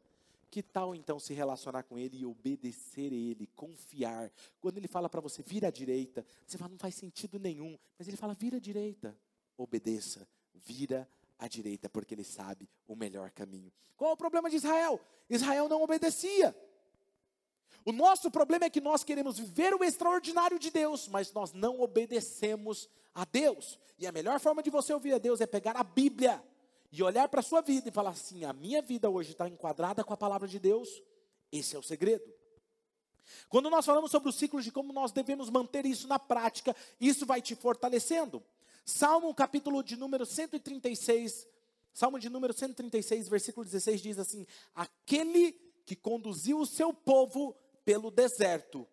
Que 0.51 0.63
tal 0.63 0.95
então 0.95 1.19
se 1.19 1.33
relacionar 1.33 1.83
com 1.83 1.97
Ele 1.97 2.17
e 2.17 2.25
obedecer 2.25 3.11
a 3.11 3.15
Ele, 3.15 3.47
confiar? 3.55 4.31
Quando 4.59 4.77
Ele 4.77 4.87
fala 4.87 5.07
para 5.07 5.21
você, 5.21 5.43
vira 5.43 5.67
à 5.67 5.71
direita, 5.71 6.25
você 6.45 6.57
fala, 6.57 6.71
não 6.71 6.79
faz 6.79 6.95
sentido 6.95 7.37
nenhum. 7.37 7.77
Mas 7.97 8.07
Ele 8.07 8.17
fala, 8.17 8.33
vira 8.33 8.57
à 8.57 8.59
direita, 8.59 9.15
obedeça, 9.55 10.27
vira 10.53 11.07
à 11.37 11.47
direita, 11.47 11.87
porque 11.87 12.15
Ele 12.15 12.23
sabe 12.23 12.67
o 12.87 12.95
melhor 12.95 13.29
caminho. 13.31 13.71
Qual 13.95 14.09
é 14.09 14.13
o 14.13 14.17
problema 14.17 14.49
de 14.49 14.55
Israel? 14.55 14.99
Israel 15.29 15.69
não 15.69 15.83
obedecia. 15.83 16.55
O 17.85 17.91
nosso 17.91 18.29
problema 18.29 18.65
é 18.65 18.69
que 18.69 18.81
nós 18.81 19.03
queremos 19.03 19.39
viver 19.39 19.73
o 19.73 19.83
extraordinário 19.83 20.59
de 20.59 20.69
Deus, 20.69 21.07
mas 21.07 21.31
nós 21.31 21.53
não 21.53 21.79
obedecemos 21.81 22.89
a 23.13 23.25
Deus. 23.25 23.79
E 23.97 24.05
a 24.05 24.11
melhor 24.11 24.39
forma 24.39 24.61
de 24.61 24.69
você 24.69 24.93
ouvir 24.93 25.13
a 25.13 25.17
Deus 25.17 25.41
é 25.41 25.47
pegar 25.47 25.75
a 25.75 25.83
Bíblia 25.83 26.43
e 26.91 27.03
olhar 27.03 27.27
para 27.29 27.39
a 27.39 27.43
sua 27.43 27.61
vida 27.61 27.89
e 27.89 27.91
falar 27.91 28.11
assim: 28.11 28.43
a 28.45 28.53
minha 28.53 28.81
vida 28.81 29.09
hoje 29.09 29.31
está 29.31 29.47
enquadrada 29.47 30.03
com 30.03 30.13
a 30.13 30.17
palavra 30.17 30.47
de 30.47 30.59
Deus, 30.59 31.01
esse 31.51 31.75
é 31.75 31.79
o 31.79 31.83
segredo. 31.83 32.31
Quando 33.47 33.69
nós 33.69 33.85
falamos 33.85 34.09
sobre 34.09 34.29
os 34.29 34.35
ciclos 34.35 34.63
de 34.63 34.71
como 34.71 34.91
nós 34.91 35.11
devemos 35.11 35.49
manter 35.49 35.85
isso 35.85 36.07
na 36.07 36.17
prática, 36.17 36.75
isso 36.99 37.25
vai 37.25 37.41
te 37.41 37.55
fortalecendo. 37.55 38.43
Salmo 38.83 39.33
capítulo 39.35 39.83
de 39.83 39.95
número 39.95 40.25
136, 40.25 41.47
Salmo 41.93 42.19
de 42.19 42.29
número 42.29 42.53
136, 42.53 43.27
versículo 43.27 43.65
16 43.65 44.01
diz 44.01 44.19
assim: 44.19 44.47
Aquele 44.73 45.51
que 45.85 45.95
conduziu 45.95 46.59
o 46.59 46.65
seu 46.65 46.93
povo 46.93 47.55
pelo 47.85 48.11
deserto. 48.11 48.87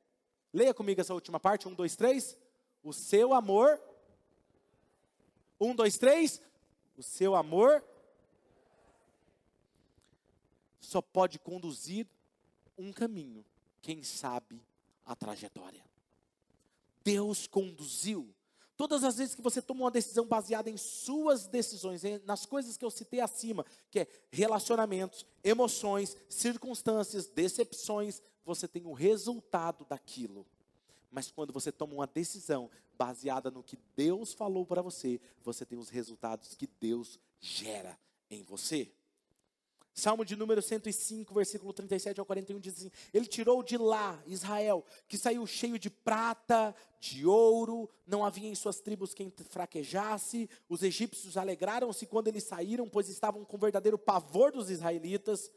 Leia 0.52 0.74
comigo 0.74 1.00
essa 1.00 1.14
última 1.14 1.38
parte, 1.38 1.68
um, 1.68 1.74
dois, 1.74 1.96
três. 1.96 2.36
O 2.82 2.92
seu 2.92 3.34
amor. 3.34 3.80
Um, 5.60 5.74
dois, 5.74 5.96
três 5.98 6.40
o 6.96 7.02
seu 7.02 7.34
amor 7.34 7.84
só 10.80 11.02
pode 11.02 11.38
conduzir 11.38 12.06
um 12.78 12.92
caminho, 12.92 13.44
quem 13.82 14.02
sabe 14.02 14.62
a 15.04 15.14
trajetória. 15.14 15.84
Deus 17.04 17.46
conduziu. 17.46 18.32
Todas 18.76 19.04
as 19.04 19.16
vezes 19.16 19.34
que 19.34 19.42
você 19.42 19.62
toma 19.62 19.84
uma 19.84 19.90
decisão 19.90 20.26
baseada 20.26 20.68
em 20.68 20.76
suas 20.76 21.46
decisões, 21.46 22.02
nas 22.24 22.44
coisas 22.44 22.76
que 22.76 22.84
eu 22.84 22.90
citei 22.90 23.20
acima, 23.20 23.64
que 23.90 24.00
é 24.00 24.06
relacionamentos, 24.30 25.24
emoções, 25.42 26.16
circunstâncias, 26.28 27.26
decepções, 27.26 28.20
você 28.46 28.68
tem 28.68 28.86
o 28.86 28.92
resultado 28.92 29.84
daquilo. 29.84 30.46
Mas 31.10 31.30
quando 31.30 31.52
você 31.52 31.72
toma 31.72 31.94
uma 31.94 32.06
decisão 32.06 32.70
baseada 32.96 33.50
no 33.50 33.62
que 33.62 33.78
Deus 33.96 34.32
falou 34.32 34.64
para 34.64 34.80
você, 34.80 35.20
você 35.42 35.66
tem 35.66 35.78
os 35.78 35.90
resultados 35.90 36.54
que 36.54 36.66
Deus 36.66 37.18
gera 37.40 37.98
em 38.30 38.42
você. 38.42 38.90
Salmo 39.98 40.26
de 40.26 40.36
número 40.36 40.60
105, 40.60 41.32
versículo 41.32 41.72
37 41.72 42.20
ao 42.20 42.26
41 42.26 42.60
diz 42.60 42.74
assim: 42.74 42.90
Ele 43.14 43.24
tirou 43.24 43.62
de 43.62 43.78
lá 43.78 44.22
Israel, 44.26 44.84
que 45.08 45.16
saiu 45.16 45.46
cheio 45.46 45.78
de 45.78 45.88
prata, 45.88 46.74
de 47.00 47.26
ouro, 47.26 47.88
não 48.06 48.22
havia 48.22 48.46
em 48.46 48.54
suas 48.54 48.78
tribos 48.78 49.14
quem 49.14 49.32
fraquejasse. 49.48 50.50
Os 50.68 50.82
egípcios 50.82 51.38
alegraram-se 51.38 52.04
quando 52.04 52.28
eles 52.28 52.44
saíram, 52.44 52.86
pois 52.86 53.08
estavam 53.08 53.42
com 53.42 53.56
verdadeiro 53.56 53.96
pavor 53.96 54.52
dos 54.52 54.68
israelitas. 54.68 55.50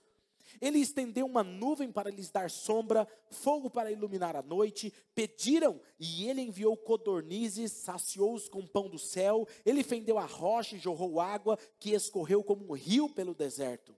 Ele 0.59 0.79
estendeu 0.79 1.25
uma 1.25 1.43
nuvem 1.43 1.91
para 1.91 2.09
lhes 2.09 2.29
dar 2.29 2.49
sombra, 2.49 3.07
fogo 3.29 3.69
para 3.69 3.91
iluminar 3.91 4.35
a 4.35 4.41
noite. 4.41 4.93
Pediram 5.13 5.79
e 5.99 6.27
ele 6.27 6.41
enviou 6.41 6.75
codornizes, 6.75 7.71
saciou-os 7.71 8.49
com 8.49 8.65
pão 8.65 8.89
do 8.89 8.99
céu. 8.99 9.47
Ele 9.65 9.83
fendeu 9.83 10.17
a 10.17 10.25
rocha 10.25 10.75
e 10.75 10.79
jorrou 10.79 11.19
água 11.19 11.57
que 11.79 11.91
escorreu 11.91 12.43
como 12.43 12.69
um 12.69 12.73
rio 12.73 13.09
pelo 13.09 13.33
deserto. 13.33 13.95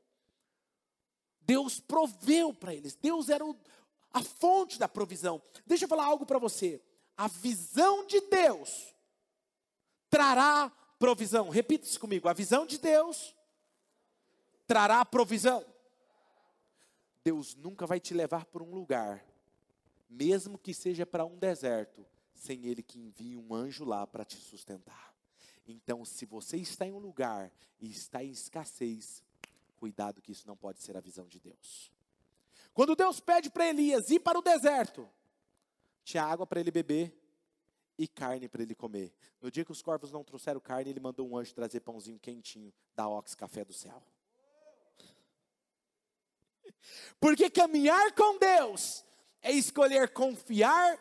Deus 1.41 1.79
proveu 1.79 2.53
para 2.53 2.73
eles. 2.73 2.95
Deus 2.95 3.29
era 3.29 3.45
o, 3.45 3.55
a 4.13 4.21
fonte 4.21 4.77
da 4.77 4.87
provisão. 4.87 5.41
Deixa 5.65 5.85
eu 5.85 5.89
falar 5.89 6.05
algo 6.05 6.25
para 6.25 6.39
você. 6.39 6.81
A 7.17 7.27
visão 7.27 8.05
de 8.05 8.21
Deus 8.21 8.93
trará 10.09 10.71
provisão. 10.99 11.49
Repita 11.49 11.85
isso 11.85 11.99
comigo. 11.99 12.27
A 12.29 12.33
visão 12.33 12.65
de 12.65 12.77
Deus 12.77 13.35
trará 14.67 15.03
provisão. 15.03 15.65
Deus 17.23 17.55
nunca 17.55 17.85
vai 17.85 17.99
te 17.99 18.13
levar 18.13 18.45
para 18.45 18.63
um 18.63 18.73
lugar, 18.73 19.25
mesmo 20.09 20.57
que 20.57 20.73
seja 20.73 21.05
para 21.05 21.25
um 21.25 21.37
deserto, 21.37 22.05
sem 22.33 22.65
Ele 22.65 22.81
que 22.81 22.99
envie 22.99 23.37
um 23.37 23.53
anjo 23.53 23.85
lá 23.85 24.05
para 24.07 24.25
te 24.25 24.37
sustentar. 24.37 25.13
Então, 25.67 26.03
se 26.03 26.25
você 26.25 26.57
está 26.57 26.85
em 26.85 26.91
um 26.91 26.99
lugar 26.99 27.51
e 27.79 27.89
está 27.89 28.23
em 28.23 28.31
escassez, 28.31 29.23
cuidado 29.77 30.21
que 30.21 30.31
isso 30.31 30.47
não 30.47 30.57
pode 30.57 30.81
ser 30.81 30.97
a 30.97 31.01
visão 31.01 31.27
de 31.27 31.39
Deus. 31.39 31.91
Quando 32.73 32.95
Deus 32.95 33.19
pede 33.19 33.49
para 33.49 33.67
Elias 33.67 34.09
ir 34.09 34.19
para 34.19 34.39
o 34.39 34.41
deserto, 34.41 35.07
tinha 36.03 36.23
água 36.23 36.47
para 36.47 36.59
ele 36.59 36.71
beber 36.71 37.15
e 37.97 38.07
carne 38.07 38.47
para 38.47 38.63
ele 38.63 38.73
comer. 38.73 39.13
No 39.41 39.51
dia 39.51 39.63
que 39.63 39.71
os 39.71 39.81
corvos 39.81 40.11
não 40.11 40.23
trouxeram 40.23 40.59
carne, 40.59 40.89
ele 40.89 40.99
mandou 40.99 41.27
um 41.27 41.37
anjo 41.37 41.53
trazer 41.53 41.81
pãozinho 41.81 42.19
quentinho 42.19 42.73
da 42.95 43.07
Ox 43.07 43.35
Café 43.35 43.63
do 43.63 43.73
Céu. 43.73 44.01
Porque 47.19 47.49
caminhar 47.49 48.13
com 48.13 48.37
Deus 48.37 49.03
é 49.41 49.51
escolher 49.51 50.09
confiar 50.09 50.97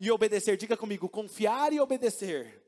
e 0.00 0.10
obedecer. 0.10 0.56
Diga 0.56 0.76
comigo, 0.76 1.08
confiar 1.08 1.72
e 1.72 1.80
obedecer. 1.80 2.58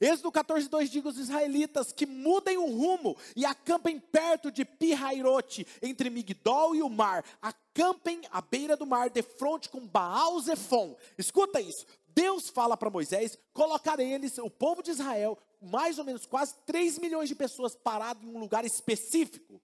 Êxodo 0.00 0.32
14, 0.32 0.68
2 0.68 0.90
diga 0.90 1.08
os 1.08 1.16
israelitas 1.16 1.92
que 1.92 2.06
mudem 2.06 2.58
o 2.58 2.66
rumo 2.66 3.16
e 3.36 3.44
acampem 3.44 4.00
perto 4.00 4.50
de 4.50 4.64
Pihairote, 4.64 5.64
entre 5.80 6.10
Migdol 6.10 6.74
e 6.74 6.82
o 6.82 6.88
mar. 6.88 7.24
Acampem 7.40 8.20
à 8.32 8.40
beira 8.40 8.76
do 8.76 8.84
mar, 8.84 9.08
de 9.08 9.22
frente 9.22 9.68
com 9.68 9.86
Baal 9.86 10.40
Zephon. 10.40 10.96
Escuta 11.16 11.60
isso. 11.60 11.86
Deus 12.08 12.50
fala 12.50 12.76
para 12.76 12.90
Moisés 12.90 13.38
colocar 13.54 14.00
eles, 14.00 14.38
o 14.38 14.50
povo 14.50 14.82
de 14.82 14.90
Israel, 14.90 15.38
mais 15.60 15.98
ou 16.00 16.04
menos 16.04 16.26
quase 16.26 16.56
3 16.66 16.98
milhões 16.98 17.28
de 17.28 17.36
pessoas 17.36 17.76
parados 17.76 18.24
em 18.24 18.34
um 18.34 18.40
lugar 18.40 18.64
específico 18.64 19.62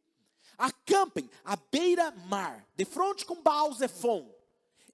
acampem 0.58 1.30
à 1.44 1.56
beira-mar, 1.56 2.66
de 2.76 2.84
frente 2.84 3.24
com 3.24 3.40
Baal 3.40 3.72
Zephon. 3.72 4.28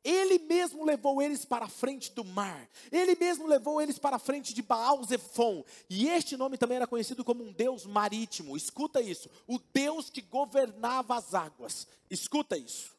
Ele 0.04 0.38
mesmo 0.38 0.84
levou 0.84 1.22
eles 1.22 1.46
para 1.46 1.64
a 1.64 1.68
frente 1.68 2.12
do 2.12 2.22
mar. 2.22 2.68
Ele 2.92 3.16
mesmo 3.16 3.46
levou 3.46 3.80
eles 3.80 3.98
para 3.98 4.16
a 4.16 4.18
frente 4.18 4.52
de 4.52 4.60
Baal 4.60 5.02
Zephon. 5.02 5.64
E 5.88 6.08
este 6.10 6.36
nome 6.36 6.58
também 6.58 6.76
era 6.76 6.86
conhecido 6.86 7.24
como 7.24 7.42
um 7.42 7.50
deus 7.50 7.86
marítimo. 7.86 8.54
Escuta 8.54 9.00
isso. 9.00 9.30
O 9.46 9.58
deus 9.72 10.10
que 10.10 10.20
governava 10.20 11.16
as 11.16 11.32
águas. 11.32 11.88
Escuta 12.10 12.54
isso. 12.54 12.94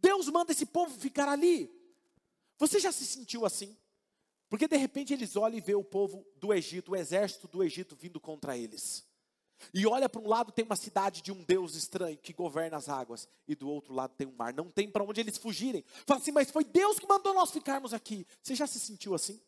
Deus 0.00 0.26
manda 0.28 0.52
esse 0.52 0.64
povo 0.64 0.98
ficar 0.98 1.28
ali. 1.28 1.70
Você 2.58 2.80
já 2.80 2.90
se 2.90 3.04
sentiu 3.04 3.44
assim? 3.44 3.76
Porque 4.48 4.66
de 4.66 4.76
repente 4.76 5.12
eles 5.12 5.36
olham 5.36 5.58
e 5.58 5.60
vê 5.60 5.74
o 5.74 5.84
povo 5.84 6.26
do 6.36 6.52
Egito, 6.52 6.92
o 6.92 6.96
exército 6.96 7.46
do 7.46 7.62
Egito 7.62 7.94
vindo 7.94 8.18
contra 8.18 8.56
eles. 8.56 9.04
E 9.72 9.86
olha 9.86 10.08
para 10.08 10.20
um 10.20 10.28
lado 10.28 10.52
tem 10.52 10.64
uma 10.64 10.76
cidade 10.76 11.22
de 11.22 11.32
um 11.32 11.42
Deus 11.42 11.74
estranho 11.74 12.16
que 12.16 12.32
governa 12.32 12.76
as 12.76 12.88
águas, 12.88 13.28
e 13.46 13.54
do 13.54 13.68
outro 13.68 13.94
lado 13.94 14.14
tem 14.16 14.26
um 14.26 14.34
mar. 14.34 14.52
Não 14.52 14.70
tem 14.70 14.90
para 14.90 15.04
onde 15.04 15.20
eles 15.20 15.36
fugirem. 15.36 15.84
Fala 16.06 16.20
assim, 16.20 16.32
mas 16.32 16.50
foi 16.50 16.64
Deus 16.64 16.98
que 16.98 17.06
mandou 17.06 17.34
nós 17.34 17.50
ficarmos 17.50 17.92
aqui. 17.92 18.26
Você 18.42 18.54
já 18.54 18.66
se 18.66 18.80
sentiu 18.80 19.14
assim? 19.14 19.40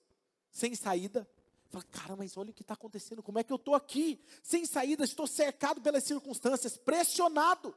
Sem 0.51 0.75
saída? 0.75 1.29
Fala, 1.71 1.85
cara, 1.91 2.17
mas 2.17 2.37
olha 2.37 2.51
o 2.51 2.55
que 2.55 2.63
está 2.63 2.75
acontecendo. 2.75 3.23
Como 3.23 3.39
é 3.39 3.45
que 3.45 3.53
eu 3.53 3.57
estou 3.57 3.75
aqui? 3.75 4.21
Sem 4.43 4.65
saída, 4.65 5.05
estou 5.05 5.27
cercado 5.27 5.81
pelas 5.81 6.05
circunstâncias, 6.05 6.77
pressionado 6.77 7.75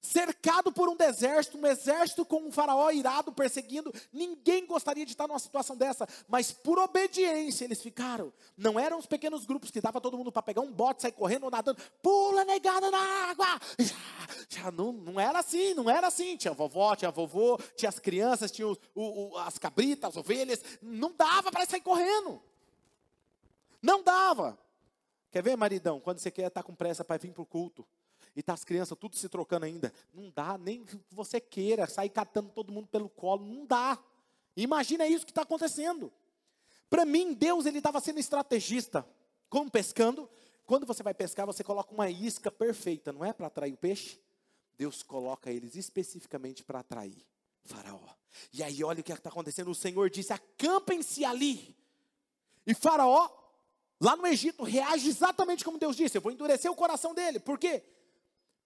cercado 0.00 0.72
por 0.72 0.88
um 0.88 0.96
exército, 1.00 1.58
um 1.58 1.66
exército 1.66 2.24
com 2.24 2.42
um 2.42 2.52
faraó 2.52 2.90
irado 2.90 3.32
perseguindo. 3.32 3.92
Ninguém 4.12 4.66
gostaria 4.66 5.04
de 5.04 5.12
estar 5.12 5.26
numa 5.26 5.38
situação 5.38 5.76
dessa, 5.76 6.06
mas 6.28 6.52
por 6.52 6.78
obediência 6.78 7.64
eles 7.64 7.82
ficaram. 7.82 8.32
Não 8.56 8.78
eram 8.78 8.98
os 8.98 9.06
pequenos 9.06 9.44
grupos 9.44 9.70
que 9.70 9.80
dava 9.80 10.00
todo 10.00 10.16
mundo 10.16 10.32
para 10.32 10.42
pegar 10.42 10.60
um 10.60 10.72
bote, 10.72 11.02
sair 11.02 11.12
correndo 11.12 11.44
ou 11.44 11.50
nadando, 11.50 11.80
pula 12.02 12.44
negada 12.44 12.90
na 12.90 13.30
água. 13.30 13.60
Já, 13.78 13.96
já 14.48 14.70
não, 14.70 14.92
não 14.92 15.20
era 15.20 15.40
assim, 15.40 15.74
não 15.74 15.90
era 15.90 16.06
assim. 16.06 16.36
Tinha 16.36 16.54
vovó, 16.54 16.94
tinha 16.94 17.10
vovô, 17.10 17.58
tinha 17.76 17.88
as 17.88 17.98
crianças, 17.98 18.50
tinha 18.50 18.68
o, 18.68 18.76
o, 18.94 19.36
as 19.38 19.58
cabritas, 19.58 20.10
as 20.10 20.16
ovelhas. 20.16 20.62
Não 20.80 21.12
dava 21.12 21.50
para 21.50 21.66
sair 21.66 21.80
correndo. 21.80 22.40
Não 23.82 24.02
dava. 24.02 24.58
Quer 25.30 25.42
ver, 25.42 25.56
maridão, 25.56 26.00
quando 26.00 26.18
você 26.18 26.30
quer 26.30 26.46
estar 26.46 26.62
com 26.62 26.74
pressa 26.74 27.04
para 27.04 27.18
vir 27.18 27.32
para 27.32 27.42
o 27.42 27.46
culto? 27.46 27.86
E 28.38 28.42
tá 28.42 28.54
as 28.54 28.62
crianças 28.62 28.96
tudo 28.96 29.16
se 29.16 29.28
trocando 29.28 29.66
ainda. 29.66 29.92
Não 30.14 30.30
dá, 30.30 30.56
nem 30.56 30.84
que 30.84 30.96
você 31.10 31.40
queira 31.40 31.88
sair 31.88 32.08
catando 32.08 32.50
todo 32.50 32.72
mundo 32.72 32.86
pelo 32.86 33.08
colo, 33.08 33.44
não 33.44 33.66
dá. 33.66 33.98
Imagina 34.56 35.08
isso 35.08 35.26
que 35.26 35.32
está 35.32 35.42
acontecendo. 35.42 36.12
Para 36.88 37.04
mim, 37.04 37.34
Deus 37.34 37.66
ele 37.66 37.78
estava 37.78 38.00
sendo 38.00 38.20
estrategista, 38.20 39.04
como 39.50 39.68
pescando. 39.68 40.30
Quando 40.64 40.86
você 40.86 41.02
vai 41.02 41.12
pescar, 41.12 41.46
você 41.46 41.64
coloca 41.64 41.92
uma 41.92 42.08
isca 42.08 42.48
perfeita, 42.48 43.12
não 43.12 43.24
é 43.24 43.32
para 43.32 43.48
atrair 43.48 43.74
o 43.74 43.76
peixe? 43.76 44.20
Deus 44.76 45.02
coloca 45.02 45.50
eles 45.50 45.74
especificamente 45.74 46.62
para 46.62 46.78
atrair 46.78 47.26
Faraó. 47.64 48.14
E 48.52 48.62
aí, 48.62 48.84
olha 48.84 49.00
o 49.00 49.02
que 49.02 49.12
está 49.12 49.30
acontecendo. 49.30 49.68
O 49.68 49.74
Senhor 49.74 50.08
disse: 50.08 50.32
acampem-se 50.32 51.24
ali. 51.24 51.76
E 52.64 52.72
Faraó, 52.72 53.28
lá 54.00 54.14
no 54.14 54.28
Egito, 54.28 54.62
reage 54.62 55.08
exatamente 55.08 55.64
como 55.64 55.76
Deus 55.76 55.96
disse: 55.96 56.16
eu 56.16 56.22
vou 56.22 56.30
endurecer 56.30 56.70
o 56.70 56.76
coração 56.76 57.12
dele. 57.12 57.40
Por 57.40 57.58
quê? 57.58 57.82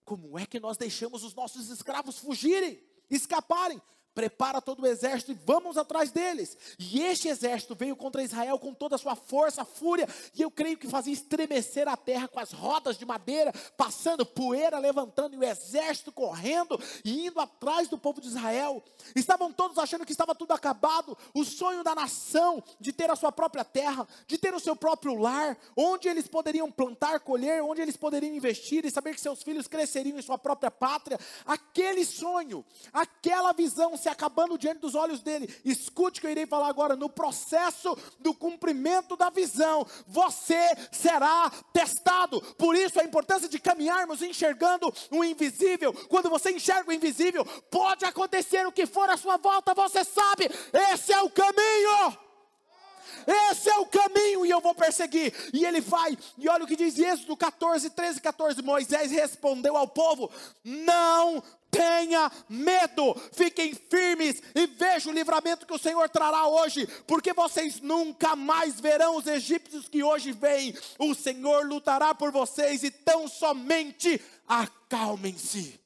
Como 0.05 0.39
é 0.39 0.47
que 0.47 0.61
nós 0.61 0.77
deixamos 0.77 1.23
os 1.23 1.35
nossos 1.35 1.71
escravos 1.71 2.19
fugirem, 2.19 2.83
escaparem? 3.09 3.81
Prepara 4.15 4.61
todo 4.61 4.83
o 4.83 4.87
exército 4.87 5.33
e 5.33 5.39
vamos 5.47 5.77
atrás 5.77 6.11
deles. 6.11 6.57
E 6.79 7.01
este 7.03 7.29
exército 7.29 7.75
veio 7.75 7.97
contra 7.97 8.23
Israel 8.23 8.59
com 8.59 8.75
toda 8.75 8.97
a 8.97 8.99
sua 8.99 9.17
força, 9.17 9.65
fúria, 9.65 10.09
e 10.35 10.43
eu 10.43 10.51
creio 10.51 10.77
que 10.77 10.89
fazia 10.89 11.13
estremecer 11.13 11.89
a 11.89 11.97
terra 11.97 12.29
com 12.29 12.41
as 12.41 12.53
rodas 12.53 12.97
de 12.97 13.05
madeira, 13.05 13.53
passando 13.77 14.25
poeira, 14.25 14.79
levantando, 14.79 15.35
e 15.35 15.39
o 15.39 15.45
exército 15.45 16.13
correndo 16.13 16.79
e 17.05 17.27
indo 17.27 17.41
atrás 17.41 17.89
do 17.89 17.99
povo 17.99 18.21
de 18.21 18.29
Israel. 18.29 18.83
Estavam 19.15 19.53
todos 19.53 19.79
achando 19.79 20.05
que 20.05 20.13
estava 20.13 20.35
tudo 20.35 20.53
acabado, 20.53 21.17
o 21.35 21.45
sonho 21.45 21.83
da 21.83 21.95
nação 21.95 22.63
de 22.79 22.93
ter 22.93 23.11
a 23.11 23.17
sua 23.17 23.33
própria 23.33 23.65
terra, 23.65 24.07
de 24.27 24.39
ter 24.39 24.55
o 24.55 24.61
seu 24.61 24.77
próprio 24.77 25.15
lar, 25.15 25.57
onde 25.77 26.09
eles 26.09 26.29
poderiam 26.29 26.71
plantar, 26.71 27.21
colher, 27.21 27.63
onde 27.63 27.81
eles 27.81 27.97
poderiam 27.97 28.35
investir 28.35 28.85
e 28.85 28.91
saber 28.91 29.15
que 29.15 29.21
seus 29.21 29.43
filhos 29.43 29.67
cresceriam 29.67 30.19
em 30.19 30.23
sua 30.23 30.39
própria 30.39 30.71
pátria. 30.71 31.19
Aquele 31.47 32.05
sonho, 32.05 32.65
aquela 32.93 33.53
visão 33.53 33.97
se 34.03 34.09
acabando 34.09 34.59
diante 34.59 34.81
dos 34.81 34.95
olhos 34.95 35.21
dele. 35.21 35.53
Escute 35.65 36.19
o 36.19 36.21
que 36.21 36.27
eu 36.27 36.31
irei 36.31 36.47
falar 36.47 36.69
agora. 36.69 36.97
No 36.97 37.09
processo 37.09 37.97
do 38.19 38.35
cumprimento 38.35 39.17
da 39.17 39.31
visão, 39.31 39.87
você 40.07 40.77
será 40.91 41.51
testado. 41.73 42.41
Por 42.57 42.75
isso 42.75 43.01
a 43.01 43.05
importância 43.05 43.49
de 43.49 43.59
caminharmos 43.59 44.23
enxergando 44.23 44.93
o 45.11 45.25
invisível. 45.25 45.93
Quando 46.09 46.29
você 46.29 46.51
enxerga 46.51 46.91
o 46.91 46.93
invisível, 46.93 47.45
pode 47.71 48.05
acontecer 48.05 48.67
o 48.67 48.73
que 48.73 48.87
for 48.87 49.09
à 49.09 49.17
sua 49.17 49.37
volta, 49.37 49.75
você 49.75 50.05
sabe, 50.05 50.51
esse 50.93 51.13
é 51.13 51.23
o 51.23 51.31
caminho. 51.31 52.32
Esse 53.27 53.69
é 53.69 53.77
o 53.79 53.87
caminho 53.87 54.45
e 54.47 54.51
eu 54.51 54.61
vou 54.61 54.75
perseguir. 54.75 55.33
E 55.53 55.65
ele 55.65 55.81
vai, 55.81 56.17
e 56.39 56.49
olha 56.49 56.65
o 56.65 56.67
que 56.67 56.77
diz 56.77 56.99
Êxodo 56.99 57.37
14, 57.37 57.91
13, 57.91 58.21
14. 58.21 58.63
Moisés 58.63 59.11
respondeu 59.11 59.77
ao 59.77 59.89
povo: 59.89 60.31
Não 60.65 61.43
tenha 61.73 62.31
medo, 62.51 63.15
fiquem 63.33 63.75
firmes 63.75 64.43
e 64.55 64.67
vejam 64.67 65.11
o 65.11 65.15
livramento 65.15 65.67
que 65.67 65.73
o 65.73 65.79
Senhor 65.79 66.07
trará 66.11 66.47
hoje, 66.47 66.87
porque 67.07 67.33
vocês 67.33 67.81
nunca 67.81 68.37
mais 68.37 68.79
verão 68.79 69.17
os 69.17 69.27
egípcios 69.27 69.89
que 69.89 70.05
hoje 70.05 70.33
vêm. 70.33 70.77
O 70.99 71.15
Senhor 71.15 71.67
lutará 71.67 72.15
por 72.15 72.31
vocês 72.31 72.83
e 72.83 72.91
tão 72.91 73.27
somente 73.27 74.21
acalmem-se. 74.47 75.81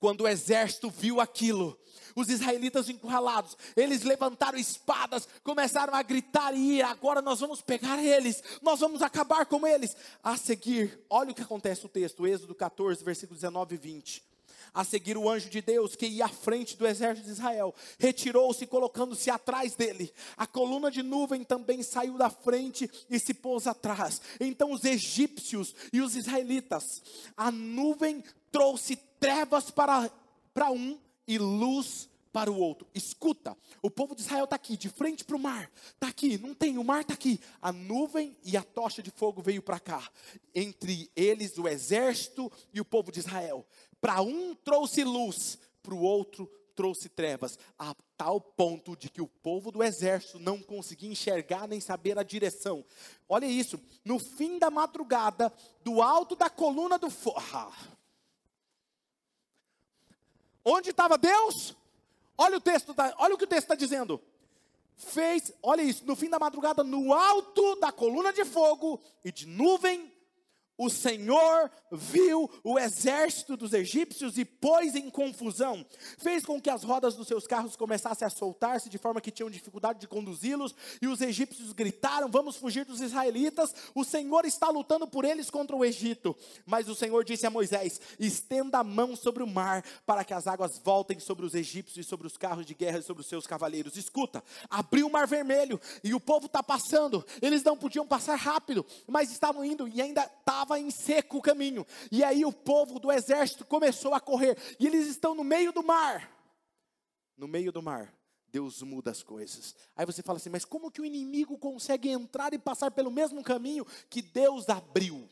Quando 0.00 0.22
o 0.22 0.28
exército 0.28 0.90
viu 0.90 1.20
aquilo, 1.20 1.78
os 2.14 2.28
israelitas 2.28 2.88
encurralados, 2.88 3.56
eles 3.76 4.02
levantaram 4.02 4.58
espadas, 4.58 5.28
começaram 5.42 5.94
a 5.94 6.02
gritar 6.02 6.54
e 6.54 6.78
ir, 6.78 6.82
agora 6.82 7.22
nós 7.22 7.40
vamos 7.40 7.60
pegar 7.60 8.02
eles, 8.02 8.42
nós 8.60 8.80
vamos 8.80 9.02
acabar 9.02 9.46
com 9.46 9.66
eles. 9.66 9.96
A 10.22 10.36
seguir, 10.36 11.00
olha 11.08 11.32
o 11.32 11.34
que 11.34 11.42
acontece 11.42 11.82
no 11.82 11.88
texto, 11.88 12.26
Êxodo 12.26 12.54
14, 12.54 13.04
versículos 13.04 13.40
19 13.40 13.74
e 13.74 13.78
20. 13.78 14.32
A 14.74 14.84
seguir, 14.84 15.18
o 15.18 15.28
anjo 15.28 15.50
de 15.50 15.60
Deus, 15.60 15.94
que 15.94 16.06
ia 16.06 16.24
à 16.24 16.28
frente 16.28 16.78
do 16.78 16.86
exército 16.86 17.26
de 17.26 17.32
Israel, 17.32 17.74
retirou-se, 17.98 18.66
colocando-se 18.66 19.30
atrás 19.30 19.74
dele. 19.74 20.10
A 20.34 20.46
coluna 20.46 20.90
de 20.90 21.02
nuvem 21.02 21.44
também 21.44 21.82
saiu 21.82 22.16
da 22.16 22.30
frente 22.30 22.90
e 23.10 23.18
se 23.18 23.34
pôs 23.34 23.66
atrás. 23.66 24.22
Então, 24.40 24.72
os 24.72 24.84
egípcios 24.84 25.74
e 25.92 26.00
os 26.00 26.16
israelitas, 26.16 27.02
a 27.36 27.50
nuvem 27.50 28.24
trouxe 28.50 28.96
trevas 29.20 29.70
para, 29.70 30.10
para 30.54 30.70
um 30.70 30.98
e 31.26 31.38
luz 31.38 32.08
para 32.32 32.50
o 32.50 32.58
outro. 32.58 32.86
Escuta, 32.94 33.56
o 33.82 33.90
povo 33.90 34.14
de 34.14 34.22
Israel 34.22 34.44
está 34.44 34.56
aqui, 34.56 34.76
de 34.76 34.88
frente 34.88 35.24
para 35.24 35.36
o 35.36 35.38
mar. 35.38 35.70
Está 35.94 36.08
aqui, 36.08 36.38
não 36.38 36.54
tem, 36.54 36.78
o 36.78 36.84
mar 36.84 37.02
está 37.02 37.14
aqui. 37.14 37.38
A 37.60 37.70
nuvem 37.72 38.36
e 38.42 38.56
a 38.56 38.62
tocha 38.62 39.02
de 39.02 39.10
fogo 39.10 39.42
veio 39.42 39.62
para 39.62 39.78
cá. 39.78 40.10
Entre 40.54 41.10
eles 41.14 41.58
o 41.58 41.68
exército 41.68 42.50
e 42.72 42.80
o 42.80 42.84
povo 42.84 43.12
de 43.12 43.20
Israel. 43.20 43.66
Para 44.00 44.22
um 44.22 44.54
trouxe 44.54 45.04
luz, 45.04 45.58
para 45.82 45.94
o 45.94 46.00
outro 46.00 46.50
trouxe 46.74 47.08
trevas, 47.08 47.58
a 47.78 47.94
tal 48.16 48.40
ponto 48.40 48.96
de 48.96 49.10
que 49.10 49.20
o 49.20 49.26
povo 49.26 49.70
do 49.70 49.82
exército 49.82 50.38
não 50.38 50.62
conseguia 50.62 51.10
enxergar 51.10 51.68
nem 51.68 51.80
saber 51.80 52.18
a 52.18 52.22
direção. 52.22 52.82
Olha 53.28 53.44
isso, 53.44 53.78
no 54.04 54.18
fim 54.18 54.58
da 54.58 54.70
madrugada, 54.70 55.52
do 55.84 56.00
alto 56.00 56.34
da 56.34 56.48
coluna 56.48 56.98
do 56.98 57.10
fogo. 57.10 57.42
Onde 60.64 60.90
estava 60.90 61.18
Deus? 61.18 61.76
Olha 62.36 62.56
o 62.56 62.60
texto, 62.60 62.94
olha 63.18 63.34
o 63.34 63.38
que 63.38 63.44
o 63.44 63.48
texto 63.48 63.64
está 63.64 63.74
dizendo. 63.74 64.20
Fez, 64.96 65.52
olha 65.62 65.82
isso, 65.82 66.04
no 66.04 66.14
fim 66.14 66.28
da 66.28 66.38
madrugada, 66.38 66.84
no 66.84 67.12
alto 67.12 67.76
da 67.76 67.90
coluna 67.90 68.32
de 68.32 68.44
fogo 68.44 69.00
e 69.24 69.32
de 69.32 69.46
nuvem 69.46 70.12
o 70.76 70.88
Senhor 70.88 71.70
viu 71.90 72.50
o 72.64 72.78
exército 72.78 73.56
dos 73.56 73.72
egípcios 73.72 74.38
e 74.38 74.44
pôs 74.44 74.94
em 74.94 75.10
confusão. 75.10 75.86
Fez 76.18 76.44
com 76.44 76.60
que 76.60 76.70
as 76.70 76.82
rodas 76.82 77.14
dos 77.14 77.28
seus 77.28 77.46
carros 77.46 77.76
começassem 77.76 78.26
a 78.26 78.30
soltar-se 78.30 78.88
de 78.88 78.98
forma 78.98 79.20
que 79.20 79.30
tinham 79.30 79.50
dificuldade 79.50 80.00
de 80.00 80.08
conduzi-los. 80.08 80.74
E 81.00 81.06
os 81.06 81.20
egípcios 81.20 81.72
gritaram: 81.72 82.30
Vamos 82.30 82.56
fugir 82.56 82.84
dos 82.84 83.00
israelitas. 83.00 83.74
O 83.94 84.02
Senhor 84.02 84.44
está 84.44 84.70
lutando 84.70 85.06
por 85.06 85.24
eles 85.24 85.50
contra 85.50 85.76
o 85.76 85.84
Egito. 85.84 86.34
Mas 86.64 86.88
o 86.88 86.94
Senhor 86.94 87.22
disse 87.22 87.46
a 87.46 87.50
Moisés: 87.50 88.00
Estenda 88.18 88.78
a 88.78 88.84
mão 88.84 89.14
sobre 89.14 89.42
o 89.42 89.46
mar, 89.46 89.84
para 90.06 90.24
que 90.24 90.32
as 90.34 90.46
águas 90.46 90.80
voltem 90.82 91.20
sobre 91.20 91.44
os 91.44 91.54
egípcios 91.54 92.04
e 92.04 92.08
sobre 92.08 92.26
os 92.26 92.36
carros 92.36 92.64
de 92.64 92.74
guerra 92.74 92.98
e 92.98 93.02
sobre 93.02 93.20
os 93.20 93.28
seus 93.28 93.46
cavaleiros. 93.46 93.96
Escuta, 93.96 94.42
abriu 94.70 95.06
o 95.06 95.12
mar 95.12 95.26
vermelho 95.26 95.80
e 96.02 96.14
o 96.14 96.20
povo 96.20 96.46
está 96.46 96.62
passando. 96.62 97.24
Eles 97.42 97.62
não 97.62 97.76
podiam 97.76 98.06
passar 98.06 98.36
rápido, 98.36 98.84
mas 99.06 99.30
estavam 99.30 99.64
indo 99.64 99.86
e 99.86 100.00
ainda 100.00 100.22
estava 100.22 100.61
estava 100.62 100.78
em 100.78 100.90
seco 100.90 101.38
o 101.38 101.42
caminho. 101.42 101.86
E 102.10 102.22
aí 102.22 102.44
o 102.44 102.52
povo 102.52 102.98
do 102.98 103.10
exército 103.10 103.64
começou 103.64 104.14
a 104.14 104.20
correr. 104.20 104.56
E 104.78 104.86
eles 104.86 105.08
estão 105.08 105.34
no 105.34 105.44
meio 105.44 105.72
do 105.72 105.82
mar. 105.82 106.30
No 107.36 107.48
meio 107.48 107.72
do 107.72 107.82
mar. 107.82 108.14
Deus 108.48 108.82
muda 108.82 109.10
as 109.10 109.22
coisas. 109.22 109.74
Aí 109.96 110.04
você 110.04 110.22
fala 110.22 110.36
assim, 110.36 110.50
mas 110.50 110.64
como 110.64 110.90
que 110.90 111.00
o 111.00 111.04
inimigo 111.04 111.58
consegue 111.58 112.08
entrar 112.10 112.52
e 112.52 112.58
passar 112.58 112.90
pelo 112.90 113.10
mesmo 113.10 113.42
caminho 113.42 113.86
que 114.08 114.20
Deus 114.20 114.68
abriu? 114.68 115.28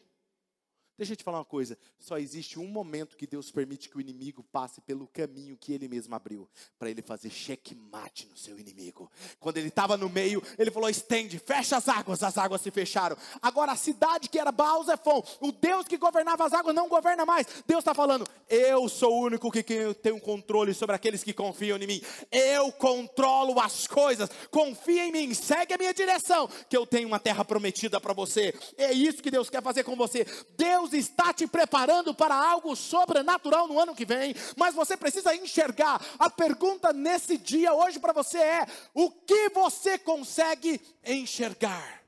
Deixa 1.01 1.15
eu 1.15 1.17
te 1.17 1.25
falar 1.25 1.39
uma 1.39 1.47
coisa: 1.47 1.79
só 1.99 2.19
existe 2.19 2.59
um 2.59 2.67
momento 2.67 3.17
que 3.17 3.27
Deus 3.27 3.51
permite 3.51 3.89
que 3.89 3.97
o 3.97 4.03
inimigo 4.03 4.43
passe 4.53 4.83
pelo 4.83 5.07
caminho 5.07 5.57
que 5.57 5.73
ele 5.73 5.89
mesmo 5.89 6.15
abriu, 6.15 6.47
para 6.79 6.91
ele 6.91 7.01
fazer 7.01 7.31
checkmate 7.31 8.29
no 8.29 8.37
seu 8.37 8.59
inimigo. 8.59 9.11
Quando 9.39 9.57
ele 9.57 9.69
estava 9.69 9.97
no 9.97 10.11
meio, 10.11 10.43
ele 10.59 10.71
falou: 10.71 10.91
estende, 10.91 11.39
fecha 11.39 11.79
as 11.79 11.89
águas, 11.89 12.23
as 12.23 12.37
águas 12.37 12.61
se 12.61 12.71
fecharam. 12.71 13.17
Agora 13.41 13.73
a 13.73 13.77
cidade 13.77 14.29
que 14.29 14.39
era 14.39 14.53
Baal 14.53 14.85
Zephon, 14.85 15.25
o 15.41 15.51
Deus 15.51 15.89
que 15.89 15.97
governava 15.97 16.45
as 16.45 16.53
águas 16.53 16.75
não 16.75 16.87
governa 16.87 17.25
mais. 17.25 17.47
Deus 17.67 17.79
está 17.79 17.95
falando: 17.95 18.27
eu 18.47 18.87
sou 18.87 19.15
o 19.15 19.25
único 19.25 19.51
que 19.51 19.63
tem 20.03 20.13
um 20.13 20.21
controle 20.21 20.75
sobre 20.75 20.95
aqueles 20.95 21.25
que 21.25 21.33
confiam 21.33 21.79
em 21.79 21.87
mim. 21.87 22.03
Eu 22.31 22.71
controlo 22.73 23.59
as 23.59 23.87
coisas. 23.87 24.29
Confia 24.51 25.07
em 25.07 25.13
mim, 25.13 25.33
segue 25.33 25.73
a 25.73 25.79
minha 25.79 25.95
direção, 25.95 26.47
que 26.69 26.77
eu 26.77 26.87
tenho 26.87 27.09
uma 27.09 27.19
terra 27.19 27.43
prometida 27.43 27.99
para 27.99 28.13
você. 28.13 28.55
É 28.77 28.93
isso 28.93 29.23
que 29.23 29.31
Deus 29.31 29.49
quer 29.49 29.63
fazer 29.63 29.83
com 29.83 29.97
você. 29.97 30.27
Deus 30.59 30.90
Deus 30.91 31.05
está 31.05 31.33
te 31.33 31.47
preparando 31.47 32.15
para 32.15 32.35
algo 32.35 32.75
sobrenatural 32.75 33.69
no 33.69 33.79
ano 33.79 33.95
que 33.95 34.05
vem, 34.05 34.35
mas 34.57 34.75
você 34.75 34.97
precisa 34.97 35.35
enxergar. 35.35 36.01
A 36.19 36.29
pergunta 36.29 36.93
nesse 36.93 37.39
dia, 37.39 37.73
hoje, 37.73 37.99
para 37.99 38.13
você 38.13 38.39
é: 38.39 38.67
o 38.93 39.11
que 39.11 39.49
você 39.51 39.99
consegue 39.99 40.81
enxergar? 41.05 42.03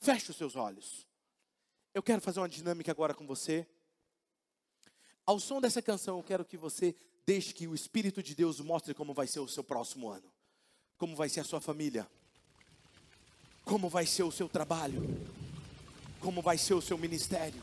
Feche 0.00 0.30
os 0.30 0.36
seus 0.36 0.56
olhos. 0.56 1.06
Eu 1.92 2.02
quero 2.02 2.20
fazer 2.20 2.40
uma 2.40 2.48
dinâmica 2.48 2.90
agora 2.90 3.14
com 3.14 3.26
você. 3.26 3.66
Ao 5.26 5.40
som 5.40 5.60
dessa 5.60 5.80
canção, 5.80 6.18
eu 6.18 6.22
quero 6.22 6.44
que 6.44 6.56
você 6.56 6.94
deixe 7.24 7.54
que 7.54 7.66
o 7.66 7.74
Espírito 7.74 8.22
de 8.22 8.34
Deus 8.34 8.60
mostre 8.60 8.92
como 8.92 9.14
vai 9.14 9.26
ser 9.26 9.40
o 9.40 9.48
seu 9.48 9.64
próximo 9.64 10.10
ano, 10.10 10.30
como 10.98 11.16
vai 11.16 11.28
ser 11.30 11.40
a 11.40 11.44
sua 11.44 11.60
família, 11.60 12.06
como 13.64 13.88
vai 13.88 14.04
ser 14.04 14.24
o 14.24 14.30
seu 14.30 14.48
trabalho 14.48 15.02
como 16.24 16.40
vai 16.40 16.56
ser 16.56 16.72
o 16.72 16.80
seu 16.80 16.96
ministério. 16.96 17.60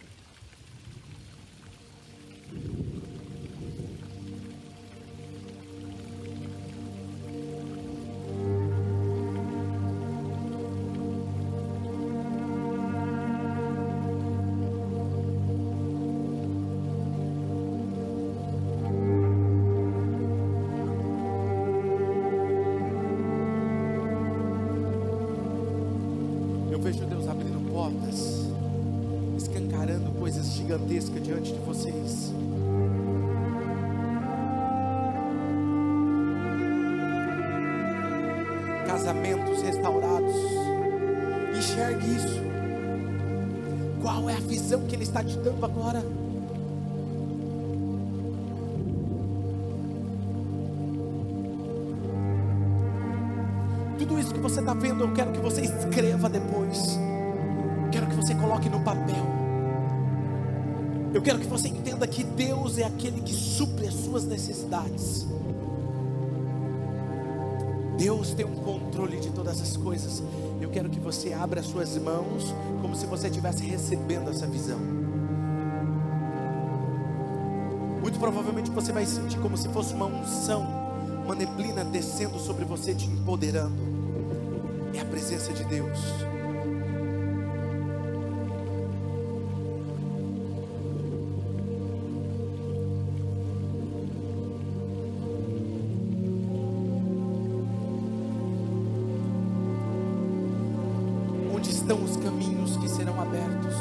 Isso 54.31 54.33
que 54.33 54.39
você 54.39 54.61
está 54.61 54.73
vendo, 54.73 55.03
eu 55.03 55.13
quero 55.13 55.31
que 55.31 55.39
você 55.39 55.61
escreva 55.61 56.29
depois 56.29 56.97
quero 57.91 58.07
que 58.07 58.15
você 58.15 58.33
coloque 58.33 58.69
no 58.69 58.79
papel. 58.79 59.23
Eu 61.13 61.21
quero 61.21 61.39
que 61.39 61.47
você 61.47 61.67
entenda 61.67 62.07
que 62.07 62.23
Deus 62.23 62.77
é 62.77 62.85
aquele 62.85 63.19
que 63.19 63.33
supre 63.33 63.85
as 63.85 63.93
suas 63.93 64.23
necessidades. 64.23 65.27
Deus 67.97 68.33
tem 68.33 68.45
um 68.45 68.55
controle 68.55 69.19
de 69.19 69.29
todas 69.31 69.61
as 69.61 69.75
coisas. 69.75 70.23
Eu 70.61 70.69
quero 70.69 70.89
que 70.89 70.99
você 70.99 71.33
abra 71.33 71.59
as 71.59 71.65
suas 71.65 71.97
mãos 71.97 72.55
como 72.81 72.95
se 72.95 73.05
você 73.05 73.27
estivesse 73.27 73.65
recebendo 73.65 74.29
essa 74.29 74.47
visão. 74.47 74.79
Muito 78.01 78.17
provavelmente 78.17 78.71
você 78.71 78.93
vai 78.93 79.05
sentir 79.05 79.37
como 79.39 79.57
se 79.57 79.67
fosse 79.67 79.93
uma 79.93 80.05
unção, 80.05 80.65
uma 81.25 81.35
neblina 81.35 81.83
descendo 81.83 82.39
sobre 82.39 82.63
você, 82.63 82.95
te 82.95 83.05
empoderando. 83.05 83.90
Presença 85.11 85.53
de 85.53 85.63
Deus. 85.65 85.99
estão 101.91 102.03
os 102.03 102.15
caminhos 102.17 102.77
que 102.77 102.87
serão 102.87 103.19
abertos? 103.19 103.75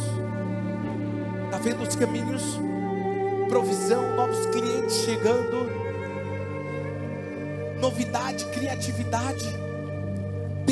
Está 1.45 1.59
vendo 1.59 1.83
os 1.83 1.95
caminhos? 1.95 2.59
Provisão, 3.49 4.17
novos 4.17 4.47
clientes 4.47 4.97
chegando, 5.05 5.71
novidade, 7.81 8.45
criatividade. 8.47 9.70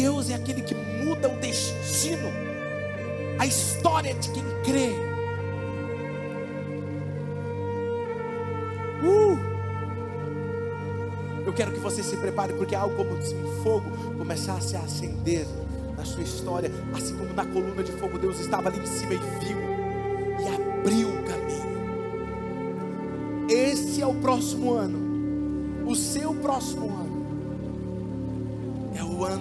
Deus 0.00 0.30
é 0.30 0.34
aquele 0.34 0.62
que 0.62 0.76
muda 0.76 1.28
o 1.28 1.36
destino, 1.40 2.28
a 3.36 3.44
história 3.44 4.14
de 4.14 4.30
quem 4.30 4.44
crê. 4.62 4.90
Uh! 9.02 9.36
Eu 11.44 11.52
quero 11.52 11.72
que 11.72 11.80
você 11.80 12.00
se 12.00 12.16
prepare, 12.16 12.52
porque 12.52 12.76
algo 12.76 12.94
como 12.94 13.20
se 13.20 13.34
um 13.34 13.60
fogo 13.64 13.90
começasse 14.16 14.76
a 14.76 14.82
acender 14.82 15.44
na 15.96 16.04
sua 16.04 16.22
história, 16.22 16.70
assim 16.94 17.16
como 17.16 17.34
na 17.34 17.44
coluna 17.44 17.82
de 17.82 17.90
fogo, 17.90 18.20
Deus 18.20 18.38
estava 18.38 18.68
ali 18.68 18.78
em 18.78 18.86
cima 18.86 19.14
e 19.14 19.18
viu 19.44 19.58
e 20.38 20.46
abriu 20.46 21.08
o 21.08 21.24
caminho. 21.24 21.78
Esse 23.50 24.00
é 24.00 24.06
o 24.06 24.14
próximo 24.14 24.74
ano, 24.74 25.90
o 25.90 25.96
seu 25.96 26.32
próximo 26.34 26.86
ano 26.86 27.07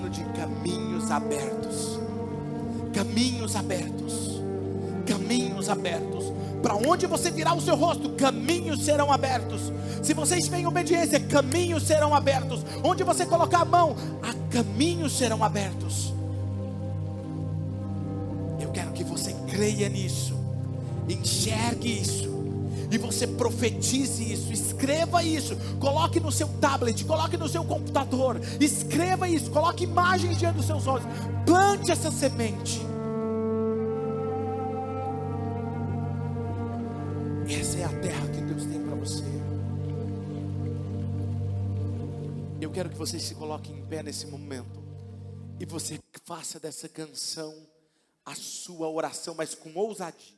o 0.07 0.09
ano 0.09 0.09
de 0.09 0.23
caminhos 0.39 1.11
abertos. 1.11 1.99
Caminhos 2.93 3.55
abertos, 3.55 4.41
caminhos 5.05 5.69
abertos. 5.69 6.33
Para 6.63 6.75
onde 6.75 7.05
você 7.05 7.29
virar 7.29 7.53
o 7.53 7.61
seu 7.61 7.75
rosto, 7.75 8.09
caminhos 8.11 8.83
serão 8.83 9.11
abertos. 9.11 9.71
Se 10.01 10.13
você 10.13 10.37
estiver 10.37 10.59
em 10.59 10.65
obediência, 10.65 11.19
caminhos 11.19 11.83
serão 11.83 12.15
abertos. 12.15 12.65
Onde 12.83 13.03
você 13.03 13.25
colocar 13.25 13.59
a 13.59 13.65
mão, 13.65 13.95
a 14.23 14.33
caminhos 14.51 15.15
serão 15.15 15.43
abertos. 15.43 16.17
creia 19.57 19.89
nisso, 19.89 20.35
enxergue 21.09 21.99
isso, 21.99 22.26
e 22.89 22.97
você 22.97 23.27
profetize 23.27 24.31
isso, 24.31 24.51
escreva 24.51 25.21
isso, 25.23 25.55
coloque 25.79 26.19
no 26.19 26.31
seu 26.31 26.47
tablet, 26.59 27.03
coloque 27.03 27.35
no 27.37 27.49
seu 27.49 27.63
computador, 27.63 28.39
escreva 28.59 29.27
isso, 29.27 29.51
coloque 29.51 29.83
imagens 29.83 30.37
diante 30.37 30.55
dos 30.55 30.65
seus 30.65 30.87
olhos, 30.87 31.05
plante 31.45 31.91
essa 31.91 32.09
semente. 32.11 32.79
Essa 37.49 37.77
é 37.77 37.83
a 37.83 37.99
terra 38.01 38.27
que 38.27 38.41
Deus 38.41 38.65
tem 38.65 38.81
para 38.81 38.95
você. 38.95 39.23
Eu 42.59 42.71
quero 42.71 42.89
que 42.89 42.97
você 42.97 43.19
se 43.19 43.35
coloque 43.35 43.71
em 43.71 43.81
pé 43.85 44.03
nesse 44.03 44.27
momento 44.27 44.83
e 45.59 45.65
você 45.65 45.99
faça 46.25 46.59
dessa 46.59 46.89
canção 46.89 47.53
a 48.25 48.35
sua 48.35 48.89
oração, 48.89 49.33
mas 49.35 49.55
com 49.55 49.73
ousadia. 49.75 50.36